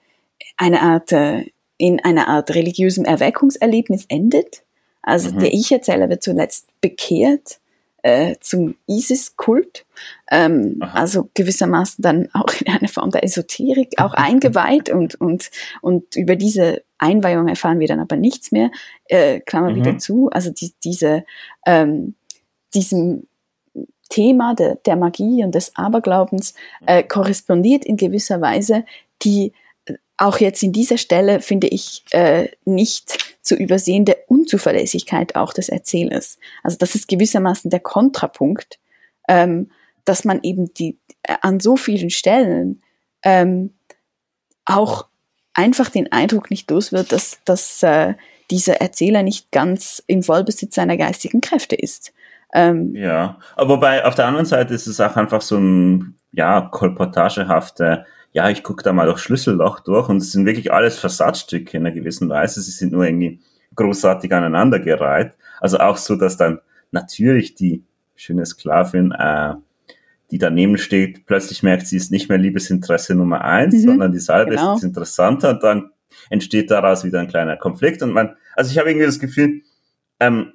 eine 0.56 0.80
Art, 0.80 1.12
äh, 1.12 1.46
in 1.76 2.00
einer 2.00 2.28
Art 2.28 2.54
religiösem 2.54 3.04
Erweckungserlebnis 3.04 4.06
endet. 4.08 4.62
Also 5.02 5.32
mhm. 5.32 5.40
der 5.40 5.52
Ich-Erzähler 5.52 6.08
wird 6.08 6.22
zuletzt 6.22 6.68
bekehrt 6.80 7.60
äh, 8.02 8.36
zum 8.40 8.76
ISIS-Kult, 8.86 9.84
ähm, 10.30 10.82
also 10.94 11.30
gewissermaßen 11.34 12.02
dann 12.02 12.28
auch 12.32 12.52
in 12.60 12.72
eine 12.72 12.88
Form 12.88 13.10
der 13.10 13.24
Esoterik 13.24 13.94
auch 13.98 14.14
eingeweiht 14.14 14.90
und, 14.90 15.14
und, 15.20 15.50
und 15.80 16.16
über 16.16 16.36
diese 16.36 16.82
Einweihung 16.98 17.48
erfahren 17.48 17.80
wir 17.80 17.88
dann 17.88 18.00
aber 18.00 18.16
nichts 18.16 18.52
mehr, 18.52 18.70
äh, 19.06 19.40
Klammer 19.40 19.70
mhm. 19.70 19.76
wieder 19.76 19.98
zu, 19.98 20.28
also 20.30 20.50
die, 20.50 20.72
diese, 20.84 21.24
ähm, 21.66 22.14
diesem 22.74 23.26
Thema 24.08 24.54
de, 24.54 24.76
der 24.84 24.96
Magie 24.96 25.44
und 25.44 25.54
des 25.54 25.76
Aberglaubens 25.76 26.54
äh, 26.86 27.02
korrespondiert 27.02 27.84
in 27.84 27.96
gewisser 27.96 28.40
Weise 28.40 28.84
die 29.22 29.52
auch 30.16 30.38
jetzt 30.38 30.62
in 30.62 30.72
dieser 30.72 30.98
Stelle 30.98 31.40
finde 31.40 31.66
ich 31.68 32.04
äh, 32.10 32.48
nicht 32.64 33.36
zu 33.40 33.54
übersehende 33.54 34.18
Unzuverlässigkeit 34.26 35.34
auch 35.34 35.54
des 35.54 35.70
Erzählers. 35.70 36.38
Also 36.62 36.76
das 36.76 36.94
ist 36.94 37.08
gewissermaßen 37.08 37.70
der 37.70 37.80
Kontrapunkt, 37.80 38.78
ähm, 39.28 39.70
dass 40.04 40.24
man 40.24 40.40
eben 40.42 40.72
die 40.74 40.98
äh, 41.22 41.36
an 41.40 41.60
so 41.60 41.76
vielen 41.76 42.10
Stellen 42.10 42.82
ähm, 43.22 43.74
auch 44.64 45.06
einfach 45.54 45.90
den 45.90 46.10
Eindruck 46.12 46.50
nicht 46.50 46.70
los 46.70 46.92
wird, 46.92 47.12
dass, 47.12 47.40
dass 47.44 47.82
äh, 47.82 48.14
dieser 48.50 48.80
Erzähler 48.80 49.22
nicht 49.22 49.50
ganz 49.52 50.02
im 50.06 50.22
Vollbesitz 50.22 50.74
seiner 50.74 50.96
geistigen 50.96 51.40
Kräfte 51.40 51.76
ist. 51.76 52.12
Ähm, 52.52 52.94
ja, 52.94 53.38
aber 53.56 53.76
wobei 53.76 54.04
auf 54.04 54.14
der 54.14 54.26
anderen 54.26 54.46
Seite 54.46 54.74
ist 54.74 54.86
es 54.86 55.00
auch 55.00 55.16
einfach 55.16 55.40
so 55.40 55.56
ein 55.56 56.16
ja 56.32 56.60
kolportagehafter 56.60 58.06
ja, 58.32 58.48
ich 58.48 58.62
gucke 58.62 58.82
da 58.82 58.92
mal 58.92 59.06
durch 59.06 59.20
Schlüsselloch 59.20 59.80
durch 59.80 60.08
und 60.08 60.18
es 60.18 60.32
sind 60.32 60.46
wirklich 60.46 60.72
alles 60.72 60.98
Versatzstücke 60.98 61.76
in 61.76 61.86
einer 61.86 61.94
gewissen 61.94 62.28
Weise. 62.28 62.62
Sie 62.62 62.70
sind 62.70 62.92
nur 62.92 63.04
irgendwie 63.04 63.40
großartig 63.74 64.32
aneinandergereiht. 64.32 65.32
Also 65.60 65.78
auch 65.78 65.96
so, 65.96 66.16
dass 66.16 66.36
dann 66.36 66.60
natürlich 66.92 67.54
die 67.54 67.84
schöne 68.14 68.46
Sklavin, 68.46 69.12
äh, 69.12 69.54
die 70.30 70.38
daneben 70.38 70.78
steht, 70.78 71.26
plötzlich 71.26 71.62
merkt, 71.62 71.86
sie 71.86 71.96
ist 71.96 72.10
nicht 72.10 72.28
mehr 72.28 72.38
Liebesinteresse 72.38 73.14
Nummer 73.14 73.44
eins, 73.44 73.74
mhm, 73.74 73.80
sondern 73.80 74.12
die 74.12 74.20
Salbe 74.20 74.52
genau. 74.52 74.76
ist 74.76 74.84
interessanter 74.84 75.50
und 75.50 75.62
dann 75.62 75.90
entsteht 76.28 76.70
daraus 76.70 77.04
wieder 77.04 77.20
ein 77.20 77.28
kleiner 77.28 77.56
Konflikt 77.56 78.02
und 78.02 78.12
man, 78.12 78.36
also 78.54 78.70
ich 78.70 78.78
habe 78.78 78.90
irgendwie 78.90 79.06
das 79.06 79.18
Gefühl, 79.18 79.62
ähm, 80.20 80.52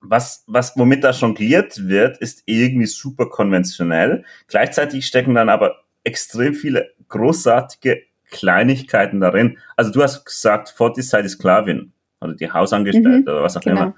was, 0.00 0.44
was, 0.46 0.76
womit 0.76 1.04
da 1.04 1.10
jongliert 1.10 1.88
wird, 1.88 2.18
ist 2.18 2.42
irgendwie 2.46 2.86
super 2.86 3.26
konventionell. 3.26 4.24
Gleichzeitig 4.46 5.06
stecken 5.06 5.34
dann 5.34 5.48
aber 5.48 5.76
extrem 6.04 6.54
viele 6.54 6.90
großartige 7.08 8.02
Kleinigkeiten 8.30 9.20
darin. 9.20 9.58
Also 9.76 9.90
du 9.90 10.02
hast 10.02 10.24
gesagt, 10.24 10.68
Fortis 10.68 11.08
sei 11.08 11.22
die 11.22 11.28
Sklavin 11.28 11.92
oder 12.20 12.34
die 12.34 12.50
Hausangestellte 12.50 13.08
mhm, 13.08 13.22
oder 13.22 13.42
was 13.42 13.56
auch 13.56 13.62
genau. 13.62 13.82
immer. 13.82 13.94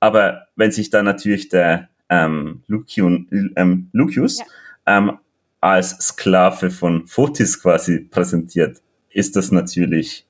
Aber 0.00 0.46
wenn 0.56 0.70
sich 0.70 0.90
dann 0.90 1.04
natürlich 1.04 1.48
der 1.48 1.88
ähm, 2.08 2.62
Luciun, 2.66 3.52
ähm, 3.56 3.88
Lucius 3.92 4.38
ja. 4.38 4.44
ähm, 4.86 5.18
als 5.60 5.90
Sklave 5.98 6.70
von 6.70 7.06
Fotis 7.06 7.60
quasi 7.60 8.00
präsentiert, 8.00 8.80
ist 9.10 9.36
das 9.36 9.50
natürlich 9.50 10.26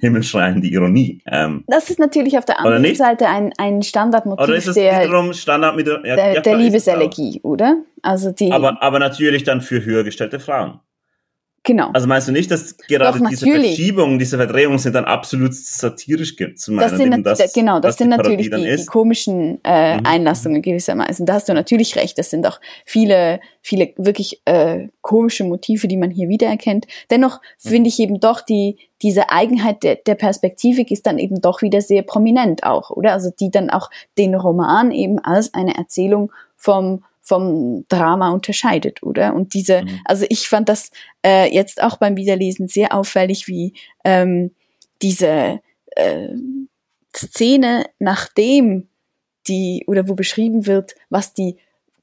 himmelschreiende 0.00 0.66
Ironie. 0.66 1.20
Ähm, 1.26 1.64
das 1.66 1.90
ist 1.90 1.98
natürlich 1.98 2.36
auf 2.36 2.44
der 2.44 2.60
anderen 2.60 2.94
Seite 2.94 3.28
ein, 3.28 3.52
ein 3.58 3.82
Standardmotiv 3.82 4.44
oder 4.44 4.56
ist 4.56 4.66
es 4.66 4.74
der, 4.74 5.04
wiederum 5.04 5.32
Standard 5.32 5.76
mit 5.76 5.86
der, 5.86 6.04
ja, 6.04 6.16
der, 6.16 6.34
ja, 6.34 6.40
der 6.40 6.56
Liebeselegie, 6.56 7.40
oder? 7.42 7.76
Also 8.02 8.32
die, 8.32 8.50
aber, 8.50 8.82
aber 8.82 8.98
natürlich 8.98 9.44
dann 9.44 9.60
für 9.60 9.84
höher 9.84 10.04
gestellte 10.04 10.40
Frauen. 10.40 10.80
Genau. 11.64 11.90
Also 11.92 12.08
meinst 12.08 12.26
du 12.26 12.32
nicht, 12.32 12.50
dass 12.50 12.76
gerade 12.76 13.20
Doch, 13.20 13.28
diese 13.28 13.46
Verschiebungen, 13.46 14.18
diese 14.18 14.36
Verdrehungen 14.36 14.78
sind 14.78 14.94
dann 14.94 15.04
absolut 15.04 15.54
satirisch 15.54 16.36
zu 16.56 16.72
meinen? 16.72 16.90
Das 16.90 16.98
sind, 16.98 17.22
das, 17.24 17.52
genau, 17.52 17.78
das 17.78 17.98
sind 17.98 18.08
natürlich 18.08 18.50
die, 18.50 18.76
die, 18.76 18.86
komischen 18.86 19.60
äh, 19.62 19.98
mhm. 19.98 20.06
Einlassungen 20.06 20.60
gewissermaßen. 20.60 21.24
Da 21.24 21.34
hast 21.34 21.48
du 21.48 21.54
natürlich 21.54 21.94
recht. 21.94 22.18
Das 22.18 22.30
sind 22.30 22.48
auch 22.48 22.58
viele, 22.84 23.38
viele 23.60 23.92
wirklich 23.96 24.42
äh, 24.44 24.88
komische 25.02 25.44
Motive, 25.44 25.86
die 25.86 25.96
man 25.96 26.10
hier 26.10 26.28
wiedererkennt. 26.28 26.86
Dennoch 27.10 27.40
mhm. 27.62 27.68
finde 27.68 27.88
ich 27.88 28.00
eben 28.00 28.18
doch 28.18 28.40
die 28.40 28.78
diese 29.02 29.30
Eigenheit 29.30 29.82
der, 29.82 29.96
der 29.96 30.14
Perspektivik 30.14 30.92
ist 30.92 31.06
dann 31.06 31.18
eben 31.18 31.40
doch 31.40 31.60
wieder 31.60 31.80
sehr 31.80 32.02
prominent 32.02 32.62
auch, 32.62 32.90
oder? 32.90 33.12
Also 33.12 33.30
die 33.30 33.50
dann 33.50 33.68
auch 33.68 33.90
den 34.16 34.34
Roman 34.34 34.92
eben 34.92 35.18
als 35.18 35.54
eine 35.54 35.76
Erzählung 35.76 36.32
vom 36.56 37.02
vom 37.22 37.84
Drama 37.88 38.30
unterscheidet, 38.30 39.02
oder? 39.02 39.34
Und 39.34 39.54
diese, 39.54 39.82
mhm. 39.82 40.00
also 40.04 40.26
ich 40.28 40.48
fand 40.48 40.68
das 40.68 40.90
äh, 41.24 41.52
jetzt 41.54 41.82
auch 41.82 41.96
beim 41.96 42.16
Wiederlesen 42.16 42.68
sehr 42.68 42.94
auffällig, 42.94 43.46
wie 43.46 43.74
ähm, 44.04 44.50
diese 45.00 45.60
äh, 45.92 46.28
Szene, 47.14 47.86
nachdem 47.98 48.88
die, 49.46 49.84
oder 49.86 50.08
wo 50.08 50.14
beschrieben 50.14 50.66
wird, 50.66 50.94
was 51.10 51.32
die 51.32 51.58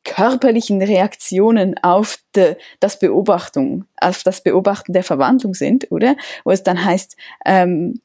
körperlichen 0.06 0.82
Reaktionen 0.82 1.78
auf 1.78 2.20
de, 2.36 2.56
das 2.80 3.00
Beobachtung, 3.00 3.86
auf 4.00 4.24
das 4.24 4.42
Beobachten 4.42 4.94
der 4.94 5.04
Verwandlung 5.04 5.54
sind, 5.54 5.92
oder? 5.92 6.16
Wo 6.46 6.52
es 6.52 6.64
dann 6.64 6.84
heißt, 6.84 7.18
ähm, 7.46 8.02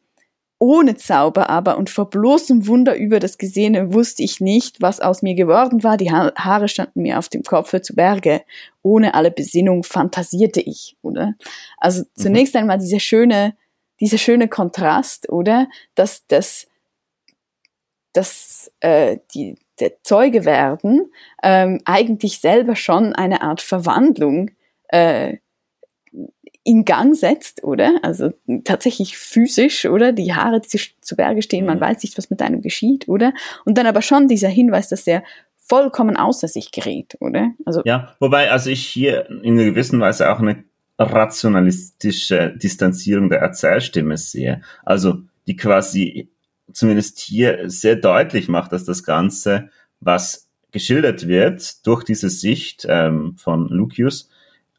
ohne 0.59 0.97
Zauber 0.97 1.51
aber 1.51 1.77
und 1.77 1.90
vor 1.90 2.09
bloßem 2.09 2.67
Wunder 2.67 2.97
über 2.97 3.19
das 3.21 3.38
Gesehene 3.38 3.93
wusste 3.93 4.23
ich 4.23 4.40
nicht, 4.40 4.81
was 4.81 5.01
aus 5.01 5.23
mir 5.23 5.35
geworden 5.35 5.83
war. 5.83 5.97
Die 5.97 6.11
Haare 6.11 6.69
standen 6.69 7.03
mir 7.03 7.19
auf 7.19 7.29
dem 7.29 7.43
Kopfe 7.43 7.83
zu 7.83 7.95
Berge. 7.95 8.43
Ohne 8.83 9.14
alle 9.14 9.31
Besinnung 9.31 9.83
fantasierte 9.83 10.61
ich, 10.61 10.97
oder? 11.03 11.35
Also 11.79 12.03
mhm. 12.03 12.07
zunächst 12.14 12.57
einmal 12.57 12.79
dieser 12.79 13.01
schöne, 13.01 13.57
dieser 14.01 14.19
schöne 14.19 14.49
Kontrast, 14.49 15.29
oder? 15.29 15.69
Dass, 15.97 16.27
dass, 16.29 16.67
dass 18.12 18.73
äh, 18.81 19.19
die, 19.35 19.57
der 19.81 20.03
Zeuge 20.03 20.45
werden 20.45 21.11
ähm, 21.43 21.81
eigentlich 21.85 22.40
selber 22.40 22.77
schon 22.77 23.12
eine 23.12 23.43
Art 23.43 23.61
Verwandlung 23.61 24.53
äh, 24.88 25.38
in 26.64 26.85
Gang 26.85 27.14
setzt, 27.14 27.62
oder? 27.62 27.98
Also 28.03 28.33
tatsächlich 28.64 29.16
physisch, 29.18 29.85
oder? 29.85 30.12
Die 30.12 30.35
Haare, 30.35 30.61
die 30.61 30.81
zu 31.00 31.16
Berge 31.16 31.42
stehen, 31.42 31.66
man 31.66 31.79
mhm. 31.79 31.83
weiß 31.83 32.03
nicht, 32.03 32.18
was 32.18 32.31
mit 32.31 32.40
einem 32.42 32.62
geschieht, 32.62 33.07
oder? 33.07 33.33
Und 33.64 33.79
dann 33.79 33.87
aber 33.87 34.03
schon 34.03 34.29
dieser 34.29 34.48
Hinweis, 34.48 34.88
dass 34.88 35.07
er 35.07 35.22
vollkommen 35.66 36.16
außer 36.16 36.48
sich 36.48 36.72
gerät, 36.72 37.16
oder? 37.20 37.50
Also 37.64 37.83
ja, 37.85 38.14
wobei, 38.18 38.50
also 38.50 38.70
ich 38.70 38.87
hier 38.87 39.29
in 39.31 39.55
einer 39.55 39.64
gewissen 39.64 40.00
Weise 40.00 40.31
auch 40.31 40.40
eine 40.40 40.64
rationalistische 40.98 42.55
Distanzierung 42.57 43.29
der 43.29 43.40
Erzählstimme 43.40 44.16
sehe. 44.16 44.62
Also 44.85 45.22
die 45.46 45.57
quasi 45.57 46.31
zumindest 46.72 47.18
hier 47.18 47.68
sehr 47.68 47.96
deutlich 47.96 48.48
macht, 48.48 48.72
dass 48.72 48.85
das 48.85 49.05
Ganze, 49.05 49.70
was 50.00 50.48
geschildert 50.70 51.29
wird 51.29 51.87
durch 51.87 52.05
diese 52.05 52.29
Sicht 52.29 52.87
ähm, 52.88 53.37
von 53.37 53.68
Lucius, 53.68 54.29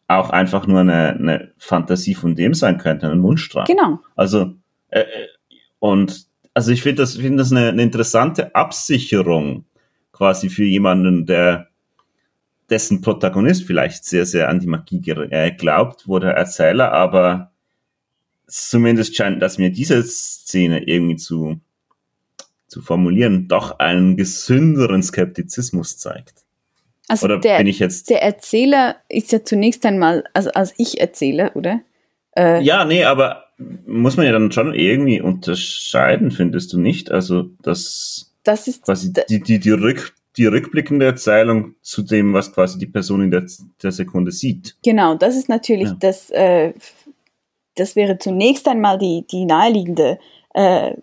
auch 0.07 0.29
einfach 0.29 0.67
nur 0.67 0.81
eine, 0.81 1.13
eine 1.13 1.53
Fantasie 1.57 2.15
von 2.15 2.35
dem 2.35 2.53
sein 2.53 2.77
könnte, 2.77 3.09
ein 3.09 3.23
Wunschtraum. 3.23 3.65
Genau. 3.65 3.99
Also, 4.15 4.53
äh, 4.89 5.01
äh, 5.01 5.27
und 5.79 6.27
also 6.53 6.71
ich 6.71 6.81
finde 6.81 7.01
das, 7.01 7.15
finde 7.15 7.39
das 7.39 7.51
eine, 7.51 7.69
eine 7.69 7.83
interessante 7.83 8.55
Absicherung 8.55 9.65
quasi 10.11 10.49
für 10.49 10.63
jemanden, 10.63 11.25
der 11.25 11.67
dessen 12.69 13.01
Protagonist 13.01 13.63
vielleicht 13.63 14.05
sehr, 14.05 14.25
sehr 14.25 14.49
an 14.49 14.59
die 14.59 14.67
Magie 14.67 15.01
äh, 15.29 15.51
glaubt, 15.51 16.07
wo 16.07 16.19
der 16.19 16.31
Erzähler 16.31 16.91
aber 16.91 17.51
zumindest 18.47 19.15
scheint, 19.15 19.41
dass 19.41 19.57
mir 19.57 19.71
diese 19.71 20.01
Szene 20.03 20.87
irgendwie 20.87 21.17
zu, 21.17 21.59
zu 22.67 22.81
formulieren, 22.81 23.47
doch 23.47 23.79
einen 23.79 24.17
gesünderen 24.17 25.03
Skeptizismus 25.03 25.97
zeigt. 25.97 26.44
Also 27.07 27.25
oder 27.25 27.39
der, 27.39 27.57
bin 27.57 27.67
ich 27.67 27.79
jetzt. 27.79 28.09
Der 28.09 28.23
Erzähler 28.23 28.97
ist 29.09 29.31
ja 29.31 29.43
zunächst 29.43 29.85
einmal, 29.85 30.23
also 30.33 30.49
als 30.51 30.73
ich 30.77 30.99
erzähle, 30.99 31.51
oder? 31.53 31.81
Äh, 32.35 32.61
ja, 32.63 32.85
nee, 32.85 33.03
aber 33.03 33.45
muss 33.85 34.17
man 34.17 34.25
ja 34.25 34.31
dann 34.31 34.51
schon 34.51 34.73
irgendwie 34.73 35.21
unterscheiden, 35.21 36.31
findest 36.31 36.73
du 36.73 36.79
nicht? 36.79 37.11
Also 37.11 37.49
das, 37.61 38.33
das 38.43 38.67
ist 38.67 38.83
quasi 38.83 39.13
die, 39.29 39.41
die, 39.41 39.59
die, 39.59 39.71
Rück, 39.71 40.13
die 40.35 40.45
rückblickende 40.45 41.05
Erzählung 41.05 41.75
zu 41.81 42.01
dem, 42.01 42.33
was 42.33 42.53
quasi 42.53 42.77
die 42.77 42.87
Person 42.87 43.23
in 43.23 43.31
der, 43.31 43.45
der 43.81 43.91
Sekunde 43.91 44.31
sieht. 44.31 44.75
Genau, 44.83 45.15
das 45.15 45.35
ist 45.35 45.47
natürlich 45.47 45.89
ja. 45.89 45.97
das, 45.99 46.29
äh, 46.31 46.73
das 47.75 47.95
wäre 47.95 48.17
zunächst 48.17 48.67
einmal 48.67 48.97
die, 48.97 49.25
die 49.31 49.45
naheliegende 49.45 50.19
äh, 50.53 50.95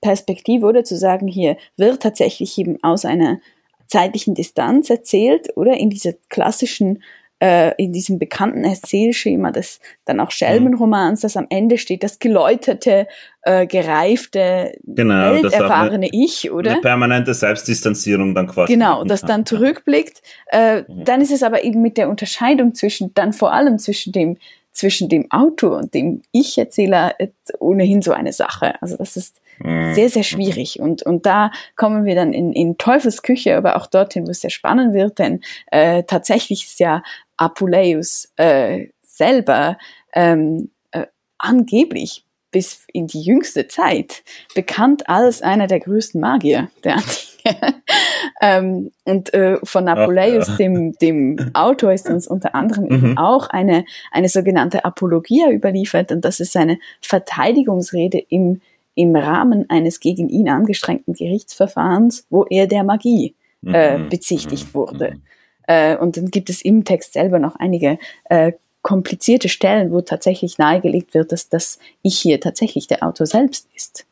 Perspektive, 0.00 0.66
oder 0.66 0.84
zu 0.84 0.96
sagen, 0.96 1.26
hier 1.26 1.56
wird 1.76 2.02
tatsächlich 2.02 2.58
eben 2.58 2.82
aus 2.82 3.04
einer 3.04 3.40
zeitlichen 3.88 4.34
Distanz 4.34 4.90
erzählt, 4.90 5.48
oder? 5.56 5.74
In 5.74 5.90
dieser 5.90 6.12
klassischen, 6.28 7.02
äh, 7.38 7.72
in 7.82 7.92
diesem 7.92 8.18
bekannten 8.18 8.64
Erzählschema 8.64 9.50
des 9.50 9.80
dann 10.04 10.20
auch 10.20 10.30
Schelmenromans, 10.30 11.20
das 11.20 11.36
am 11.36 11.46
Ende 11.50 11.78
steht, 11.78 12.02
das 12.02 12.18
geläuterte, 12.18 13.06
äh, 13.42 13.66
gereifte, 13.66 14.72
genau, 14.84 15.34
welterfahrene 15.34 16.08
Ich, 16.12 16.50
oder? 16.50 16.72
Eine 16.72 16.80
permanente 16.80 17.34
Selbstdistanzierung 17.34 18.34
dann 18.34 18.46
quasi. 18.46 18.72
Genau, 18.72 19.04
das 19.04 19.22
dann 19.22 19.44
zurückblickt. 19.44 20.22
Äh, 20.50 20.82
mhm. 20.82 21.04
Dann 21.04 21.20
ist 21.20 21.32
es 21.32 21.42
aber 21.42 21.64
eben 21.64 21.82
mit 21.82 21.96
der 21.96 22.08
Unterscheidung 22.08 22.74
zwischen, 22.74 23.12
dann 23.14 23.32
vor 23.32 23.52
allem 23.52 23.78
zwischen 23.78 24.12
dem 24.12 24.38
zwischen 24.72 25.08
dem 25.08 25.30
Autor 25.30 25.78
und 25.78 25.94
dem 25.94 26.20
Ich-Erzähler 26.32 27.14
ohnehin 27.58 28.02
so 28.02 28.12
eine 28.12 28.32
Sache. 28.32 28.74
Also 28.82 28.96
das 28.96 29.16
ist. 29.16 29.40
Sehr, 29.62 30.08
sehr 30.08 30.22
schwierig. 30.22 30.80
Und, 30.80 31.02
und 31.02 31.26
da 31.26 31.50
kommen 31.76 32.04
wir 32.04 32.14
dann 32.14 32.32
in, 32.32 32.52
in 32.52 32.78
Teufels 32.78 33.22
Küche, 33.22 33.56
aber 33.56 33.76
auch 33.76 33.86
dorthin, 33.86 34.26
wo 34.26 34.30
es 34.30 34.40
sehr 34.40 34.50
spannend 34.50 34.94
wird, 34.94 35.18
denn 35.18 35.40
äh, 35.70 36.02
tatsächlich 36.04 36.64
ist 36.64 36.80
ja 36.80 37.02
Apuleius 37.36 38.32
äh, 38.36 38.88
selber 39.02 39.78
ähm, 40.14 40.70
äh, 40.92 41.06
angeblich 41.38 42.24
bis 42.50 42.86
in 42.92 43.06
die 43.06 43.20
jüngste 43.20 43.68
Zeit 43.68 44.22
bekannt 44.54 45.08
als 45.08 45.42
einer 45.42 45.66
der 45.66 45.80
größten 45.80 46.20
Magier 46.20 46.70
der 46.84 46.94
Antike. 46.94 47.36
ähm, 48.40 48.90
und 49.04 49.32
äh, 49.34 49.58
von 49.62 49.84
Napoleus, 49.84 50.48
ja. 50.48 50.56
dem, 50.56 50.92
dem 50.94 51.50
Autor, 51.54 51.92
ist 51.92 52.08
uns 52.08 52.26
unter 52.26 52.54
anderem 52.54 52.86
mhm. 52.88 53.18
auch 53.18 53.48
eine, 53.48 53.84
eine 54.10 54.28
sogenannte 54.28 54.84
Apologia 54.84 55.50
überliefert. 55.50 56.12
Und 56.12 56.24
das 56.24 56.40
ist 56.40 56.56
eine 56.56 56.78
Verteidigungsrede 57.02 58.18
im, 58.28 58.60
im 58.96 59.14
Rahmen 59.14 59.70
eines 59.70 60.00
gegen 60.00 60.28
ihn 60.28 60.48
angestrengten 60.48 61.14
Gerichtsverfahrens, 61.14 62.26
wo 62.30 62.44
er 62.44 62.66
der 62.66 62.82
Magie 62.82 63.36
äh, 63.64 63.98
mhm. 63.98 64.08
bezichtigt 64.08 64.74
wurde. 64.74 65.12
Mhm. 65.12 65.22
Äh, 65.68 65.96
und 65.96 66.16
dann 66.16 66.30
gibt 66.30 66.50
es 66.50 66.62
im 66.62 66.84
Text 66.84 67.12
selber 67.12 67.38
noch 67.38 67.56
einige 67.56 67.98
äh, 68.24 68.52
komplizierte 68.82 69.48
Stellen, 69.48 69.92
wo 69.92 70.00
tatsächlich 70.00 70.58
nahegelegt 70.58 71.12
wird, 71.14 71.32
dass 71.32 71.48
das 71.48 71.78
Ich 72.02 72.18
hier 72.18 72.40
tatsächlich 72.40 72.86
der 72.86 73.02
Autor 73.02 73.26
selbst 73.26 73.68
ist. 73.74 74.06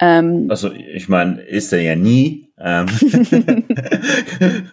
Ähm, 0.00 0.46
also 0.48 0.72
ich 0.72 1.08
meine, 1.08 1.40
ist 1.42 1.72
er 1.72 1.80
ja 1.80 1.96
nie, 1.96 2.48
ähm, 2.58 2.86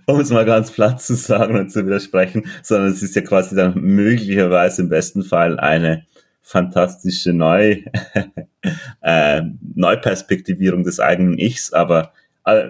um 0.05 0.19
es 0.19 0.29
mal 0.29 0.45
ganz 0.45 0.71
platt 0.71 1.01
zu 1.01 1.15
sagen 1.15 1.57
und 1.57 1.71
zu 1.71 1.85
widersprechen, 1.85 2.45
sondern 2.63 2.91
es 2.91 3.03
ist 3.03 3.15
ja 3.15 3.21
quasi 3.21 3.55
dann 3.55 3.73
möglicherweise 3.81 4.83
im 4.83 4.89
besten 4.89 5.23
Fall 5.23 5.59
eine 5.59 6.05
fantastische 6.41 7.33
Neu 7.33 7.83
äh, 9.01 9.41
Neuperspektivierung 9.75 10.83
des 10.83 10.99
eigenen 10.99 11.37
Ichs, 11.37 11.71
aber 11.73 12.13
äh, 12.45 12.69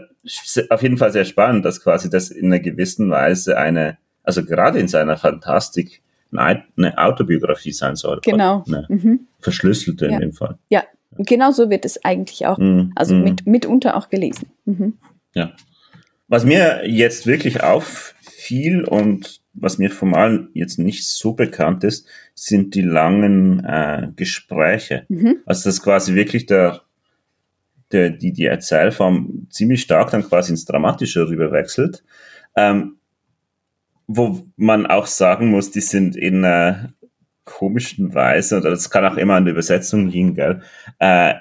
auf 0.70 0.84
jeden 0.84 0.98
Fall 0.98 1.12
sehr 1.12 1.26
spannend, 1.26 1.66
dass 1.66 1.82
quasi 1.82 2.10
das 2.10 2.30
in 2.30 2.48
einer 2.48 2.60
gewissen 2.60 3.10
Weise 3.10 3.58
eine, 3.58 3.98
also 4.24 4.46
gerade 4.46 4.80
in 4.80 4.88
seiner 4.88 5.18
Fantastik 5.18 6.02
eine 6.34 6.98
Autobiografie 6.98 7.74
sein 7.74 7.96
soll. 7.96 8.20
Genau. 8.24 8.64
Mhm. 8.68 9.28
verschlüsselte 9.40 10.06
ja. 10.06 10.14
in 10.14 10.20
dem 10.20 10.34
Fall. 10.34 10.58
Ja, 10.70 10.84
genau 11.18 11.52
so 11.52 11.70
wird 11.70 11.86
es 11.86 12.04
eigentlich 12.06 12.46
auch, 12.46 12.58
mhm. 12.58 12.94
also 12.96 13.16
mhm. 13.16 13.24
mit, 13.24 13.46
mitunter 13.48 13.98
auch 13.98 14.10
gelesen. 14.10 14.48
Mhm. 14.66 14.98
Ja. 15.34 15.54
Was 16.28 16.46
mir 16.46 16.90
jetzt 16.90 17.28
wirklich 17.28 17.64
auffiel 17.64 18.86
und 18.86 19.41
was 19.54 19.78
mir 19.78 19.92
formal 19.92 20.48
jetzt 20.54 20.80
nicht 20.80 21.08
so 21.08 21.34
bekannt 21.34 21.84
ist, 21.84 22.08
sind 22.34 22.76
die 22.76 22.82
langen 22.82 23.64
äh, 23.66 24.10
Gespräche. 24.16 25.06
Mhm. 25.10 25.38
Also 25.46 25.70
das 25.70 25.82
quasi 25.82 26.16
wirklich 26.16 26.46
der, 26.46 26.82
der, 27.92 28.10
die, 28.10 28.32
die 28.32 28.46
Erzählform 28.46 29.48
ziemlich 29.50 29.82
stark 29.82 30.12
dann 30.12 30.24
quasi 30.24 30.52
ins 30.52 30.66
Dramatische 30.66 31.28
rüberwechselt. 31.28 32.04
Ähm, 32.56 32.98
wo 34.08 34.46
man 34.58 34.86
auch 34.86 35.06
sagen 35.06 35.50
muss, 35.50 35.72
die 35.72 35.82
sind 35.82 36.16
in 36.16 36.44
einer 36.44 36.94
komischen 37.46 38.14
Weise, 38.14 38.58
oder 38.58 38.70
das 38.70 38.90
kann 38.90 39.06
auch 39.06 39.18
immer 39.18 39.36
an 39.36 39.46
der 39.46 39.54
Übersetzung 39.54 40.08
liegen, 40.08 40.36
gell, 40.36 40.62
äh, 41.00 41.36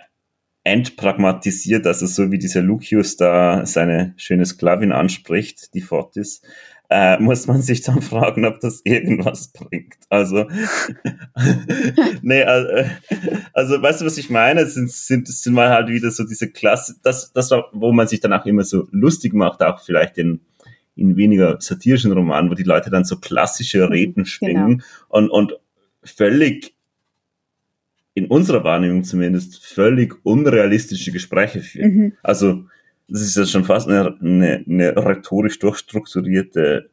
entpragmatisiert, 0.62 1.87
also 1.87 2.07
so 2.07 2.31
wie 2.31 2.38
dieser 2.38 2.62
Lucius 2.62 3.16
da 3.16 3.64
seine 3.64 4.12
schöne 4.16 4.44
Sklavin 4.44 4.92
anspricht, 4.92 5.75
die 5.75 5.81
Fortis, 5.81 6.42
äh, 6.90 7.20
muss 7.20 7.46
man 7.46 7.62
sich 7.62 7.83
dann 7.83 8.03
fragen, 8.03 8.44
ob 8.44 8.59
das 8.59 8.81
irgendwas 8.85 9.53
bringt. 9.53 9.94
Also, 10.09 10.46
nee, 12.22 12.42
also, 12.42 12.90
also, 13.53 13.81
weißt 13.81 14.00
du, 14.00 14.07
was 14.07 14.18
ich 14.18 14.29
meine? 14.29 14.62
Es 14.62 14.74
sind, 14.74 14.90
sind, 14.90 15.29
sind 15.29 15.55
mal 15.55 15.70
halt 15.70 15.88
wieder 15.88 16.11
so 16.11 16.24
diese 16.24 16.50
Klasse, 16.50 16.96
das, 17.05 17.33
das 17.33 17.53
war, 17.53 17.68
wo 17.72 17.92
man 17.92 18.09
sich 18.09 18.18
dann 18.18 18.33
auch 18.33 18.44
immer 18.44 18.64
so 18.64 18.88
lustig 18.90 19.33
macht, 19.35 19.62
auch 19.62 19.81
vielleicht 19.81 20.18
in, 20.18 20.40
in 20.96 21.16
weniger 21.16 21.61
satirischen 21.61 22.11
Romanen, 22.11 22.50
wo 22.50 22.55
die 22.55 22.64
Leute 22.64 22.90
dann 22.90 23.05
so 23.05 23.18
klassische 23.18 23.87
mhm, 23.87 23.92
Reden 23.92 24.26
schwingen 24.26 24.79
genau. 24.79 24.85
und, 25.09 25.31
und 25.31 25.53
völlig, 26.03 26.74
in 28.14 28.26
unserer 28.26 28.64
Wahrnehmung 28.64 29.05
zumindest, 29.05 29.64
völlig 29.64 30.16
unrealistische 30.24 31.12
Gespräche 31.12 31.61
führen. 31.61 31.94
Mhm. 31.94 32.12
Also, 32.24 32.64
das 33.11 33.23
ist 33.23 33.37
ja 33.37 33.44
schon 33.44 33.64
fast 33.64 33.88
eine, 33.88 34.16
eine, 34.20 34.64
eine 34.66 34.96
rhetorisch 34.96 35.59
durchstrukturierte 35.59 36.90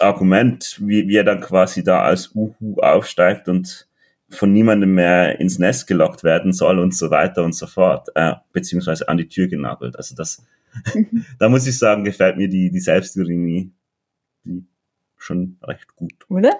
Argument, 0.00 0.80
wie, 0.84 1.08
wie 1.08 1.16
er 1.16 1.24
dann 1.24 1.40
quasi 1.40 1.84
da 1.84 2.02
als 2.02 2.34
Uhu 2.34 2.80
aufsteigt 2.80 3.48
und 3.48 3.88
von 4.28 4.52
niemandem 4.52 4.94
mehr 4.94 5.40
ins 5.40 5.58
Nest 5.58 5.86
gelockt 5.86 6.22
werden 6.22 6.52
soll 6.52 6.78
und 6.78 6.94
so 6.94 7.10
weiter 7.10 7.44
und 7.44 7.54
so 7.54 7.66
fort, 7.66 8.08
äh, 8.14 8.34
beziehungsweise 8.52 9.08
an 9.08 9.16
die 9.16 9.28
Tür 9.28 9.48
genagelt. 9.48 9.96
Also 9.96 10.14
das, 10.14 10.44
da 11.38 11.48
muss 11.48 11.66
ich 11.66 11.78
sagen, 11.78 12.04
gefällt 12.04 12.36
mir 12.36 12.48
die, 12.48 12.70
die 12.70 12.80
Selbstironie 12.80 13.72
die 14.44 14.66
schon 15.16 15.58
recht 15.62 15.94
gut. 15.96 16.14
Oder? 16.28 16.52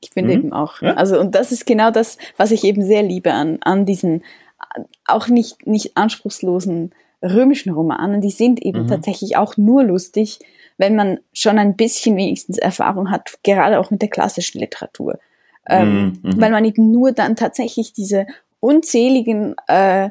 Ich 0.00 0.10
finde 0.10 0.34
mhm. 0.34 0.40
eben 0.40 0.52
auch. 0.52 0.82
Ja? 0.82 0.94
Also, 0.94 1.20
und 1.20 1.34
das 1.34 1.52
ist 1.52 1.64
genau 1.64 1.90
das, 1.90 2.18
was 2.36 2.50
ich 2.50 2.64
eben 2.64 2.84
sehr 2.84 3.02
liebe 3.02 3.32
an, 3.32 3.58
an 3.62 3.86
diesen 3.86 4.24
auch 5.06 5.28
nicht, 5.28 5.66
nicht 5.66 5.96
anspruchslosen 5.96 6.94
römischen 7.22 7.72
Romanen. 7.72 8.20
Die 8.20 8.30
sind 8.30 8.62
eben 8.62 8.84
mhm. 8.84 8.88
tatsächlich 8.88 9.36
auch 9.36 9.56
nur 9.56 9.84
lustig, 9.84 10.38
wenn 10.78 10.96
man 10.96 11.20
schon 11.32 11.58
ein 11.58 11.76
bisschen 11.76 12.16
wenigstens 12.16 12.58
Erfahrung 12.58 13.10
hat, 13.10 13.38
gerade 13.42 13.78
auch 13.78 13.90
mit 13.90 14.02
der 14.02 14.08
klassischen 14.08 14.60
Literatur. 14.60 15.18
Ähm, 15.68 16.18
mhm. 16.22 16.40
Weil 16.40 16.50
man 16.50 16.64
eben 16.64 16.90
nur 16.90 17.12
dann 17.12 17.36
tatsächlich 17.36 17.92
diese 17.92 18.26
unzähligen 18.60 19.54
äh, 19.68 20.10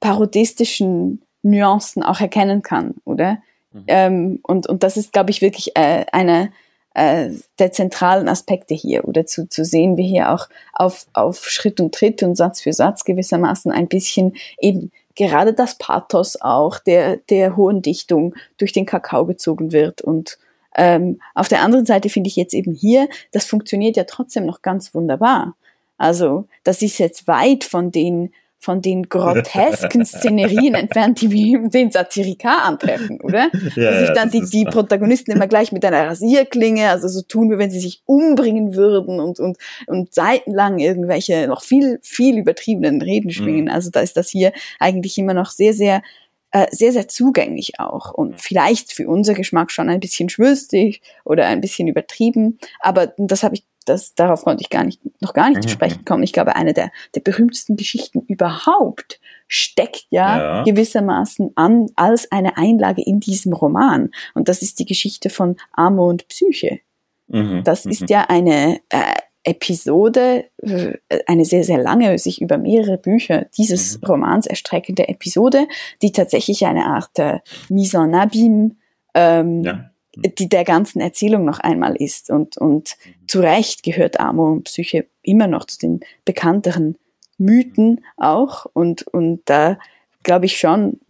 parodistischen 0.00 1.22
Nuancen 1.42 2.02
auch 2.02 2.20
erkennen 2.20 2.62
kann, 2.62 2.94
oder? 3.04 3.38
Mhm. 3.72 3.84
Ähm, 3.86 4.40
und, 4.42 4.68
und 4.68 4.82
das 4.82 4.96
ist, 4.96 5.12
glaube 5.12 5.30
ich, 5.30 5.40
wirklich 5.40 5.76
äh, 5.76 6.04
einer 6.12 6.50
äh, 6.94 7.30
der 7.58 7.70
zentralen 7.70 8.28
Aspekte 8.28 8.74
hier, 8.74 9.06
oder 9.06 9.24
zu, 9.24 9.48
zu 9.48 9.64
sehen 9.64 9.96
wir 9.96 10.04
hier 10.04 10.32
auch 10.32 10.48
auf, 10.72 11.06
auf 11.12 11.48
Schritt 11.48 11.80
und 11.80 11.94
Tritt 11.94 12.22
und 12.22 12.34
Satz 12.34 12.60
für 12.60 12.72
Satz 12.72 13.04
gewissermaßen 13.04 13.70
ein 13.70 13.86
bisschen 13.88 14.34
eben 14.60 14.90
gerade 15.18 15.52
das 15.52 15.76
Pathos 15.76 16.40
auch 16.40 16.78
der, 16.78 17.16
der 17.16 17.56
hohen 17.56 17.82
Dichtung 17.82 18.34
durch 18.56 18.72
den 18.72 18.86
Kakao 18.86 19.26
gezogen 19.26 19.72
wird. 19.72 20.00
Und 20.00 20.38
ähm, 20.76 21.20
auf 21.34 21.48
der 21.48 21.62
anderen 21.62 21.84
Seite 21.84 22.08
finde 22.08 22.28
ich 22.28 22.36
jetzt 22.36 22.54
eben 22.54 22.72
hier, 22.72 23.08
das 23.32 23.44
funktioniert 23.44 23.96
ja 23.96 24.04
trotzdem 24.04 24.46
noch 24.46 24.62
ganz 24.62 24.94
wunderbar. 24.94 25.56
Also 25.98 26.46
das 26.62 26.80
ist 26.82 26.98
jetzt 26.98 27.26
weit 27.26 27.64
von 27.64 27.90
den 27.90 28.32
von 28.60 28.82
den 28.82 29.08
grotesken 29.08 30.04
Szenerien 30.04 30.74
entfernt, 30.74 31.20
die 31.20 31.30
wir 31.30 31.68
den 31.68 31.90
Satirika 31.90 32.58
antreffen, 32.58 33.20
oder? 33.20 33.50
Ja, 33.76 33.90
Dass 33.90 34.00
sich 34.00 34.10
dann 34.14 34.30
die, 34.30 34.44
die 34.44 34.64
Protagonisten 34.64 35.30
immer 35.30 35.46
gleich 35.46 35.72
mit 35.72 35.84
einer 35.84 36.06
Rasierklinge, 36.06 36.90
also 36.90 37.06
so 37.06 37.22
tun, 37.22 37.50
wie 37.50 37.58
wenn 37.58 37.70
sie 37.70 37.80
sich 37.80 38.02
umbringen 38.06 38.74
würden 38.74 39.20
und, 39.20 39.38
und, 39.38 39.58
und 39.86 40.12
seitenlang 40.12 40.78
irgendwelche 40.78 41.46
noch 41.46 41.62
viel, 41.62 42.00
viel 42.02 42.38
übertriebenen 42.38 43.00
Reden 43.02 43.30
schwingen. 43.30 43.66
Mhm. 43.66 43.70
Also 43.70 43.90
da 43.90 44.00
ist 44.00 44.16
das 44.16 44.28
hier 44.28 44.52
eigentlich 44.80 45.18
immer 45.18 45.34
noch 45.34 45.50
sehr, 45.50 45.74
sehr 45.74 46.02
äh, 46.50 46.66
sehr, 46.70 46.92
sehr 46.92 47.08
zugänglich 47.08 47.78
auch 47.78 48.12
und 48.12 48.40
vielleicht 48.40 48.92
für 48.92 49.06
unser 49.06 49.34
Geschmack 49.34 49.70
schon 49.70 49.90
ein 49.90 50.00
bisschen 50.00 50.30
schwülstig 50.30 51.02
oder 51.24 51.46
ein 51.46 51.60
bisschen 51.60 51.88
übertrieben. 51.88 52.58
Aber 52.80 53.12
das 53.18 53.42
habe 53.42 53.56
ich 53.56 53.64
das, 53.88 54.14
darauf 54.14 54.44
konnte 54.44 54.62
ich 54.62 54.70
gar 54.70 54.84
nicht, 54.84 55.00
noch 55.20 55.34
gar 55.34 55.48
nicht 55.48 55.58
mhm. 55.58 55.62
zu 55.62 55.68
sprechen 55.68 56.04
kommen. 56.04 56.22
Ich 56.22 56.32
glaube, 56.32 56.56
eine 56.56 56.72
der, 56.72 56.90
der 57.14 57.20
berühmtesten 57.20 57.76
Geschichten 57.76 58.20
überhaupt 58.28 59.20
steckt 59.46 60.06
ja, 60.10 60.38
ja, 60.38 60.62
gewissermaßen 60.64 61.52
an 61.54 61.86
als 61.96 62.30
eine 62.30 62.56
Einlage 62.56 63.02
in 63.02 63.20
diesem 63.20 63.52
Roman. 63.52 64.10
Und 64.34 64.48
das 64.48 64.62
ist 64.62 64.78
die 64.78 64.84
Geschichte 64.84 65.30
von 65.30 65.56
Amor 65.72 66.08
und 66.08 66.28
Psyche. 66.28 66.80
Mhm. 67.28 67.62
Das 67.64 67.84
mhm. 67.84 67.90
ist 67.92 68.10
ja 68.10 68.26
eine 68.28 68.80
äh, 68.90 69.14
Episode, 69.44 70.44
äh, 70.62 70.94
eine 71.26 71.44
sehr, 71.44 71.64
sehr 71.64 71.78
lange, 71.78 72.18
sich 72.18 72.42
über 72.42 72.58
mehrere 72.58 72.98
Bücher 72.98 73.46
dieses 73.56 74.00
mhm. 74.00 74.06
Romans 74.06 74.46
erstreckende 74.46 75.08
Episode, 75.08 75.66
die 76.02 76.12
tatsächlich 76.12 76.66
eine 76.66 76.84
Art 76.84 77.18
äh, 77.18 77.38
Mise 77.68 77.98
en 77.98 78.14
Abîme 78.14 78.70
ähm, 79.14 79.64
ja 79.64 79.90
die 80.22 80.48
der 80.48 80.64
ganzen 80.64 81.00
Erzählung 81.00 81.44
noch 81.44 81.58
einmal 81.58 81.96
ist. 81.96 82.30
Und, 82.30 82.56
und 82.56 82.96
mhm. 83.04 83.28
zu 83.28 83.40
Recht 83.40 83.82
gehört 83.82 84.20
Amor 84.20 84.52
und 84.52 84.64
Psyche 84.64 85.06
immer 85.22 85.46
noch 85.46 85.66
zu 85.66 85.78
den 85.78 86.00
bekannteren 86.24 86.96
Mythen 87.38 88.04
auch. 88.16 88.66
Und, 88.72 89.06
und 89.06 89.42
da 89.46 89.78
glaube 90.22 90.46
ich 90.46 90.58
schon, 90.58 91.00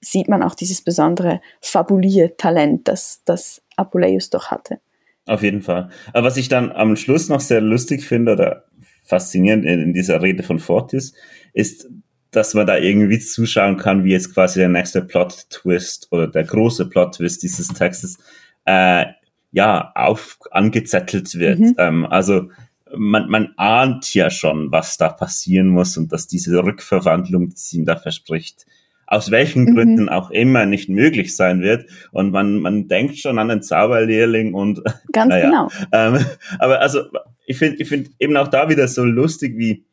sieht 0.00 0.28
man 0.28 0.42
auch 0.42 0.54
dieses 0.54 0.82
besondere 0.82 1.40
Fabuliertalent, 1.60 2.88
das, 2.88 3.22
das 3.24 3.62
Apuleius 3.76 4.30
doch 4.30 4.50
hatte. 4.50 4.80
Auf 5.26 5.42
jeden 5.42 5.62
Fall. 5.62 5.90
Aber 6.12 6.26
was 6.26 6.36
ich 6.36 6.48
dann 6.48 6.72
am 6.72 6.96
Schluss 6.96 7.28
noch 7.28 7.40
sehr 7.40 7.60
lustig 7.60 8.04
finde 8.04 8.32
oder 8.32 8.64
faszinierend 9.04 9.64
in 9.64 9.92
dieser 9.92 10.20
Rede 10.22 10.42
von 10.42 10.58
Fortis, 10.58 11.14
ist, 11.52 11.88
dass 12.32 12.54
man 12.54 12.66
da 12.66 12.78
irgendwie 12.78 13.18
zuschauen 13.18 13.76
kann, 13.76 14.04
wie 14.04 14.12
jetzt 14.12 14.34
quasi 14.34 14.58
der 14.58 14.68
nächste 14.68 15.02
Plot-Twist 15.02 16.08
oder 16.10 16.26
der 16.26 16.44
große 16.44 16.88
Plot-Twist 16.88 17.42
dieses 17.42 17.68
Textes 17.68 18.18
äh, 18.64 19.06
ja 19.52 19.92
auf 19.94 20.38
angezettelt 20.50 21.34
wird. 21.34 21.60
Mhm. 21.60 21.74
Ähm, 21.78 22.06
also 22.06 22.50
man, 22.94 23.28
man 23.28 23.52
ahnt 23.56 24.12
ja 24.14 24.30
schon, 24.30 24.70
was 24.70 24.96
da 24.96 25.08
passieren 25.08 25.68
muss 25.68 25.96
und 25.96 26.12
dass 26.12 26.26
diese 26.26 26.62
Rückverwandlung, 26.62 27.48
die 27.48 27.56
sie 27.56 27.78
ihm 27.78 27.84
da 27.84 27.96
verspricht, 27.96 28.66
aus 29.06 29.30
welchen 29.30 29.64
mhm. 29.64 29.74
Gründen 29.74 30.08
auch 30.08 30.30
immer 30.30 30.66
nicht 30.66 30.88
möglich 30.88 31.36
sein 31.36 31.60
wird. 31.60 31.86
Und 32.12 32.30
man, 32.30 32.60
man 32.60 32.88
denkt 32.88 33.18
schon 33.18 33.38
an 33.38 33.48
den 33.48 33.62
Zauberlehrling 33.62 34.54
und 34.54 34.82
ganz 35.12 35.28
naja. 35.28 35.44
genau. 35.44 35.68
Ähm, 35.92 36.24
aber 36.58 36.80
also 36.80 37.02
ich 37.46 37.58
finde 37.58 37.82
ich 37.82 37.88
finde 37.88 38.10
eben 38.18 38.36
auch 38.36 38.48
da 38.48 38.68
wieder 38.68 38.88
so 38.88 39.04
lustig, 39.04 39.58
wie, 39.58 39.84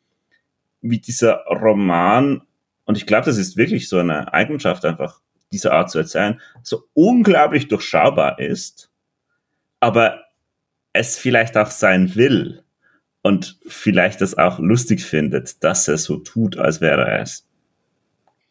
wie 0.80 0.98
dieser 0.98 1.44
Roman, 1.46 2.42
und 2.84 2.96
ich 2.96 3.06
glaube, 3.06 3.26
das 3.26 3.38
ist 3.38 3.56
wirklich 3.56 3.88
so 3.88 3.98
eine 3.98 4.32
Eigenschaft 4.32 4.84
einfach, 4.84 5.20
dieser 5.52 5.72
Art 5.72 5.90
zu 5.90 5.98
erzählen, 5.98 6.40
so 6.62 6.84
unglaublich 6.94 7.68
durchschaubar 7.68 8.38
ist, 8.38 8.90
aber 9.80 10.24
es 10.92 11.18
vielleicht 11.18 11.56
auch 11.56 11.70
sein 11.70 12.14
will 12.14 12.62
und 13.22 13.58
vielleicht 13.66 14.20
das 14.20 14.36
auch 14.36 14.58
lustig 14.58 15.04
findet, 15.04 15.62
dass 15.62 15.88
er 15.88 15.98
so 15.98 16.16
tut, 16.16 16.56
als 16.56 16.80
wäre 16.80 17.06
er 17.06 17.22
es. 17.22 17.46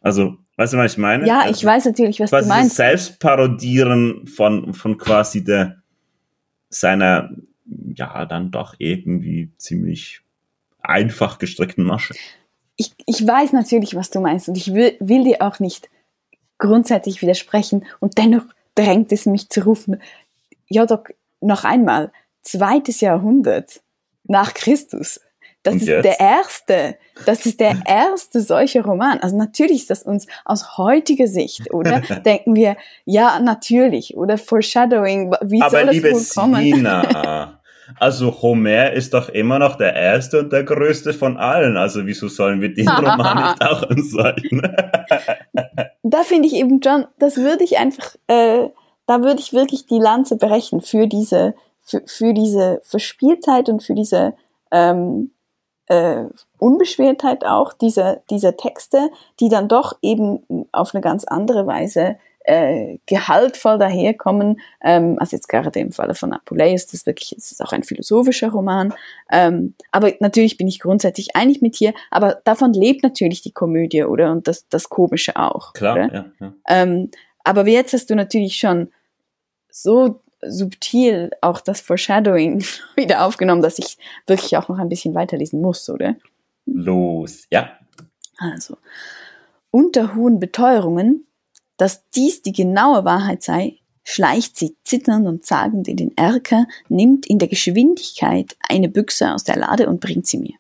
Also, 0.02 0.38
weißt 0.56 0.74
du, 0.74 0.78
was 0.78 0.94
ich 0.94 0.98
meine? 0.98 1.28
Ja, 1.28 1.42
also, 1.42 1.52
ich 1.52 1.66
weiß 1.66 1.86
natürlich, 1.86 2.20
was 2.20 2.30
du 2.30 2.46
meinst. 2.46 2.72
Das 2.72 2.76
Selbstparodieren 2.76 4.28
von, 4.28 4.74
von 4.74 4.98
quasi 4.98 5.44
der, 5.44 5.82
seiner, 6.70 7.32
ja, 7.96 8.26
dann 8.26 8.52
doch 8.52 8.76
irgendwie 8.78 9.52
ziemlich 9.58 10.22
einfach 10.82 11.40
gestrickten 11.40 11.84
Masche. 11.84 12.14
Ich, 12.78 12.94
ich 13.06 13.26
weiß 13.26 13.52
natürlich, 13.52 13.96
was 13.96 14.10
du 14.10 14.22
meinst 14.22 14.48
und 14.48 14.56
ich 14.56 14.74
will, 14.74 14.96
will 15.02 15.26
dir 15.26 15.42
auch 15.42 15.60
nicht 15.60 15.90
grundsätzlich 16.60 17.22
widersprechen 17.22 17.86
und 18.00 18.18
dennoch 18.18 18.44
drängt 18.76 19.12
es 19.12 19.26
mich 19.26 19.50
zu 19.50 19.62
rufen, 19.62 20.02
ja 20.68 20.86
doch, 20.86 21.04
noch 21.42 21.64
einmal, 21.64 22.12
zweites 22.44 23.02
Jahrhundert 23.02 23.82
nach 24.26 24.54
Christus. 24.54 25.20
Das 25.64 25.74
Und 25.74 25.82
ist 25.82 25.88
jetzt? 25.88 26.06
der 26.06 26.20
erste, 26.20 26.98
das 27.26 27.46
ist 27.46 27.60
der 27.60 27.82
erste 27.86 28.40
solche 28.42 28.82
Roman. 28.82 29.20
Also 29.20 29.36
natürlich 29.36 29.82
ist 29.82 29.90
das 29.90 30.04
uns 30.04 30.26
aus 30.46 30.78
heutiger 30.78 31.28
Sicht, 31.28 31.74
oder? 31.74 32.00
Denken 32.26 32.56
wir, 32.56 32.78
ja, 33.06 33.40
natürlich, 33.40 34.16
oder 34.16 34.38
Foreshadowing, 34.38 35.32
wie 35.42 35.62
Aber 35.62 35.72
soll 35.72 35.86
das 35.86 35.96
liebe 35.96 36.12
wohl 36.12 36.24
kommen? 36.34 36.64
Sina, 36.64 37.59
also 37.98 38.42
Homer 38.42 38.92
ist 38.92 39.14
doch 39.14 39.30
immer 39.30 39.60
noch 39.60 39.76
der 39.76 39.96
erste 39.96 40.40
und 40.40 40.54
der 40.54 40.64
größte 40.64 41.14
von 41.14 41.38
allen. 41.38 41.78
Also 41.78 42.06
wieso 42.06 42.28
sollen 42.28 42.62
wir 42.62 42.74
den 42.74 42.88
Roman 42.88 43.50
nicht 43.50 43.62
auch 43.66 43.84
anzeigen? 43.84 44.62
da 46.04 46.24
finde 46.24 46.48
ich 46.48 46.56
eben, 46.56 46.80
John, 46.80 47.06
das 47.18 47.38
würde 47.38 47.64
ich 47.64 47.78
einfach, 47.78 48.16
äh, 48.28 48.70
da 49.06 49.22
würde 49.22 49.40
ich 49.40 49.54
wirklich 49.54 49.86
die 49.86 50.00
Lanze 50.00 50.38
brechen 50.38 50.82
für 50.82 51.08
diese, 51.08 51.56
für, 51.82 52.02
für 52.06 52.34
diese 52.34 52.82
Verspieltheit 52.84 53.70
und 53.70 53.84
für 53.84 53.96
diese 53.96 54.34
ähm, 54.72 55.32
äh, 55.88 56.26
Unbeschwertheit 56.58 57.46
auch 57.46 57.74
dieser, 57.74 58.18
dieser 58.30 58.56
Texte, 58.56 59.10
die 59.40 59.50
dann 59.50 59.68
doch 59.68 59.98
eben 60.02 60.68
auf 60.72 60.94
eine 60.94 61.02
ganz 61.02 61.26
andere 61.26 61.66
Weise 61.66 62.18
äh, 62.50 62.98
gehaltvoll 63.06 63.78
daherkommen, 63.78 64.60
ähm, 64.82 65.18
also 65.20 65.36
jetzt 65.36 65.48
gerade 65.48 65.80
im 65.80 65.92
Falle 65.92 66.16
von 66.16 66.34
Apuleius, 66.34 66.88
das 66.88 67.06
wirklich, 67.06 67.36
es 67.38 67.52
ist 67.52 67.62
auch 67.62 67.72
ein 67.72 67.84
philosophischer 67.84 68.50
Roman, 68.50 68.94
ähm, 69.32 69.76
aber 69.92 70.14
natürlich 70.20 70.58
bin 70.58 70.68
ich 70.68 70.80
grundsätzlich 70.80 71.36
einig 71.36 71.62
mit 71.62 71.80
dir, 71.80 71.94
aber 72.10 72.42
davon 72.46 72.74
lebt 72.74 73.04
natürlich 73.04 73.44
die 73.44 73.52
Komödie, 73.52 74.04
oder, 74.04 74.32
und 74.32 74.48
das, 74.48 74.68
das 74.68 74.90
Komische 74.90 75.36
auch. 75.36 75.74
Klar, 75.74 75.96
oder? 75.96 76.14
ja. 76.14 76.26
ja. 76.40 76.54
Ähm, 76.68 77.12
aber 77.44 77.68
jetzt 77.68 77.94
hast 77.94 78.10
du 78.10 78.16
natürlich 78.16 78.58
schon 78.58 78.90
so 79.70 80.20
subtil 80.42 81.30
auch 81.42 81.62
das 81.62 81.82
Foreshadowing 81.82 82.64
wieder 82.96 83.26
aufgenommen, 83.26 83.62
dass 83.62 83.78
ich 83.78 83.98
wirklich 84.26 84.58
auch 84.58 84.70
noch 84.70 84.80
ein 84.80 84.90
bisschen 84.90 85.14
weiterlesen 85.14 85.62
muss, 85.62 85.88
oder? 85.88 86.16
Los, 86.66 87.46
ja. 87.52 87.72
Also, 88.38 88.78
unter 89.70 90.16
hohen 90.16 90.40
Beteuerungen, 90.40 91.28
dass 91.80 92.08
dies 92.10 92.42
die 92.42 92.52
genaue 92.52 93.06
Wahrheit 93.06 93.42
sei, 93.42 93.78
schleicht 94.04 94.58
sie 94.58 94.76
zitternd 94.84 95.28
und 95.28 95.46
zagend 95.46 95.88
in 95.88 95.98
den 95.98 96.18
Erker, 96.18 96.68
nimmt 96.90 97.26
in 97.26 97.40
der 97.40 97.48
Geschwindigkeit 97.48 98.56
eine 98.68 98.90
Büchse 98.90 99.34
aus 99.34 99.44
der 99.44 99.56
Lade 99.56 99.88
und 99.88 100.00
bringt 100.02 100.28
sie 100.28 100.40
mir. 100.40 100.56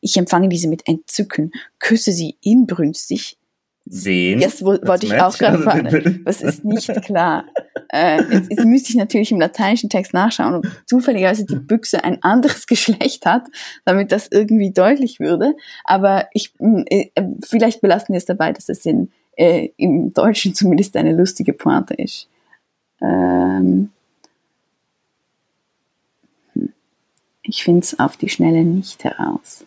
Ich 0.00 0.16
empfange 0.16 0.48
diese 0.48 0.68
mit 0.68 0.86
Entzücken, 0.86 1.52
küsse 1.78 2.12
sie 2.12 2.36
inbrünstig, 2.40 3.36
Wen? 3.84 4.40
Das 4.40 4.62
wollte 4.62 5.06
ich 5.06 5.14
auch 5.14 5.36
gerade 5.36 5.58
fragen. 5.58 6.22
Das 6.24 6.40
ist 6.40 6.64
nicht 6.64 6.88
klar. 7.02 7.46
Äh, 7.92 8.22
jetzt, 8.22 8.50
jetzt 8.50 8.64
müsste 8.64 8.90
ich 8.90 8.94
natürlich 8.94 9.32
im 9.32 9.40
lateinischen 9.40 9.90
Text 9.90 10.14
nachschauen, 10.14 10.54
ob 10.54 10.66
zufälligerweise 10.86 11.44
die 11.44 11.56
Büchse 11.56 12.04
ein 12.04 12.22
anderes 12.22 12.66
Geschlecht 12.68 13.26
hat, 13.26 13.42
damit 13.84 14.12
das 14.12 14.28
irgendwie 14.30 14.72
deutlich 14.72 15.18
würde. 15.18 15.54
Aber 15.84 16.28
ich, 16.32 16.54
äh, 16.60 17.10
vielleicht 17.44 17.80
belasten 17.80 18.12
wir 18.12 18.18
es 18.18 18.24
dabei, 18.24 18.52
dass 18.52 18.68
es 18.68 18.86
in, 18.86 19.10
äh, 19.36 19.70
im 19.76 20.12
Deutschen 20.12 20.54
zumindest 20.54 20.96
eine 20.96 21.12
lustige 21.12 21.52
Pointe 21.52 21.94
ist. 21.94 22.28
Ähm, 23.00 23.90
hm. 26.52 26.72
ich 27.42 27.64
finde 27.64 27.80
es 27.80 27.98
auf 27.98 28.16
die 28.16 28.28
Schnelle 28.28 28.64
nicht 28.64 29.02
heraus. 29.04 29.64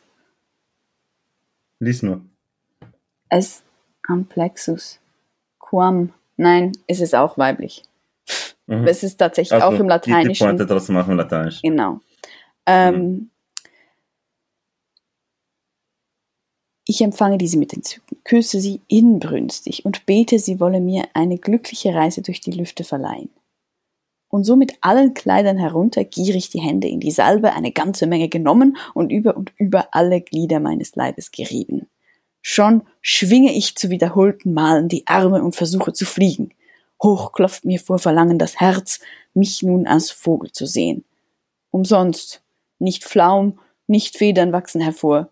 Lies 1.80 2.01
nur. 2.01 2.21
Es 3.30 3.63
Amplexus. 4.08 4.99
Quam. 5.60 6.13
Nein, 6.38 6.73
es 6.88 7.01
ist 7.01 7.15
auch 7.15 7.38
weiblich. 7.38 7.84
Mhm. 8.67 8.88
Es 8.88 9.04
ist 9.04 9.17
tatsächlich 9.17 9.54
also, 9.54 9.67
auch 9.67 9.80
im 9.80 9.88
Lateinischen. 9.88 10.34
Die, 10.34 10.39
Pointe 10.39 10.65
draus 10.65 10.89
machen 10.89 11.12
im 11.12 11.17
Lateinischen. 11.17 11.62
Genau. 11.69 11.99
Ähm, 12.65 12.95
mhm. 12.95 13.30
Ich 16.88 17.02
empfange 17.02 17.39
diese 17.39 17.58
mit 17.58 17.74
Entzücken, 17.74 18.17
küsse 18.24 18.62
sie 18.62 18.80
inbrünstig 18.88 19.86
und 19.86 20.06
bete, 20.06 20.38
sie 20.38 20.60
wolle 20.60 20.80
mir 20.80 21.06
eine 21.13 21.39
glückliche 21.39 21.95
Reise 21.95 22.21
durch 22.21 22.41
die 22.41 22.52
Lüfte 22.52 22.84
verleihen. 22.84 23.30
Und 24.30 24.43
so 24.43 24.56
mit 24.56 24.76
allen 24.82 25.13
Kleidern 25.13 25.58
herunter, 25.58 26.04
gierig 26.04 26.50
die 26.50 26.60
Hände 26.60 26.88
in 26.88 27.00
die 27.00 27.12
Salbe, 27.12 27.54
eine 27.54 27.71
ganze 27.71 28.06
Menge 28.06 28.30
genommen 28.30 28.78
und 28.93 29.12
über 29.12 29.36
und 29.36 29.52
über 29.58 29.95
alle 29.95 30.21
Glieder 30.21 30.60
meines 30.60 30.95
Leibes 30.95 31.32
gerieben. 31.32 31.88
Schon 32.41 32.84
schwinge 33.02 33.54
ich 33.54 33.76
zu 33.76 33.89
wiederholten 33.89 34.54
Malen 34.54 34.88
die 34.88 35.08
Arme 35.08 35.41
und 35.41 35.56
versuche 35.56 35.93
zu 35.93 36.06
fliegen. 36.06 36.50
Hoch 37.02 37.32
klopft 37.32 37.65
mir 37.65 37.80
vor 37.80 37.98
Verlangen 37.98 38.38
das 38.38 38.60
Herz, 38.60 39.00
mich 39.34 39.63
nun 39.63 39.88
als 39.88 40.12
Vogel 40.12 40.52
zu 40.52 40.67
sehen. 40.67 41.04
Umsonst. 41.71 42.43
Nicht 42.78 43.04
Flaum, 43.06 43.60
nicht 43.88 44.17
Federn 44.17 44.52
wachsen 44.52 44.82
hervor. 44.82 45.30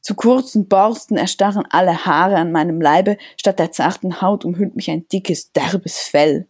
Zu 0.00 0.14
kurzen 0.14 0.66
Borsten 0.68 1.16
erstarren 1.16 1.64
alle 1.70 2.06
Haare 2.06 2.36
an 2.36 2.52
meinem 2.52 2.80
Leibe, 2.80 3.18
statt 3.36 3.58
der 3.58 3.72
zarten 3.72 4.22
Haut 4.22 4.44
umhüllt 4.44 4.76
mich 4.76 4.90
ein 4.90 5.06
dickes, 5.08 5.52
derbes 5.52 5.98
Fell. 5.98 6.46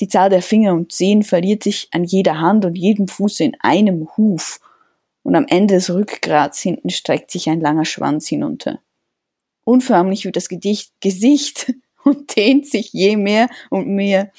Die 0.00 0.08
Zahl 0.08 0.28
der 0.28 0.42
Finger 0.42 0.74
und 0.74 0.92
Zehen 0.92 1.22
verliert 1.22 1.62
sich 1.62 1.88
an 1.92 2.04
jeder 2.04 2.40
Hand 2.40 2.64
und 2.64 2.76
jedem 2.76 3.08
Fuße 3.08 3.44
in 3.44 3.56
einem 3.60 4.08
Huf, 4.16 4.60
und 5.24 5.34
am 5.34 5.46
Ende 5.48 5.74
des 5.74 5.90
Rückgrats 5.90 6.60
hinten 6.60 6.90
streckt 6.90 7.30
sich 7.30 7.48
ein 7.48 7.60
langer 7.60 7.86
Schwanz 7.86 8.28
hinunter. 8.28 8.78
Unförmlich 9.64 10.26
wird 10.26 10.36
das 10.36 10.48
Gedicht 10.48 10.92
Gesicht 11.00 11.72
und 12.04 12.36
dehnt 12.36 12.66
sich 12.66 12.92
je 12.92 13.16
mehr 13.16 13.48
und 13.70 13.88
mehr. 13.88 14.30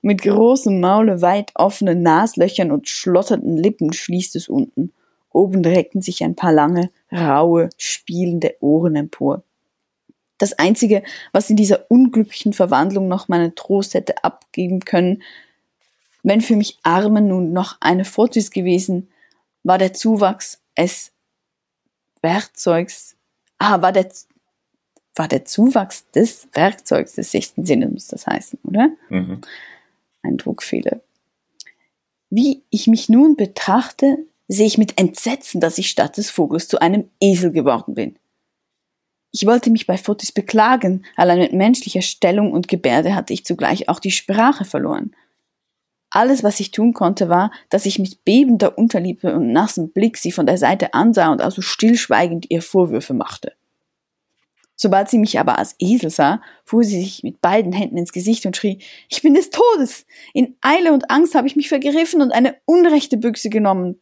Mit 0.00 0.22
großem 0.22 0.80
Maule, 0.80 1.20
weit 1.20 1.50
offenen 1.54 2.02
Naslöchern 2.02 2.70
und 2.70 2.88
schlotternden 2.88 3.56
Lippen 3.56 3.92
schließt 3.92 4.36
es 4.36 4.48
unten. 4.48 4.92
Oben 5.38 5.64
reckten 5.64 6.02
sich 6.02 6.24
ein 6.24 6.34
paar 6.34 6.52
lange, 6.52 6.90
raue, 7.12 7.70
spielende 7.76 8.56
Ohren 8.60 8.96
empor. 8.96 9.44
Das 10.36 10.52
Einzige, 10.58 11.02
was 11.32 11.48
in 11.48 11.56
dieser 11.56 11.90
unglücklichen 11.90 12.52
Verwandlung 12.52 13.08
noch 13.08 13.28
meinen 13.28 13.54
Trost 13.54 13.94
hätte 13.94 14.24
abgeben 14.24 14.80
können, 14.80 15.22
wenn 16.22 16.40
für 16.40 16.56
mich 16.56 16.78
Armen 16.82 17.28
nun 17.28 17.52
noch 17.52 17.76
eine 17.80 18.04
Fortis 18.04 18.50
gewesen, 18.50 19.08
war 19.62 19.78
der 19.78 19.92
Zuwachs 19.92 20.60
es 20.74 21.12
Werkzeugs, 22.20 23.16
ah, 23.58 23.80
war 23.80 23.92
der, 23.92 24.08
war 25.14 25.28
der 25.28 25.44
Zuwachs 25.44 26.10
des 26.10 26.48
Werkzeugs 26.52 27.14
des 27.14 27.30
sechsten 27.30 27.64
Sinnes, 27.64 27.92
muss 27.92 28.08
das 28.08 28.26
heißen, 28.26 28.58
oder? 28.64 28.90
Mhm. 29.08 29.40
Ein 30.22 30.36
Druckfehler. 30.36 31.00
Wie 32.28 32.62
ich 32.70 32.88
mich 32.88 33.08
nun 33.08 33.36
betrachte, 33.36 34.18
sehe 34.48 34.66
ich 34.66 34.78
mit 34.78 34.98
Entsetzen, 34.98 35.60
dass 35.60 35.78
ich 35.78 35.90
statt 35.90 36.16
des 36.16 36.30
Vogels 36.30 36.68
zu 36.68 36.80
einem 36.80 37.10
Esel 37.20 37.52
geworden 37.52 37.94
bin. 37.94 38.18
Ich 39.30 39.46
wollte 39.46 39.70
mich 39.70 39.86
bei 39.86 39.98
Fotis 39.98 40.32
beklagen, 40.32 41.04
allein 41.14 41.38
mit 41.38 41.52
menschlicher 41.52 42.00
Stellung 42.00 42.52
und 42.52 42.66
Gebärde 42.66 43.14
hatte 43.14 43.34
ich 43.34 43.44
zugleich 43.44 43.88
auch 43.88 44.00
die 44.00 44.10
Sprache 44.10 44.64
verloren. 44.64 45.14
Alles, 46.10 46.42
was 46.42 46.58
ich 46.60 46.70
tun 46.70 46.94
konnte, 46.94 47.28
war, 47.28 47.52
dass 47.68 47.84
ich 47.84 47.98
mit 47.98 48.24
bebender 48.24 48.78
Unterliebe 48.78 49.34
und 49.34 49.52
nassem 49.52 49.90
Blick 49.90 50.16
sie 50.16 50.32
von 50.32 50.46
der 50.46 50.56
Seite 50.56 50.94
ansah 50.94 51.30
und 51.30 51.42
also 51.42 51.60
stillschweigend 51.60 52.46
ihr 52.48 52.62
Vorwürfe 52.62 53.12
machte. 53.12 53.52
Sobald 54.74 55.10
sie 55.10 55.18
mich 55.18 55.38
aber 55.38 55.58
als 55.58 55.74
Esel 55.80 56.08
sah, 56.08 56.40
fuhr 56.64 56.84
sie 56.84 57.00
sich 57.00 57.22
mit 57.24 57.42
beiden 57.42 57.72
Händen 57.72 57.98
ins 57.98 58.12
Gesicht 58.12 58.46
und 58.46 58.56
schrie, 58.56 58.78
ich 59.10 59.20
bin 59.20 59.34
des 59.34 59.50
Todes! 59.50 60.06
In 60.32 60.56
Eile 60.62 60.92
und 60.94 61.10
Angst 61.10 61.34
habe 61.34 61.48
ich 61.48 61.56
mich 61.56 61.68
vergriffen 61.68 62.22
und 62.22 62.32
eine 62.32 62.54
unrechte 62.64 63.18
Büchse 63.18 63.50
genommen. 63.50 64.00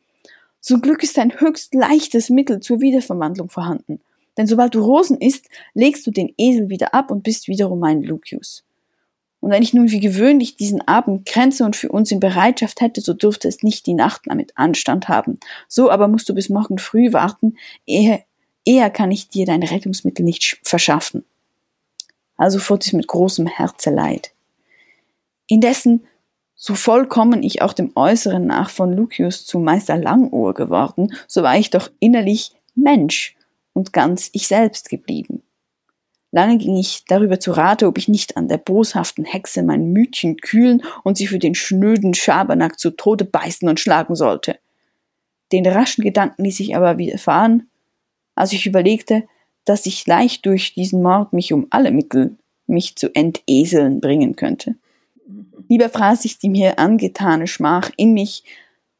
Zum 0.60 0.80
Glück 0.80 1.02
ist 1.02 1.18
ein 1.18 1.40
höchst 1.40 1.74
leichtes 1.74 2.30
Mittel 2.30 2.60
zur 2.60 2.80
Wiederverwandlung 2.80 3.48
vorhanden. 3.48 4.00
denn 4.36 4.46
sobald 4.46 4.74
du 4.74 4.80
Rosen 4.82 5.18
isst, 5.18 5.46
legst 5.72 6.06
du 6.06 6.10
den 6.10 6.34
Esel 6.36 6.68
wieder 6.68 6.92
ab 6.92 7.10
und 7.10 7.22
bist 7.22 7.48
wiederum 7.48 7.82
ein 7.84 8.02
Lucius. 8.02 8.66
Und 9.40 9.50
wenn 9.50 9.62
ich 9.62 9.74
nun 9.74 9.90
wie 9.90 10.00
gewöhnlich 10.00 10.56
diesen 10.56 10.80
Abend 10.88 11.24
kränze 11.24 11.64
und 11.64 11.76
für 11.76 11.90
uns 11.90 12.10
in 12.10 12.20
Bereitschaft 12.20 12.80
hätte, 12.80 13.00
so 13.00 13.12
dürfte 13.12 13.48
es 13.48 13.62
nicht 13.62 13.86
die 13.86 13.94
Nacht 13.94 14.22
damit 14.26 14.52
Anstand 14.56 15.08
haben. 15.08 15.38
So 15.68 15.90
aber 15.90 16.08
musst 16.08 16.28
du 16.28 16.34
bis 16.34 16.48
morgen 16.48 16.78
früh 16.78 17.12
warten, 17.12 17.56
ehe, 17.86 18.24
eher 18.64 18.90
kann 18.90 19.10
ich 19.10 19.28
dir 19.28 19.46
dein 19.46 19.62
Rettungsmittel 19.62 20.24
nicht 20.24 20.58
verschaffen. 20.64 21.24
Also 22.36 22.58
fuhr 22.58 22.78
es 22.78 22.92
mit 22.92 23.06
großem 23.06 23.46
Herzeleid. 23.46 24.32
Indessen, 25.46 26.06
so 26.56 26.74
vollkommen 26.74 27.42
ich 27.42 27.62
auch 27.62 27.74
dem 27.74 27.92
Äußeren 27.94 28.46
nach 28.46 28.70
von 28.70 28.92
Lucius 28.92 29.44
zu 29.44 29.58
Meister 29.58 29.96
Langohr 29.96 30.54
geworden, 30.54 31.14
so 31.28 31.42
war 31.42 31.56
ich 31.56 31.70
doch 31.70 31.90
innerlich 32.00 32.52
Mensch 32.74 33.36
und 33.74 33.92
ganz 33.92 34.30
ich 34.32 34.48
selbst 34.48 34.88
geblieben. 34.88 35.42
Lange 36.32 36.58
ging 36.58 36.76
ich 36.76 37.04
darüber 37.06 37.38
zu 37.38 37.52
Rate, 37.52 37.86
ob 37.86 37.98
ich 37.98 38.08
nicht 38.08 38.36
an 38.36 38.48
der 38.48 38.58
boshaften 38.58 39.24
Hexe 39.24 39.62
mein 39.62 39.92
Mütchen 39.92 40.38
kühlen 40.38 40.82
und 41.04 41.16
sie 41.16 41.26
für 41.26 41.38
den 41.38 41.54
schnöden 41.54 42.14
Schabernack 42.14 42.78
zu 42.78 42.90
Tode 42.90 43.24
beißen 43.24 43.68
und 43.68 43.78
schlagen 43.78 44.16
sollte. 44.16 44.58
Den 45.52 45.66
raschen 45.66 46.02
Gedanken 46.02 46.44
ließ 46.44 46.60
ich 46.60 46.74
aber 46.74 46.98
widerfahren, 46.98 47.70
als 48.34 48.52
ich 48.52 48.66
überlegte, 48.66 49.24
dass 49.64 49.86
ich 49.86 50.06
leicht 50.06 50.44
durch 50.46 50.74
diesen 50.74 51.02
Mord 51.02 51.32
mich 51.32 51.52
um 51.52 51.68
alle 51.70 51.90
Mittel 51.90 52.36
mich 52.66 52.96
zu 52.96 53.14
enteseln 53.14 54.00
bringen 54.00 54.36
könnte. 54.36 54.74
Lieber 55.68 55.88
fraß 55.88 56.24
ich 56.24 56.38
die 56.38 56.48
mir 56.48 56.78
angetane 56.78 57.46
Schmach 57.46 57.90
in 57.96 58.12
mich, 58.12 58.44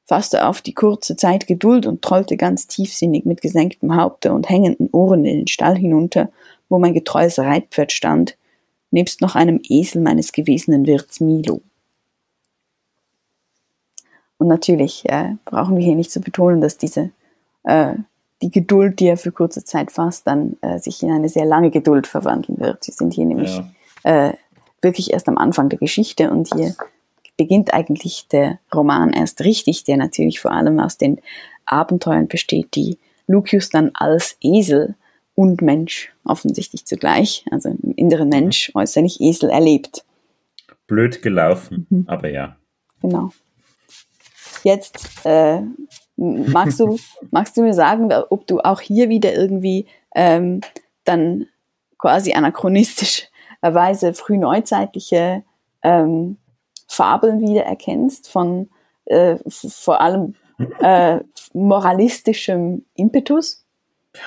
fasste 0.05 0.47
auf 0.47 0.61
die 0.61 0.75
kurze 0.75 1.17
Zeit 1.17 1.47
Geduld 1.47 1.87
und 1.87 2.03
trollte 2.03 2.37
ganz 2.37 2.67
tiefsinnig 2.67 3.25
mit 3.25 3.41
gesenktem 3.41 3.97
Haupte 3.97 4.33
und 4.33 4.49
hängenden 4.49 4.89
Ohren 4.91 5.25
in 5.25 5.39
den 5.39 5.47
Stall 5.49 5.77
hinunter, 5.77 6.31
wo 6.69 6.79
mein 6.79 6.95
getreues 6.95 7.39
Reitpferd 7.39 7.93
stand, 7.93 8.37
nebst 8.91 9.21
noch 9.21 9.35
einem 9.35 9.61
Esel 9.69 10.03
meines 10.03 10.33
gewesenen 10.33 10.87
Wirts 10.87 11.21
Milo. 11.21 11.61
Und 14.39 14.49
natürlich 14.49 15.09
äh, 15.09 15.35
brauchen 15.45 15.77
wir 15.77 15.85
hier 15.85 15.95
nicht 15.95 16.11
zu 16.11 16.21
betonen, 16.21 16.61
dass 16.61 16.77
diese 16.77 17.11
äh, 17.65 17.95
die 18.43 18.51
Geduld, 18.51 19.01
die 19.01 19.07
er 19.07 19.17
für 19.17 19.33
kurze 19.33 19.65
Zeit 19.65 19.91
fasst, 19.91 20.27
dann 20.27 20.57
äh, 20.61 20.79
sich 20.79 21.03
in 21.03 21.11
eine 21.11 21.29
sehr 21.29 21.47
lange 21.47 21.71
Geduld 21.71 22.07
verwandeln 22.07 22.59
wird. 22.61 22.85
Sie 22.85 22.93
sind 22.93 23.15
hier 23.15 23.25
nämlich 23.25 23.63
ja. 24.05 24.35
Wirklich 24.83 25.13
erst 25.13 25.29
am 25.29 25.39
Anfang 25.39 25.69
der 25.69 25.79
Geschichte 25.79 26.31
und 26.31 26.53
hier 26.55 26.75
beginnt 27.37 27.75
eigentlich 27.75 28.29
der 28.29 28.59
Roman 28.75 29.13
erst 29.13 29.43
richtig, 29.43 29.85
der 29.85 29.97
natürlich 29.97 30.41
vor 30.41 30.53
allem 30.53 30.81
aus 30.81 30.97
den 30.97 31.21
Abenteuern 31.67 32.29
besteht, 32.29 32.75
die 32.75 32.99
Lucius 33.27 33.69
dann 33.69 33.91
als 33.95 34.37
Esel 34.41 34.95
und 35.35 35.61
Mensch 35.61 36.13
offensichtlich 36.25 36.87
zugleich, 36.87 37.45
also 37.51 37.69
im 37.69 37.93
inneren 37.95 38.29
Mensch, 38.29 38.71
äußerlich 38.75 39.21
Esel 39.21 39.51
erlebt. 39.51 40.05
Blöd 40.87 41.23
gelaufen, 41.23 41.87
mhm. 41.91 42.05
aber 42.07 42.31
ja. 42.31 42.57
Genau. 43.03 43.33
Jetzt 44.63 45.25
äh, 45.25 45.61
magst 46.17 46.81
du, 46.81 46.99
magst 47.31 47.57
du 47.57 47.63
mir 47.63 47.75
sagen, 47.75 48.11
ob 48.31 48.47
du 48.47 48.61
auch 48.61 48.81
hier 48.81 49.09
wieder 49.09 49.35
irgendwie 49.35 49.87
ähm, 50.15 50.61
dann 51.05 51.47
quasi 51.99 52.33
anachronistischerweise 53.61 54.15
frühneuzeitliche 54.15 55.43
ähm, 55.83 56.37
Fabeln 56.89 57.41
wieder 57.41 57.65
erkennst 57.65 58.31
von 58.31 58.69
äh, 59.07 59.37
vor 59.49 60.01
allem 60.01 60.35
äh, 60.81 61.21
moralistischem 61.53 62.85
Impetus? 62.95 63.65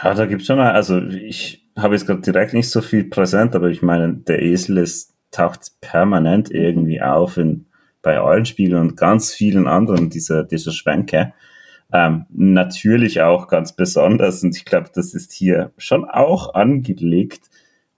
Ja, 0.03 0.13
da 0.13 0.25
gibt 0.25 0.41
es 0.41 0.47
schon 0.47 0.57
mal, 0.57 0.71
also 0.71 0.99
ich 1.01 1.67
habe 1.77 1.95
jetzt 1.95 2.05
gerade 2.05 2.21
direkt 2.21 2.53
nicht 2.53 2.69
so 2.69 2.82
viel 2.82 3.05
präsent, 3.05 3.55
aber 3.55 3.69
ich 3.69 3.82
meine, 3.82 4.13
der 4.13 4.41
Esel 4.41 4.77
ist, 4.77 5.13
taucht 5.32 5.71
permanent 5.82 6.51
irgendwie 6.51 7.01
auf 7.01 7.38
in, 7.38 7.65
bei 8.01 8.21
Eulenspielen 8.21 8.80
und 8.80 8.97
ganz 8.97 9.34
vielen 9.34 9.67
anderen 9.67 10.09
dieser, 10.09 10.43
dieser 10.43 10.71
Schwänke. 10.71 11.34
Ähm, 11.91 12.25
natürlich 12.30 13.21
auch 13.21 13.47
ganz 13.47 13.73
besonders 13.73 14.43
und 14.43 14.55
ich 14.55 14.65
glaube, 14.65 14.89
das 14.93 15.13
ist 15.13 15.32
hier 15.32 15.71
schon 15.77 16.05
auch 16.05 16.53
angelegt 16.53 17.49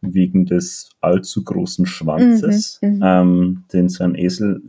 wegen 0.02 0.46
des 0.46 0.90
allzu 1.00 1.44
großen 1.44 1.86
Schwanzes, 1.86 2.80
mhm, 2.82 2.90
mhm. 2.90 3.02
ähm, 3.04 3.64
den 3.72 3.90
so 3.90 4.04
ein 4.04 4.16
Esel 4.16 4.62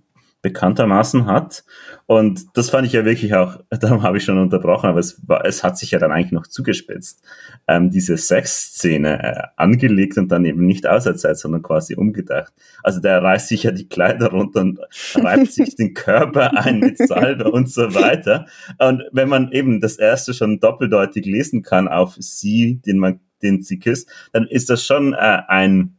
bekanntermaßen 0.42 1.26
hat. 1.26 1.64
Und 2.06 2.56
das 2.56 2.68
fand 2.68 2.84
ich 2.86 2.92
ja 2.92 3.04
wirklich 3.04 3.34
auch, 3.34 3.60
darum 3.70 4.02
habe 4.02 4.18
ich 4.18 4.24
schon 4.24 4.38
unterbrochen, 4.38 4.90
aber 4.90 4.98
es, 4.98 5.20
war, 5.26 5.46
es 5.46 5.62
hat 5.62 5.78
sich 5.78 5.92
ja 5.92 6.00
dann 6.00 6.10
eigentlich 6.10 6.32
noch 6.32 6.48
zugespitzt. 6.48 7.22
Ähm, 7.68 7.90
diese 7.90 8.16
Sexszene 8.16 9.22
äh, 9.22 9.42
angelegt 9.56 10.18
und 10.18 10.28
dann 10.30 10.44
eben 10.44 10.66
nicht 10.66 10.86
auserzeit, 10.86 11.38
sondern 11.38 11.62
quasi 11.62 11.94
umgedacht. 11.94 12.52
Also 12.82 13.00
der 13.00 13.22
reißt 13.22 13.48
sich 13.48 13.62
ja 13.62 13.70
die 13.70 13.88
Kleider 13.88 14.30
runter 14.30 14.60
und 14.62 14.80
reibt 15.14 15.52
sich 15.52 15.76
den 15.76 15.94
Körper 15.94 16.58
ein 16.58 16.80
mit 16.80 16.98
Salbe 16.98 17.50
und 17.50 17.70
so 17.70 17.94
weiter. 17.94 18.46
Und 18.78 19.04
wenn 19.12 19.28
man 19.28 19.52
eben 19.52 19.80
das 19.80 19.96
erste 19.96 20.34
schon 20.34 20.58
doppeldeutig 20.58 21.24
lesen 21.24 21.62
kann 21.62 21.86
auf 21.86 22.16
sie, 22.18 22.80
den 22.84 22.98
man, 22.98 23.20
den 23.42 23.62
sie 23.62 23.78
küsst, 23.78 24.08
dann 24.32 24.46
ist 24.46 24.70
das 24.70 24.84
schon 24.84 25.12
äh, 25.14 25.42
ein 25.48 25.96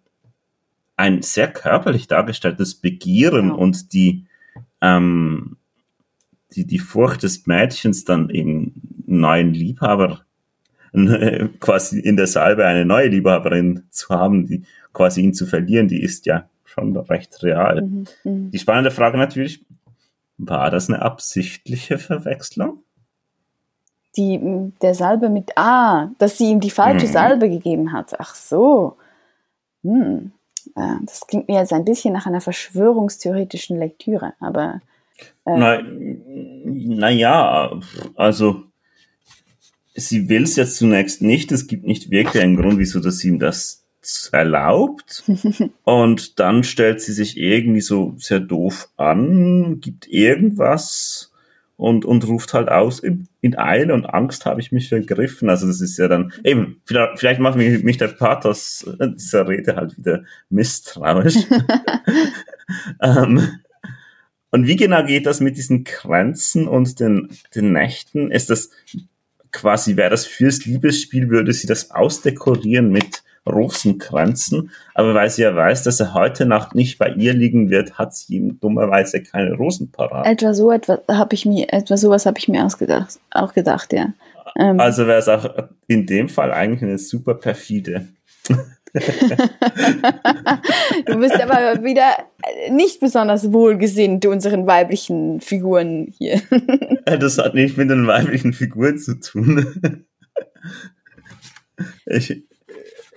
ein 0.96 1.22
sehr 1.22 1.52
körperlich 1.52 2.08
dargestelltes 2.08 2.76
Begieren 2.76 3.50
ja. 3.50 3.54
und 3.54 3.94
die, 3.94 4.26
ähm, 4.82 5.58
die, 6.54 6.66
die 6.66 6.80
Furcht 6.80 7.24
des 7.24 7.48
Mädchens 7.48 8.06
dann 8.06 8.30
eben 8.30 9.04
neuen 9.06 9.54
Liebhaber 9.54 10.22
quasi 11.60 12.00
in 12.00 12.16
der 12.16 12.28
Salbe 12.28 12.66
eine 12.66 12.86
neue 12.86 13.08
Liebhaberin 13.08 13.84
zu 13.89 14.10
haben, 14.10 14.46
die 14.46 14.64
quasi 14.94 15.22
ihn 15.22 15.34
zu 15.34 15.48
verlieren, 15.48 15.88
die 15.88 16.02
ist 16.02 16.26
ja 16.28 16.48
schon 16.64 16.96
recht 16.96 17.41
real. 17.41 17.82
Mhm, 17.82 18.06
mhm. 18.24 18.52
die 18.52 18.60
spannende 18.60 18.91
Frage 18.91 19.18
natürlich, 19.18 19.66
war 20.38 20.70
das 20.70 20.89
eine 20.89 21.02
absichtliche 21.02 21.98
Verwechslung? 21.98 22.84
Die, 24.16 24.72
der 24.82 24.93
Salbe 24.93 25.30
mit 25.30 25.57
A, 25.57 26.11
dass 26.20 26.38
sie 26.38 26.51
ihm 26.51 26.59
die 26.59 26.70
falsche 26.70 27.07
mhm. 27.07 27.11
Salbe 27.11 27.49
gegeben 27.49 27.91
hat. 27.93 28.20
Ach 28.20 28.36
so. 28.36 28.97
Hm. 29.84 30.32
Das 30.76 31.28
klingt 31.28 31.47
mir 31.47 31.59
jetzt 31.59 31.74
ein 31.74 31.86
bisschen 31.86 32.14
nach 32.14 32.26
einer 32.26 32.41
verschwörungstheoretischen 32.41 33.78
Lektüre, 33.78 34.34
aber. 34.39 34.82
Äh, 35.45 35.84
Naja, 36.66 37.72
na 37.74 37.82
also 38.16 38.64
sie 39.93 40.30
will 40.30 40.43
es 40.43 40.55
jetzt 40.55 40.78
zunächst 40.78 41.22
nicht. 41.22 41.51
Es 41.51 41.68
gibt 41.68 41.86
nicht 41.86 42.09
wirklich 42.09 42.41
einen 42.41 42.55
Grund, 42.55 42.80
wieso 42.80 42.99
das 42.99 43.24
ihm 43.24 43.39
das 43.39 43.84
erlaubt. 44.32 45.24
Und 45.84 46.39
dann 46.39 46.64
stellt 46.64 47.01
sie 47.01 47.14
sich 47.14 47.38
irgendwie 47.38 47.82
so 47.82 48.16
sehr 48.18 48.39
doof 48.39 48.89
an, 48.97 49.80
gibt 49.80 50.07
irgendwas 50.07 51.33
und, 51.84 52.06
und 52.06 52.26
ruft 52.26 52.54
halt 52.54 52.70
aus, 52.70 53.00
in, 53.00 53.28
in 53.42 53.58
Eile 53.58 53.94
und 53.94 54.06
Angst 54.06 54.46
habe 54.46 54.62
ich 54.62 54.72
mich 54.72 54.88
vergriffen. 54.88 55.50
Also 55.50 55.68
das 55.68 55.82
ist 55.82 55.98
ja 55.98 56.08
dann, 56.08 56.32
eben, 56.46 56.82
vielleicht, 56.86 57.20
vielleicht 57.20 57.40
macht 57.42 57.58
mich, 57.58 57.84
mich 57.84 57.98
der 57.98 58.08
Pathos 58.08 58.90
dieser 59.02 59.50
Rede 59.50 59.76
halt 59.76 59.98
wieder 59.98 60.24
misstrauisch. 60.50 61.36
ähm, 63.02 63.60
und 64.50 64.66
wie 64.66 64.78
genau 64.78 65.04
geht 65.04 65.26
das 65.26 65.42
mit 65.42 65.58
diesen 65.58 65.84
Grenzen 65.84 66.70
und 66.70 67.02
den, 67.02 67.28
den 67.54 67.74
Nächten? 67.74 68.32
Ist 68.32 68.50
das 68.50 68.70
quasi, 69.52 69.98
wäre 69.98 70.12
das 70.12 70.26
fürs 70.26 70.64
Liebesspiel, 70.64 71.28
würde 71.28 71.52
sie 71.52 71.68
das 71.68 71.92
ausdekorieren 71.92 72.94
mit 72.94 73.24
Rosenkränzen, 73.48 74.72
aber 74.94 75.14
weil 75.14 75.30
sie 75.30 75.41
ja 75.41 75.56
weiß, 75.56 75.84
dass 75.84 76.00
er 76.00 76.14
heute 76.14 76.46
Nacht 76.46 76.76
nicht 76.76 76.98
bei 76.98 77.10
ihr 77.10 77.34
liegen 77.34 77.70
wird, 77.70 77.98
hat 77.98 78.16
sie 78.16 78.38
ihm 78.38 78.60
dummerweise 78.60 79.22
keine 79.22 79.54
Rosen 79.54 79.91
parat. 79.91 80.26
Etwa 80.26 80.54
so 80.54 80.72
etwas 80.72 81.00
habe 81.10 81.36
ich 81.36 81.46
mir, 81.46 81.72
etwa 81.72 81.98
sowas 81.98 82.26
habe 82.26 82.39
ich 82.39 82.48
mir 82.48 82.66
ausgedacht, 82.66 83.20
auch 83.32 83.54
gedacht, 83.54 83.91
ja. 83.94 84.14
Ähm. 84.58 84.80
Also 84.80 85.08
wäre 85.08 85.20
es 85.20 85.28
auch 85.28 85.50
in 85.88 86.06
dem 86.06 86.30
Fall 86.30 86.52
eigentlich 86.52 86.84
eine 86.84 86.98
super 86.98 87.34
perfide. 87.36 88.08
du 91.06 91.18
bist 91.18 91.41
aber 91.41 91.84
wieder 91.84 92.12
nicht 92.70 93.00
besonders 93.00 93.52
wohlgesinnt 93.52 94.28
unseren 94.28 94.68
weiblichen 94.68 95.41
Figuren 95.41 96.14
hier. 96.16 96.41
das 97.06 97.39
hat 97.39 97.56
nicht 97.56 97.76
mit 97.78 97.89
den 97.89 98.06
weiblichen 98.06 98.54
Figuren 98.54 98.98
zu 98.98 99.20
tun. 99.20 100.06
Ich, 102.06 102.44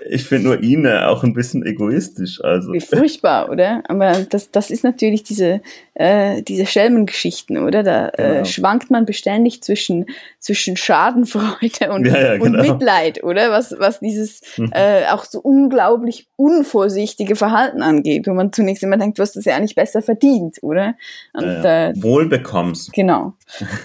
ich 0.09 0.25
finde 0.25 0.49
nur 0.49 0.63
ihn 0.63 0.87
auch 0.87 1.23
ein 1.25 1.33
bisschen 1.33 1.65
egoistisch. 1.65 2.43
Also. 2.43 2.73
Wie 2.73 2.81
furchtbar, 2.81 3.51
oder? 3.51 3.83
Aber 3.89 4.27
das, 4.29 4.51
das 4.51 4.71
ist 4.71 4.85
natürlich 4.85 5.23
diese, 5.23 5.61
äh, 5.95 6.43
diese 6.43 6.67
Schelmengeschichten, 6.67 7.59
oder? 7.59 7.83
Da 7.83 8.09
äh, 8.11 8.13
genau. 8.17 8.45
schwankt 8.45 8.91
man 8.91 9.07
beständig 9.07 9.63
zwischen, 9.63 10.07
zwischen 10.39 10.77
Schadenfreude 10.77 11.93
und, 11.93 12.07
ja, 12.07 12.21
ja, 12.21 12.37
genau. 12.37 12.45
und 12.45 12.69
Mitleid, 12.69 13.25
oder? 13.25 13.51
Was, 13.51 13.75
was 13.79 14.01
dieses 14.01 14.41
mhm. 14.57 14.71
äh, 14.73 15.07
auch 15.11 15.25
so 15.25 15.41
unglaublich 15.41 16.27
unvorsichtige 16.37 17.37
Verhalten 17.37 17.83
angeht, 17.83 18.27
wo 18.27 18.35
man 18.35 18.53
zunächst 18.53 18.83
immer 18.83 18.97
denkt, 18.97 19.19
du 19.19 19.23
hast 19.23 19.37
das 19.37 19.45
ja 19.45 19.57
eigentlich 19.57 19.75
besser 19.75 20.03
verdient, 20.03 20.59
oder? 20.63 20.95
Und, 21.33 21.45
ja, 21.45 21.89
äh, 21.89 22.03
Wohl 22.03 22.27
bekommst. 22.27 22.93
Genau. 22.93 23.35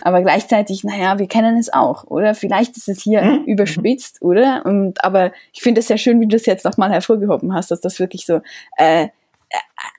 Aber 0.01 0.21
gleichzeitig, 0.21 0.83
naja, 0.83 1.19
wir 1.19 1.27
kennen 1.27 1.57
es 1.57 1.71
auch, 1.71 2.03
oder? 2.05 2.35
Vielleicht 2.35 2.77
ist 2.77 2.89
es 2.89 3.01
hier 3.01 3.21
mhm. 3.21 3.43
überspitzt, 3.45 4.21
oder? 4.21 4.63
Und 4.65 5.03
aber 5.03 5.31
ich 5.53 5.61
finde 5.61 5.79
es 5.79 5.89
ja 5.89 5.97
schön, 5.97 6.10
wie 6.19 6.27
du 6.27 6.35
es 6.35 6.45
jetzt 6.45 6.65
nochmal 6.65 6.91
hervorgehoben 6.91 7.53
hast, 7.53 7.71
dass 7.71 7.81
das 7.81 7.99
wirklich 7.99 8.25
so 8.25 8.41
äh, 8.77 9.07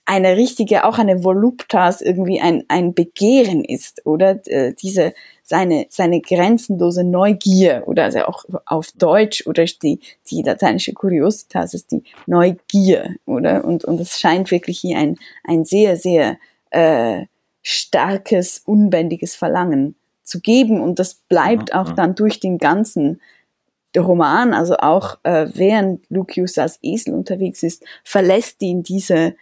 eine 0.07 0.37
richtige, 0.37 0.85
auch 0.85 0.99
eine 0.99 1.25
Voluptas 1.25 2.01
irgendwie 2.01 2.41
ein, 2.41 2.65
ein 2.69 2.95
Begehren 2.95 3.65
ist, 3.65 4.05
oder 4.07 4.41
äh, 4.47 4.75
diese 4.75 5.15
seine, 5.43 5.87
seine 5.91 6.21
grenzenlose 6.21 7.05
Neugier, 7.05 7.83
oder 7.87 8.05
also 8.05 8.21
auch 8.21 8.45
auf 8.67 8.93
Deutsch, 8.93 9.47
oder 9.47 9.65
die, 9.65 10.01
die 10.31 10.43
lateinische 10.43 10.93
Curiositas 10.93 11.75
ist 11.75 11.93
die 11.93 12.03
Neugier, 12.27 13.17
oder? 13.27 13.65
Und, 13.65 13.85
und 13.85 14.01
es 14.01 14.19
scheint 14.19 14.51
wirklich 14.51 14.79
hier 14.79 14.99
ein, 14.99 15.17
ein 15.45 15.65
sehr, 15.65 15.97
sehr 15.97 16.39
äh, 16.71 17.27
starkes, 17.63 18.63
unbändiges 18.65 19.35
Verlangen 19.35 19.97
zu 20.23 20.41
geben, 20.41 20.81
und 20.81 20.99
das 20.99 21.15
bleibt 21.15 21.71
ja, 21.71 21.83
auch 21.83 21.89
ja. 21.89 21.95
dann 21.95 22.15
durch 22.15 22.41
den 22.41 22.59
ganzen 22.59 23.21
Roman, 24.01 24.55
also 24.55 24.77
auch 24.79 25.19
äh, 25.23 25.49
während 25.55 26.05
Lucius 26.09 26.59
als 26.59 26.79
Esel 26.83 27.15
unterwegs 27.15 27.63
ist, 27.63 27.85
verlässt 28.05 28.63
ihn 28.63 28.83
diese, 28.83 29.35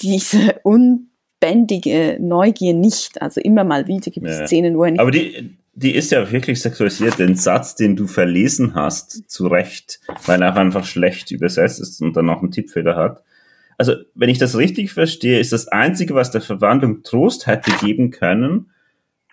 diese 0.00 0.60
unbändige 0.62 2.18
Neugier 2.20 2.74
nicht. 2.74 3.20
Also 3.20 3.40
immer 3.40 3.64
mal 3.64 3.86
wieder 3.86 4.10
gibt 4.10 4.26
es 4.26 4.38
ja. 4.38 4.46
Szenen, 4.46 4.76
wo 4.76 4.84
er 4.84 4.90
nicht. 4.92 5.00
Aber 5.00 5.10
die, 5.10 5.56
die 5.74 5.94
ist 5.94 6.10
ja 6.10 6.30
wirklich 6.30 6.60
sexualisiert. 6.60 7.18
Den 7.18 7.36
Satz, 7.36 7.74
den 7.74 7.96
du 7.96 8.06
verlesen 8.06 8.74
hast, 8.74 9.30
zu 9.30 9.46
Recht, 9.46 10.00
weil 10.24 10.40
er 10.40 10.56
einfach 10.56 10.84
schlecht 10.84 11.30
übersetzt 11.30 11.80
ist 11.80 12.00
und 12.00 12.16
dann 12.16 12.26
noch 12.26 12.42
einen 12.42 12.50
Tippfehler 12.50 12.96
hat. 12.96 13.22
Also, 13.78 13.94
wenn 14.14 14.30
ich 14.30 14.38
das 14.38 14.56
richtig 14.56 14.92
verstehe, 14.92 15.38
ist 15.38 15.52
das 15.52 15.68
Einzige, 15.68 16.14
was 16.14 16.30
der 16.30 16.40
Verwandlung 16.40 17.02
Trost 17.02 17.46
hätte 17.46 17.70
geben 17.84 18.10
können, 18.10 18.70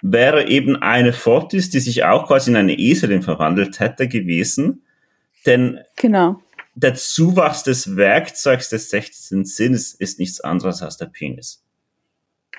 wäre 0.04 0.48
eben 0.50 0.76
eine 0.76 1.14
Fortis, 1.14 1.70
die 1.70 1.80
sich 1.80 2.04
auch 2.04 2.28
quasi 2.28 2.52
in 2.52 2.58
eine 2.58 2.78
Eselin 2.78 3.24
verwandelt 3.24 3.80
hätte 3.80 4.10
gewesen. 4.10 4.84
Denn 5.46 5.80
genau. 5.96 6.42
der 6.76 6.94
Zuwachs 6.96 7.64
des 7.64 7.96
Werkzeugs 7.96 8.70
des 8.70 8.90
16. 8.90 9.46
Sinnes 9.46 9.94
ist 9.94 10.20
nichts 10.20 10.42
anderes 10.42 10.82
als 10.82 10.98
der 10.98 11.06
Penis. 11.06 11.64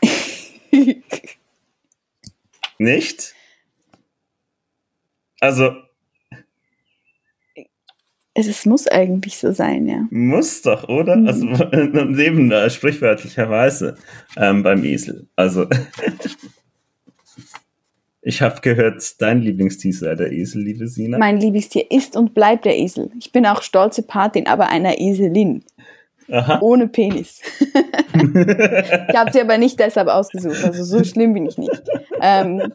Nicht? 2.79 3.35
Also. 5.41 5.77
Es 8.33 8.67
muss 8.67 8.89
eigentlich 8.89 9.37
so 9.37 9.53
sein, 9.53 9.87
ja. 9.87 10.09
Muss 10.11 10.63
doch, 10.63 10.89
oder? 10.89 11.15
Mhm. 11.17 11.27
Also 11.29 11.45
neben 12.07 12.51
äh, 12.51 12.71
sprichwörtlicherweise 12.71 13.99
ähm, 14.39 14.63
beim 14.63 14.83
Esel. 14.83 15.29
Also. 15.37 15.69
Ich 18.27 18.41
habe 18.41 18.61
gehört, 18.62 19.20
dein 19.20 19.43
Lieblingstier 19.43 19.93
sei 19.93 20.14
der 20.14 20.33
Esel, 20.33 20.62
liebe 20.62 20.89
Sina. 20.89 21.18
Mein 21.18 21.39
Lieblingstier 21.39 21.91
ist 21.91 22.16
und 22.16 22.33
bleibt 22.33 22.64
der 22.64 22.79
Esel. 22.79 23.11
Ich 23.18 23.33
bin 23.33 23.45
auch 23.45 23.61
stolze 23.61 24.03
Patin, 24.03 24.47
aber 24.47 24.68
einer 24.68 24.99
Eselin. 24.99 25.62
Aha. 26.31 26.59
Ohne 26.62 26.89
Penis. 26.89 27.43
ich 27.61 29.16
habe 29.16 29.31
sie 29.31 29.43
aber 29.43 29.59
nicht 29.59 29.79
deshalb 29.79 30.09
ausgesucht, 30.09 30.64
also 30.64 30.83
so 30.83 31.05
schlimm 31.05 31.35
bin 31.35 31.45
ich 31.45 31.59
nicht. 31.59 31.83
Ähm, 32.22 32.72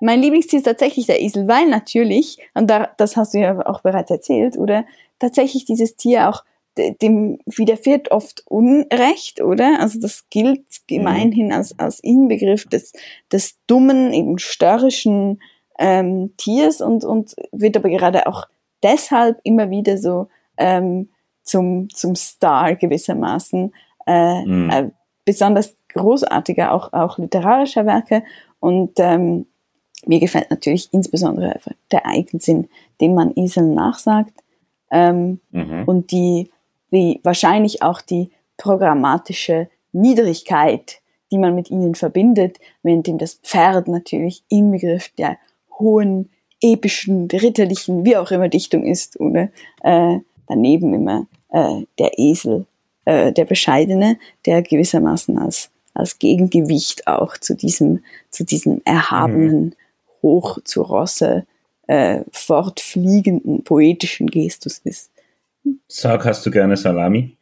mein 0.00 0.22
Lieblingstier 0.22 0.58
ist 0.60 0.66
tatsächlich 0.66 1.06
der 1.06 1.20
Esel, 1.20 1.48
weil 1.48 1.66
natürlich, 1.68 2.38
und 2.54 2.70
da, 2.70 2.90
das 2.96 3.16
hast 3.16 3.34
du 3.34 3.38
ja 3.38 3.66
auch 3.66 3.80
bereits 3.80 4.10
erzählt, 4.12 4.56
oder 4.56 4.84
tatsächlich 5.18 5.64
dieses 5.64 5.96
Tier 5.96 6.28
auch 6.28 6.44
dem 6.76 7.38
widerfährt 7.46 8.10
oft 8.10 8.44
Unrecht, 8.46 9.40
oder? 9.40 9.78
Also 9.80 10.00
das 10.00 10.28
gilt 10.30 10.64
gemeinhin 10.86 11.46
mhm. 11.46 11.52
als, 11.52 11.78
als 11.78 12.00
Inbegriff 12.00 12.66
des, 12.66 12.92
des 13.30 13.58
dummen, 13.66 14.12
eben 14.12 14.38
störrischen 14.38 15.40
ähm, 15.78 16.32
Tiers 16.36 16.80
und, 16.80 17.04
und 17.04 17.34
wird 17.52 17.76
aber 17.76 17.90
gerade 17.90 18.26
auch 18.26 18.46
deshalb 18.82 19.40
immer 19.44 19.70
wieder 19.70 19.98
so 19.98 20.28
ähm, 20.56 21.08
zum, 21.42 21.88
zum 21.90 22.14
Star 22.14 22.74
gewissermaßen 22.74 23.72
äh, 24.06 24.44
mhm. 24.44 24.70
äh, 24.70 24.90
besonders 25.24 25.76
großartiger, 25.92 26.72
auch, 26.72 26.92
auch 26.92 27.18
literarischer 27.18 27.86
Werke. 27.86 28.22
Und 28.60 28.92
ähm, 28.98 29.46
mir 30.06 30.20
gefällt 30.20 30.50
natürlich 30.50 30.88
insbesondere 30.92 31.60
der 31.90 32.06
Eigensinn, 32.06 32.68
den 33.00 33.14
man 33.14 33.32
Eseln 33.36 33.74
nachsagt. 33.74 34.32
Ähm, 34.90 35.40
mhm. 35.50 35.84
Und 35.86 36.10
die 36.10 36.50
wie 36.92 37.18
wahrscheinlich 37.24 37.82
auch 37.82 38.00
die 38.00 38.30
programmatische 38.58 39.68
Niedrigkeit, 39.92 41.00
die 41.32 41.38
man 41.38 41.54
mit 41.54 41.70
ihnen 41.70 41.94
verbindet, 41.94 42.58
währenddem 42.82 43.18
das 43.18 43.34
Pferd 43.42 43.88
natürlich 43.88 44.44
Inbegriff 44.48 45.08
der 45.18 45.38
hohen, 45.78 46.30
epischen, 46.60 47.26
ritterlichen, 47.32 48.04
wie 48.04 48.16
auch 48.16 48.30
immer 48.30 48.48
Dichtung 48.48 48.84
ist, 48.84 49.18
oder 49.18 49.48
äh, 49.82 50.18
daneben 50.46 50.94
immer 50.94 51.26
äh, 51.48 51.82
der 51.98 52.18
Esel, 52.18 52.66
äh, 53.06 53.32
der 53.32 53.46
Bescheidene, 53.46 54.18
der 54.46 54.62
gewissermaßen 54.62 55.38
als, 55.38 55.70
als 55.94 56.18
Gegengewicht 56.18 57.06
auch 57.06 57.36
zu 57.38 57.56
diesem, 57.56 58.04
zu 58.30 58.44
diesem 58.44 58.82
erhabenen, 58.84 59.64
mhm. 59.64 59.74
hoch 60.22 60.58
zu 60.62 60.82
Rosse 60.82 61.46
äh, 61.88 62.20
fortfliegenden 62.30 63.64
poetischen 63.64 64.28
Gestus 64.28 64.78
ist. 64.84 65.11
Sag, 65.88 66.24
hast 66.24 66.44
du 66.46 66.50
gerne 66.50 66.76
Salami? 66.76 67.36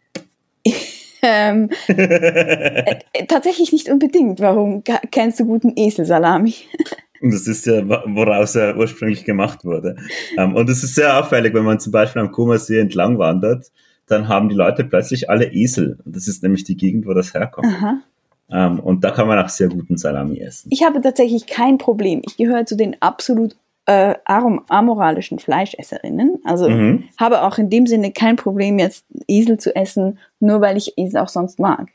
ähm, 1.22 1.70
äh, 1.86 2.96
tatsächlich 3.28 3.72
nicht 3.72 3.88
unbedingt. 3.88 4.40
Warum 4.40 4.82
kennst 5.10 5.40
du 5.40 5.46
guten 5.46 5.72
Eselsalami? 5.76 6.54
Und 7.20 7.34
das 7.34 7.46
ist 7.46 7.66
ja, 7.66 7.86
woraus 7.86 8.54
er 8.54 8.76
ursprünglich 8.76 9.24
gemacht 9.24 9.64
wurde. 9.64 9.96
Ähm, 10.38 10.56
und 10.56 10.70
es 10.70 10.82
ist 10.82 10.94
sehr 10.94 11.18
auffällig, 11.18 11.52
wenn 11.52 11.64
man 11.64 11.78
zum 11.78 11.92
Beispiel 11.92 12.22
am 12.22 12.32
Kummersee 12.32 12.78
entlang 12.78 13.18
wandert, 13.18 13.70
dann 14.06 14.26
haben 14.26 14.48
die 14.48 14.54
Leute 14.54 14.84
plötzlich 14.84 15.28
alle 15.28 15.52
Esel. 15.52 15.98
Das 16.06 16.28
ist 16.28 16.42
nämlich 16.42 16.64
die 16.64 16.78
Gegend, 16.78 17.06
wo 17.06 17.12
das 17.12 17.34
herkommt. 17.34 17.66
Um, 17.66 18.02
ähm, 18.50 18.80
und 18.80 19.04
da 19.04 19.10
kann 19.10 19.28
man 19.28 19.38
auch 19.38 19.50
sehr 19.50 19.68
guten 19.68 19.98
Salami 19.98 20.40
essen. 20.40 20.70
Ich 20.72 20.82
habe 20.82 21.00
tatsächlich 21.02 21.46
kein 21.46 21.76
Problem. 21.76 22.22
Ich 22.24 22.38
gehöre 22.38 22.64
zu 22.64 22.74
den 22.74 22.96
absolut 23.00 23.54
äh, 23.86 24.14
amoralischen 24.24 25.38
Fleischesserinnen. 25.38 26.40
Also 26.44 26.68
mhm. 26.68 27.04
habe 27.18 27.42
auch 27.42 27.58
in 27.58 27.70
dem 27.70 27.86
Sinne 27.86 28.12
kein 28.12 28.36
Problem, 28.36 28.78
jetzt 28.78 29.04
Esel 29.26 29.58
zu 29.58 29.74
essen, 29.74 30.18
nur 30.38 30.60
weil 30.60 30.76
ich 30.76 30.96
Esel 30.96 31.20
auch 31.20 31.28
sonst 31.28 31.58
mag. 31.58 31.88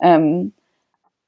Ähm, 0.00 0.52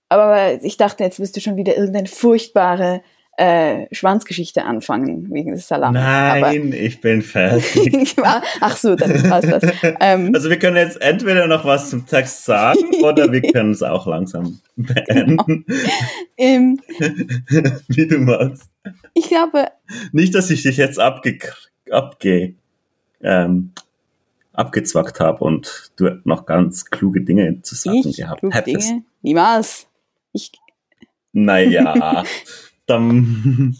aber 0.08 0.62
ich 0.64 0.76
dachte, 0.76 1.04
jetzt 1.04 1.20
wirst 1.20 1.36
du 1.36 1.40
schon 1.40 1.56
wieder 1.56 1.76
irgendeine 1.76 2.08
furchtbare 2.08 3.02
äh, 3.40 3.86
Schwanzgeschichte 3.90 4.64
anfangen 4.64 5.32
wegen 5.32 5.52
des 5.52 5.66
Salams. 5.66 5.94
Nein, 5.94 6.44
Aber 6.44 6.54
ich 6.54 7.00
bin 7.00 7.22
fertig. 7.22 8.14
Ach 8.60 8.76
so, 8.76 8.94
dann 8.96 9.22
passt 9.22 9.50
das. 9.50 9.62
Ähm, 9.98 10.32
also 10.34 10.50
wir 10.50 10.58
können 10.58 10.76
jetzt 10.76 11.00
entweder 11.00 11.46
noch 11.46 11.64
was 11.64 11.88
zum 11.88 12.06
Text 12.06 12.44
sagen 12.44 12.78
oder 13.02 13.32
wir 13.32 13.40
können 13.40 13.70
es 13.70 13.82
auch 13.82 14.06
langsam 14.06 14.60
beenden. 14.76 15.38
Genau. 15.38 15.78
Ähm, 16.36 16.80
Wie 17.88 18.06
du 18.06 18.18
magst. 18.18 18.68
Ich 19.14 19.28
glaube. 19.28 19.68
Nicht, 20.12 20.34
dass 20.34 20.50
ich 20.50 20.62
dich 20.62 20.76
jetzt 20.76 20.98
abge, 20.98 21.38
abge 21.90 22.56
ähm, 23.22 23.72
abgezwackt 24.52 25.18
habe 25.18 25.42
und 25.42 25.92
du 25.96 26.20
noch 26.24 26.44
ganz 26.44 26.84
kluge 26.84 27.22
Dinge 27.22 27.62
zu 27.62 27.74
sagen 27.74 28.02
ich 28.04 28.18
gehabt 28.18 28.42
hättest. 28.50 28.90
Dinge? 28.90 29.04
Niemals. 29.22 29.86
Ich. 30.34 30.52
Naja. 31.32 32.22
Dann. 32.90 33.76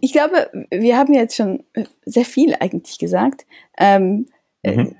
Ich 0.00 0.12
glaube, 0.12 0.50
wir 0.70 0.98
haben 0.98 1.14
jetzt 1.14 1.36
schon 1.36 1.62
sehr 2.04 2.24
viel 2.24 2.54
eigentlich 2.58 2.98
gesagt. 2.98 3.46
Ähm, 3.78 4.26
äh, 4.62 4.76
mhm. 4.76 4.96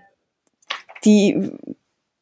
die, 1.05 1.51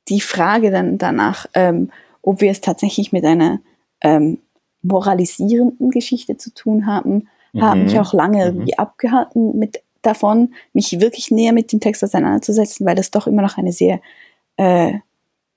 die 0.09 0.21
Frage 0.21 0.71
dann 0.71 0.99
danach, 0.99 1.47
ähm, 1.55 1.91
ob 2.23 2.41
wir 2.41 2.51
es 2.51 2.61
tatsächlich 2.61 3.13
mit 3.13 3.25
einer 3.25 3.61
ähm, 4.01 4.39
moralisierenden 4.83 5.91
Geschichte 5.91 6.37
zu 6.37 6.53
tun 6.53 6.87
haben, 6.87 7.29
mhm. 7.53 7.63
haben 7.63 7.85
mich 7.85 7.99
auch 7.99 8.13
lange 8.13 8.39
mhm. 8.39 8.45
irgendwie 8.59 8.79
abgehalten 8.79 9.59
mit 9.59 9.83
davon, 10.03 10.55
mich 10.73 11.01
wirklich 11.01 11.31
näher 11.31 11.53
mit 11.53 11.73
dem 11.73 11.81
Text 11.81 12.03
auseinanderzusetzen, 12.03 12.85
weil 12.85 12.97
das 12.97 13.11
doch 13.11 13.27
immer 13.27 13.43
noch 13.43 13.57
eine 13.57 13.73
sehr, 13.73 14.01
äh, 14.57 14.95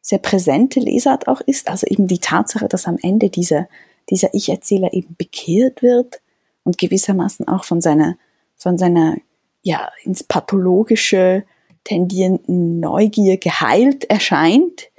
sehr 0.01 0.19
präsente 0.19 0.79
Lesart 0.79 1.27
auch 1.27 1.41
ist. 1.41 1.67
Also 1.67 1.87
eben 1.87 2.07
die 2.07 2.19
Tatsache, 2.19 2.67
dass 2.67 2.87
am 2.87 2.97
Ende 3.01 3.29
dieser 3.29 3.67
dieser 4.09 4.33
Ich-Erzähler 4.33 4.93
eben 4.93 5.15
bekehrt 5.17 5.81
wird 5.81 6.21
und 6.63 6.77
gewissermaßen 6.77 7.47
auch 7.47 7.63
von 7.63 7.81
seiner, 7.81 8.17
von 8.55 8.77
seiner, 8.77 9.15
ja, 9.61 9.89
ins 10.03 10.23
Pathologische 10.23 11.43
tendierenden 11.83 12.79
Neugier 12.79 13.37
geheilt 13.37 14.05
erscheint? 14.09 14.89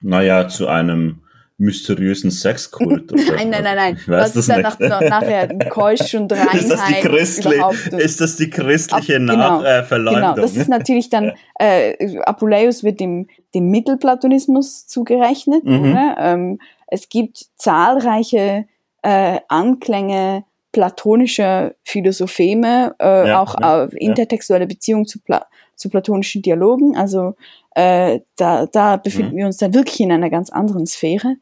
Naja, 0.00 0.48
zu 0.48 0.66
einem 0.66 1.22
mysteriösen 1.62 2.30
Sexkult. 2.30 3.12
nein, 3.14 3.50
nein, 3.50 3.62
nein, 3.62 3.76
nein. 3.76 3.98
Was 4.06 4.34
ist 4.34 4.48
dann 4.48 4.62
nach, 4.62 4.78
nachher 4.80 5.48
Keusch 5.68 6.14
und 6.14 6.32
Reinheit 6.32 6.54
ist 6.60 6.70
das 6.70 6.84
die, 6.86 6.94
christliche, 6.94 7.96
ist 7.98 8.20
das 8.20 8.36
die 8.36 8.50
christliche 8.50 9.16
ab, 9.16 9.20
genau, 9.20 9.62
äh, 9.62 9.84
Genau, 9.88 10.34
das 10.34 10.56
ist 10.56 10.68
natürlich 10.68 11.08
dann, 11.08 11.32
äh, 11.60 12.18
Apuleius 12.20 12.82
wird 12.82 12.98
dem, 12.98 13.28
dem 13.54 13.70
Mittelplatonismus 13.70 14.88
zugerechnet. 14.88 15.64
Mhm. 15.64 15.98
Ähm, 16.18 16.58
es 16.92 17.08
gibt 17.08 17.46
zahlreiche 17.56 18.66
äh, 19.02 19.40
Anklänge 19.48 20.44
platonischer 20.72 21.74
Philosopheme, 21.84 22.94
äh, 23.00 23.28
ja, 23.28 23.42
auch 23.42 23.58
ja, 23.60 23.84
intertextuelle 23.84 24.66
Beziehungen 24.66 25.06
zu, 25.06 25.20
Pla 25.20 25.46
zu 25.74 25.88
platonischen 25.88 26.42
Dialogen. 26.42 26.96
Also 26.96 27.34
äh, 27.74 28.20
da, 28.36 28.66
da 28.66 28.98
befinden 28.98 29.32
mhm. 29.32 29.38
wir 29.38 29.46
uns 29.46 29.56
dann 29.56 29.74
wirklich 29.74 30.00
in 30.00 30.12
einer 30.12 30.30
ganz 30.30 30.50
anderen 30.50 30.86
Sphäre. 30.86 31.36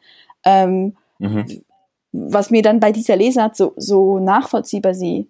Ähm, 0.45 0.97
mhm. 1.19 1.63
Was 2.13 2.51
mir 2.51 2.63
dann 2.63 2.81
bei 2.81 2.93
dieser 2.93 3.17
Lesart 3.17 3.57
so, 3.57 3.73
so 3.77 4.21
nachvollziehbar 4.21 4.95
sie, 4.95 5.29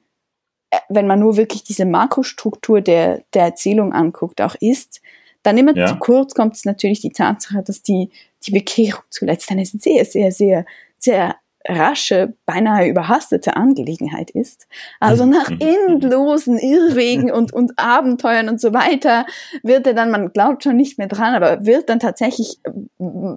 äh, 0.70 0.78
wenn 0.90 1.06
man 1.06 1.18
nur 1.18 1.38
wirklich 1.38 1.64
diese 1.64 1.86
Makrostruktur 1.86 2.82
der, 2.82 3.22
der 3.32 3.44
Erzählung 3.44 3.92
anguckt, 3.94 4.40
auch 4.42 4.54
ist, 4.60 5.00
dann 5.42 5.58
immer 5.58 5.76
ja. 5.76 5.86
zu 5.86 5.96
kurz 5.96 6.34
kommt 6.34 6.56
es 6.56 6.64
natürlich 6.64 7.00
die 7.00 7.10
Tatsache, 7.10 7.62
dass 7.62 7.82
die, 7.82 8.10
die 8.46 8.50
Bekehrung 8.50 9.02
zuletzt 9.10 9.50
eine 9.50 9.64
sehr, 9.64 10.04
sehr, 10.04 10.32
sehr, 10.32 10.64
sehr 10.98 11.36
rasche, 11.68 12.34
beinahe 12.46 12.88
überhastete 12.88 13.56
Angelegenheit 13.56 14.30
ist. 14.30 14.66
Also 14.98 15.26
nach 15.26 15.50
endlosen 15.50 16.58
Irrwegen 16.58 17.30
und, 17.30 17.52
und 17.52 17.78
Abenteuern 17.78 18.48
und 18.48 18.60
so 18.60 18.72
weiter 18.72 19.26
wird 19.62 19.86
er 19.86 19.94
dann, 19.94 20.10
man 20.10 20.32
glaubt 20.32 20.64
schon 20.64 20.76
nicht 20.76 20.98
mehr 20.98 21.08
dran, 21.08 21.34
aber 21.34 21.66
wird 21.66 21.88
dann 21.88 22.00
tatsächlich 22.00 22.58
äh, 22.64 22.70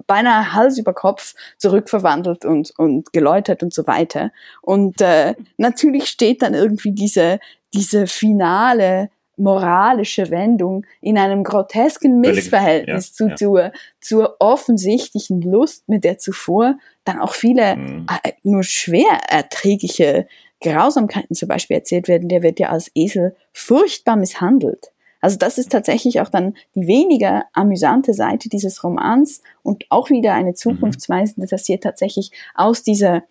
beinahe 0.06 0.54
Hals 0.54 0.78
über 0.78 0.94
Kopf 0.94 1.34
zurückverwandelt 1.58 2.44
und, 2.44 2.72
und 2.78 3.12
geläutert 3.12 3.62
und 3.62 3.74
so 3.74 3.86
weiter. 3.86 4.32
Und 4.62 5.00
äh, 5.00 5.34
natürlich 5.58 6.06
steht 6.06 6.42
dann 6.42 6.54
irgendwie 6.54 6.92
diese, 6.92 7.40
diese 7.74 8.06
finale 8.06 9.10
moralische 9.36 10.30
Wendung 10.30 10.86
in 11.00 11.18
einem 11.18 11.44
grotesken 11.44 12.20
Missverhältnis 12.20 13.10
ja, 13.10 13.14
zu, 13.14 13.28
ja. 13.28 13.36
Zur, 13.36 13.72
zur 14.00 14.36
offensichtlichen 14.40 15.40
Lust, 15.42 15.88
mit 15.88 16.04
der 16.04 16.18
zuvor 16.18 16.76
dann 17.04 17.20
auch 17.20 17.34
viele 17.34 17.76
mhm. 17.76 18.06
äh, 18.22 18.32
nur 18.42 18.62
schwer 18.62 19.18
erträgliche 19.28 20.26
Grausamkeiten 20.60 21.34
zum 21.36 21.48
Beispiel 21.48 21.76
erzählt 21.76 22.08
werden. 22.08 22.28
Der 22.28 22.42
wird 22.42 22.58
ja 22.58 22.70
als 22.70 22.90
Esel 22.94 23.36
furchtbar 23.52 24.16
misshandelt. 24.16 24.92
Also 25.20 25.38
das 25.38 25.56
ist 25.56 25.72
tatsächlich 25.72 26.20
auch 26.20 26.28
dann 26.28 26.54
die 26.74 26.86
weniger 26.86 27.44
amüsante 27.54 28.12
Seite 28.12 28.50
dieses 28.50 28.84
Romans 28.84 29.40
und 29.62 29.86
auch 29.88 30.10
wieder 30.10 30.34
eine 30.34 30.50
mhm. 30.50 30.56
zukunftsweisende, 30.56 31.48
dass 31.48 31.64
hier 31.64 31.80
tatsächlich 31.80 32.30
aus 32.54 32.82
dieser 32.82 33.22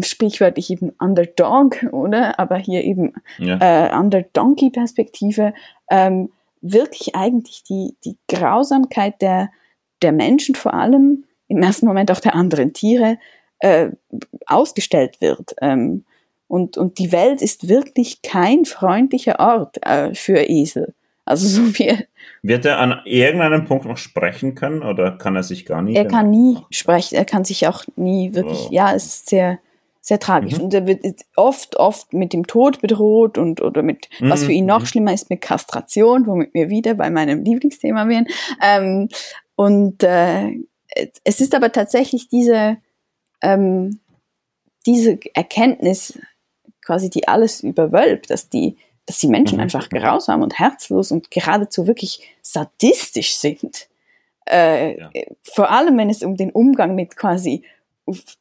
sprichwörtlich 0.00 0.70
eben 0.70 0.90
Underdog, 0.98 1.82
oder? 1.92 2.38
Aber 2.38 2.56
hier 2.56 2.84
eben 2.84 3.12
ja. 3.38 3.58
äh, 3.60 3.96
Underdonkey-Perspektive, 3.96 5.54
ähm, 5.90 6.30
wirklich 6.60 7.14
eigentlich 7.14 7.62
die, 7.64 7.96
die 8.04 8.16
Grausamkeit 8.28 9.20
der, 9.20 9.50
der 10.02 10.12
Menschen 10.12 10.54
vor 10.54 10.74
allem, 10.74 11.24
im 11.48 11.62
ersten 11.62 11.86
Moment 11.86 12.10
auch 12.10 12.20
der 12.20 12.34
anderen 12.34 12.72
Tiere, 12.72 13.18
äh, 13.58 13.90
ausgestellt 14.46 15.20
wird. 15.20 15.54
Ähm, 15.60 16.04
und, 16.48 16.76
und 16.76 16.98
die 16.98 17.12
Welt 17.12 17.42
ist 17.42 17.68
wirklich 17.68 18.22
kein 18.22 18.64
freundlicher 18.64 19.40
Ort 19.40 19.84
äh, 19.86 20.14
für 20.14 20.48
Esel. 20.48 20.94
Also 21.24 21.48
so 21.48 21.78
wie 21.78 22.04
wird 22.42 22.66
er 22.66 22.78
an 22.78 23.00
irgendeinem 23.06 23.64
Punkt 23.64 23.86
noch 23.86 23.96
sprechen 23.96 24.54
können 24.54 24.82
oder 24.82 25.12
kann 25.12 25.34
er 25.34 25.42
sich 25.42 25.64
gar 25.64 25.80
nicht? 25.80 25.96
Er 25.96 26.06
kann 26.06 26.30
nie 26.30 26.58
sprechen, 26.70 27.14
er 27.14 27.24
kann 27.24 27.44
sich 27.44 27.66
auch 27.66 27.84
nie 27.96 28.34
wirklich, 28.34 28.66
oh. 28.68 28.72
ja, 28.72 28.94
es 28.94 29.06
ist 29.06 29.30
sehr, 29.30 29.58
sehr 30.02 30.18
tragisch. 30.18 30.58
Mhm. 30.58 30.64
Und 30.64 30.74
er 30.74 30.86
wird 30.86 31.02
oft, 31.36 31.76
oft 31.76 32.12
mit 32.12 32.34
dem 32.34 32.46
Tod 32.46 32.82
bedroht 32.82 33.38
und 33.38 33.62
oder 33.62 33.82
mit, 33.82 34.08
mhm. 34.20 34.28
was 34.28 34.44
für 34.44 34.52
ihn 34.52 34.66
noch 34.66 34.80
mhm. 34.80 34.86
schlimmer 34.86 35.14
ist, 35.14 35.30
mit 35.30 35.40
Kastration, 35.40 36.26
womit 36.26 36.52
wir 36.52 36.68
wieder 36.68 36.94
bei 36.94 37.08
meinem 37.08 37.42
Lieblingsthema 37.42 38.06
wären. 38.08 38.26
Ähm, 38.62 39.08
und 39.56 40.02
äh, 40.02 40.50
es 41.24 41.40
ist 41.40 41.54
aber 41.54 41.72
tatsächlich 41.72 42.28
diese, 42.28 42.76
ähm, 43.40 44.00
diese 44.84 45.18
Erkenntnis, 45.32 46.18
quasi 46.84 47.08
die 47.08 47.26
alles 47.26 47.62
überwölbt, 47.62 48.28
dass 48.28 48.50
die, 48.50 48.76
dass 49.06 49.18
die 49.18 49.28
Menschen 49.28 49.56
mhm. 49.56 49.64
einfach 49.64 49.88
grausam 49.88 50.42
und 50.42 50.58
herzlos 50.58 51.12
und 51.12 51.30
geradezu 51.30 51.86
wirklich 51.86 52.20
sadistisch 52.42 53.36
sind. 53.36 53.88
Äh, 54.48 54.98
ja. 54.98 55.10
Vor 55.42 55.70
allem, 55.70 55.96
wenn 55.98 56.10
es 56.10 56.22
um 56.22 56.36
den 56.36 56.50
Umgang 56.50 56.94
mit 56.94 57.16
quasi 57.16 57.62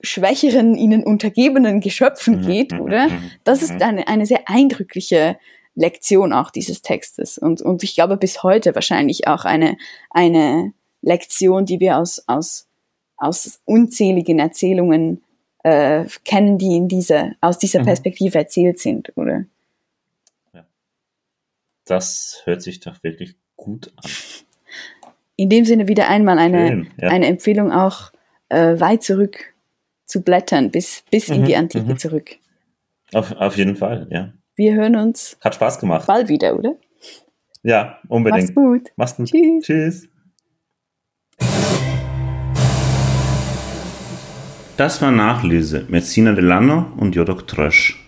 schwächeren, 0.02 0.76
ihnen 0.76 1.04
untergebenen 1.04 1.80
Geschöpfen 1.80 2.42
mhm, 2.42 2.46
geht, 2.46 2.72
mhm, 2.74 2.82
oder? 2.82 3.08
Mhm, 3.08 3.32
das 3.44 3.62
ist 3.62 3.82
eine, 3.82 4.08
eine 4.08 4.26
sehr 4.26 4.50
eindrückliche 4.50 5.38
Lektion 5.76 6.34
auch 6.34 6.52
dieses 6.52 6.82
Textes 6.82 7.38
und, 7.38 7.62
und 7.62 7.82
ich 7.82 7.96
glaube 7.96 8.18
bis 8.18 8.44
heute 8.44 8.76
wahrscheinlich 8.76 9.28
auch 9.28 9.44
eine, 9.46 9.78
eine 10.12 10.74
Lektion, 11.02 11.66
die 11.66 11.80
wir 11.80 11.98
aus, 11.98 12.24
aus, 12.28 12.68
aus 13.18 13.60
unzähligen 13.66 14.38
Erzählungen 14.38 15.24
äh, 15.64 16.06
kennen, 16.26 16.58
die 16.58 16.76
in 16.76 16.88
dieser, 16.88 17.32
aus 17.42 17.58
dieser 17.58 17.84
Perspektive 17.84 18.38
erzählt 18.38 18.80
sind, 18.80 19.14
oder? 19.16 19.46
Das 21.86 22.42
hört 22.46 22.62
sich 22.62 22.80
doch 22.80 23.04
wirklich 23.04 23.36
gut 23.56 23.92
an. 23.96 24.10
In 25.36 25.50
dem 25.50 25.66
Sinne 25.66 25.88
wieder 25.88 26.10
einmal 26.10 26.38
eine, 26.40 26.68
Schön, 26.68 26.88
ja. 27.02 27.10
eine 27.10 27.28
Empfehlung 27.28 27.72
auch 27.72 28.12
äh, 28.50 28.80
weit 28.80 29.04
zurück 29.04 29.54
zu 30.06 30.22
blättern, 30.22 30.72
bis, 30.72 31.04
bis 31.10 31.30
mhm, 31.30 31.36
in 31.36 31.46
die 31.46 31.56
Antike 31.56 31.86
mhm. 31.86 31.98
zurück. 31.98 32.38
Auf, 33.14 33.32
auf 33.34 33.58
jeden 33.58 33.76
Fall, 33.76 34.08
ja. 34.12 34.34
Wir 34.56 34.76
hören 34.76 34.96
uns. 34.96 35.38
Hat 35.42 35.56
Spaß 35.56 35.80
gemacht. 35.80 36.06
Bald 36.08 36.30
wieder, 36.30 36.58
oder? 36.58 36.76
Ja, 37.64 38.00
unbedingt. 38.08 38.44
Mach's 38.44 38.56
gut. 38.56 38.92
Mach's 38.96 39.16
gut. 39.16 39.30
Tschüss. 39.30 39.64
Tschüss. 39.66 40.10
Das 44.78 45.02
war 45.02 45.12
Nachlese 45.12 45.86
mit 45.88 46.04
Sina 46.06 46.34
Delano 46.34 46.94
und 46.98 47.16
Jodok 47.16 47.48
Trösch. 47.48 48.03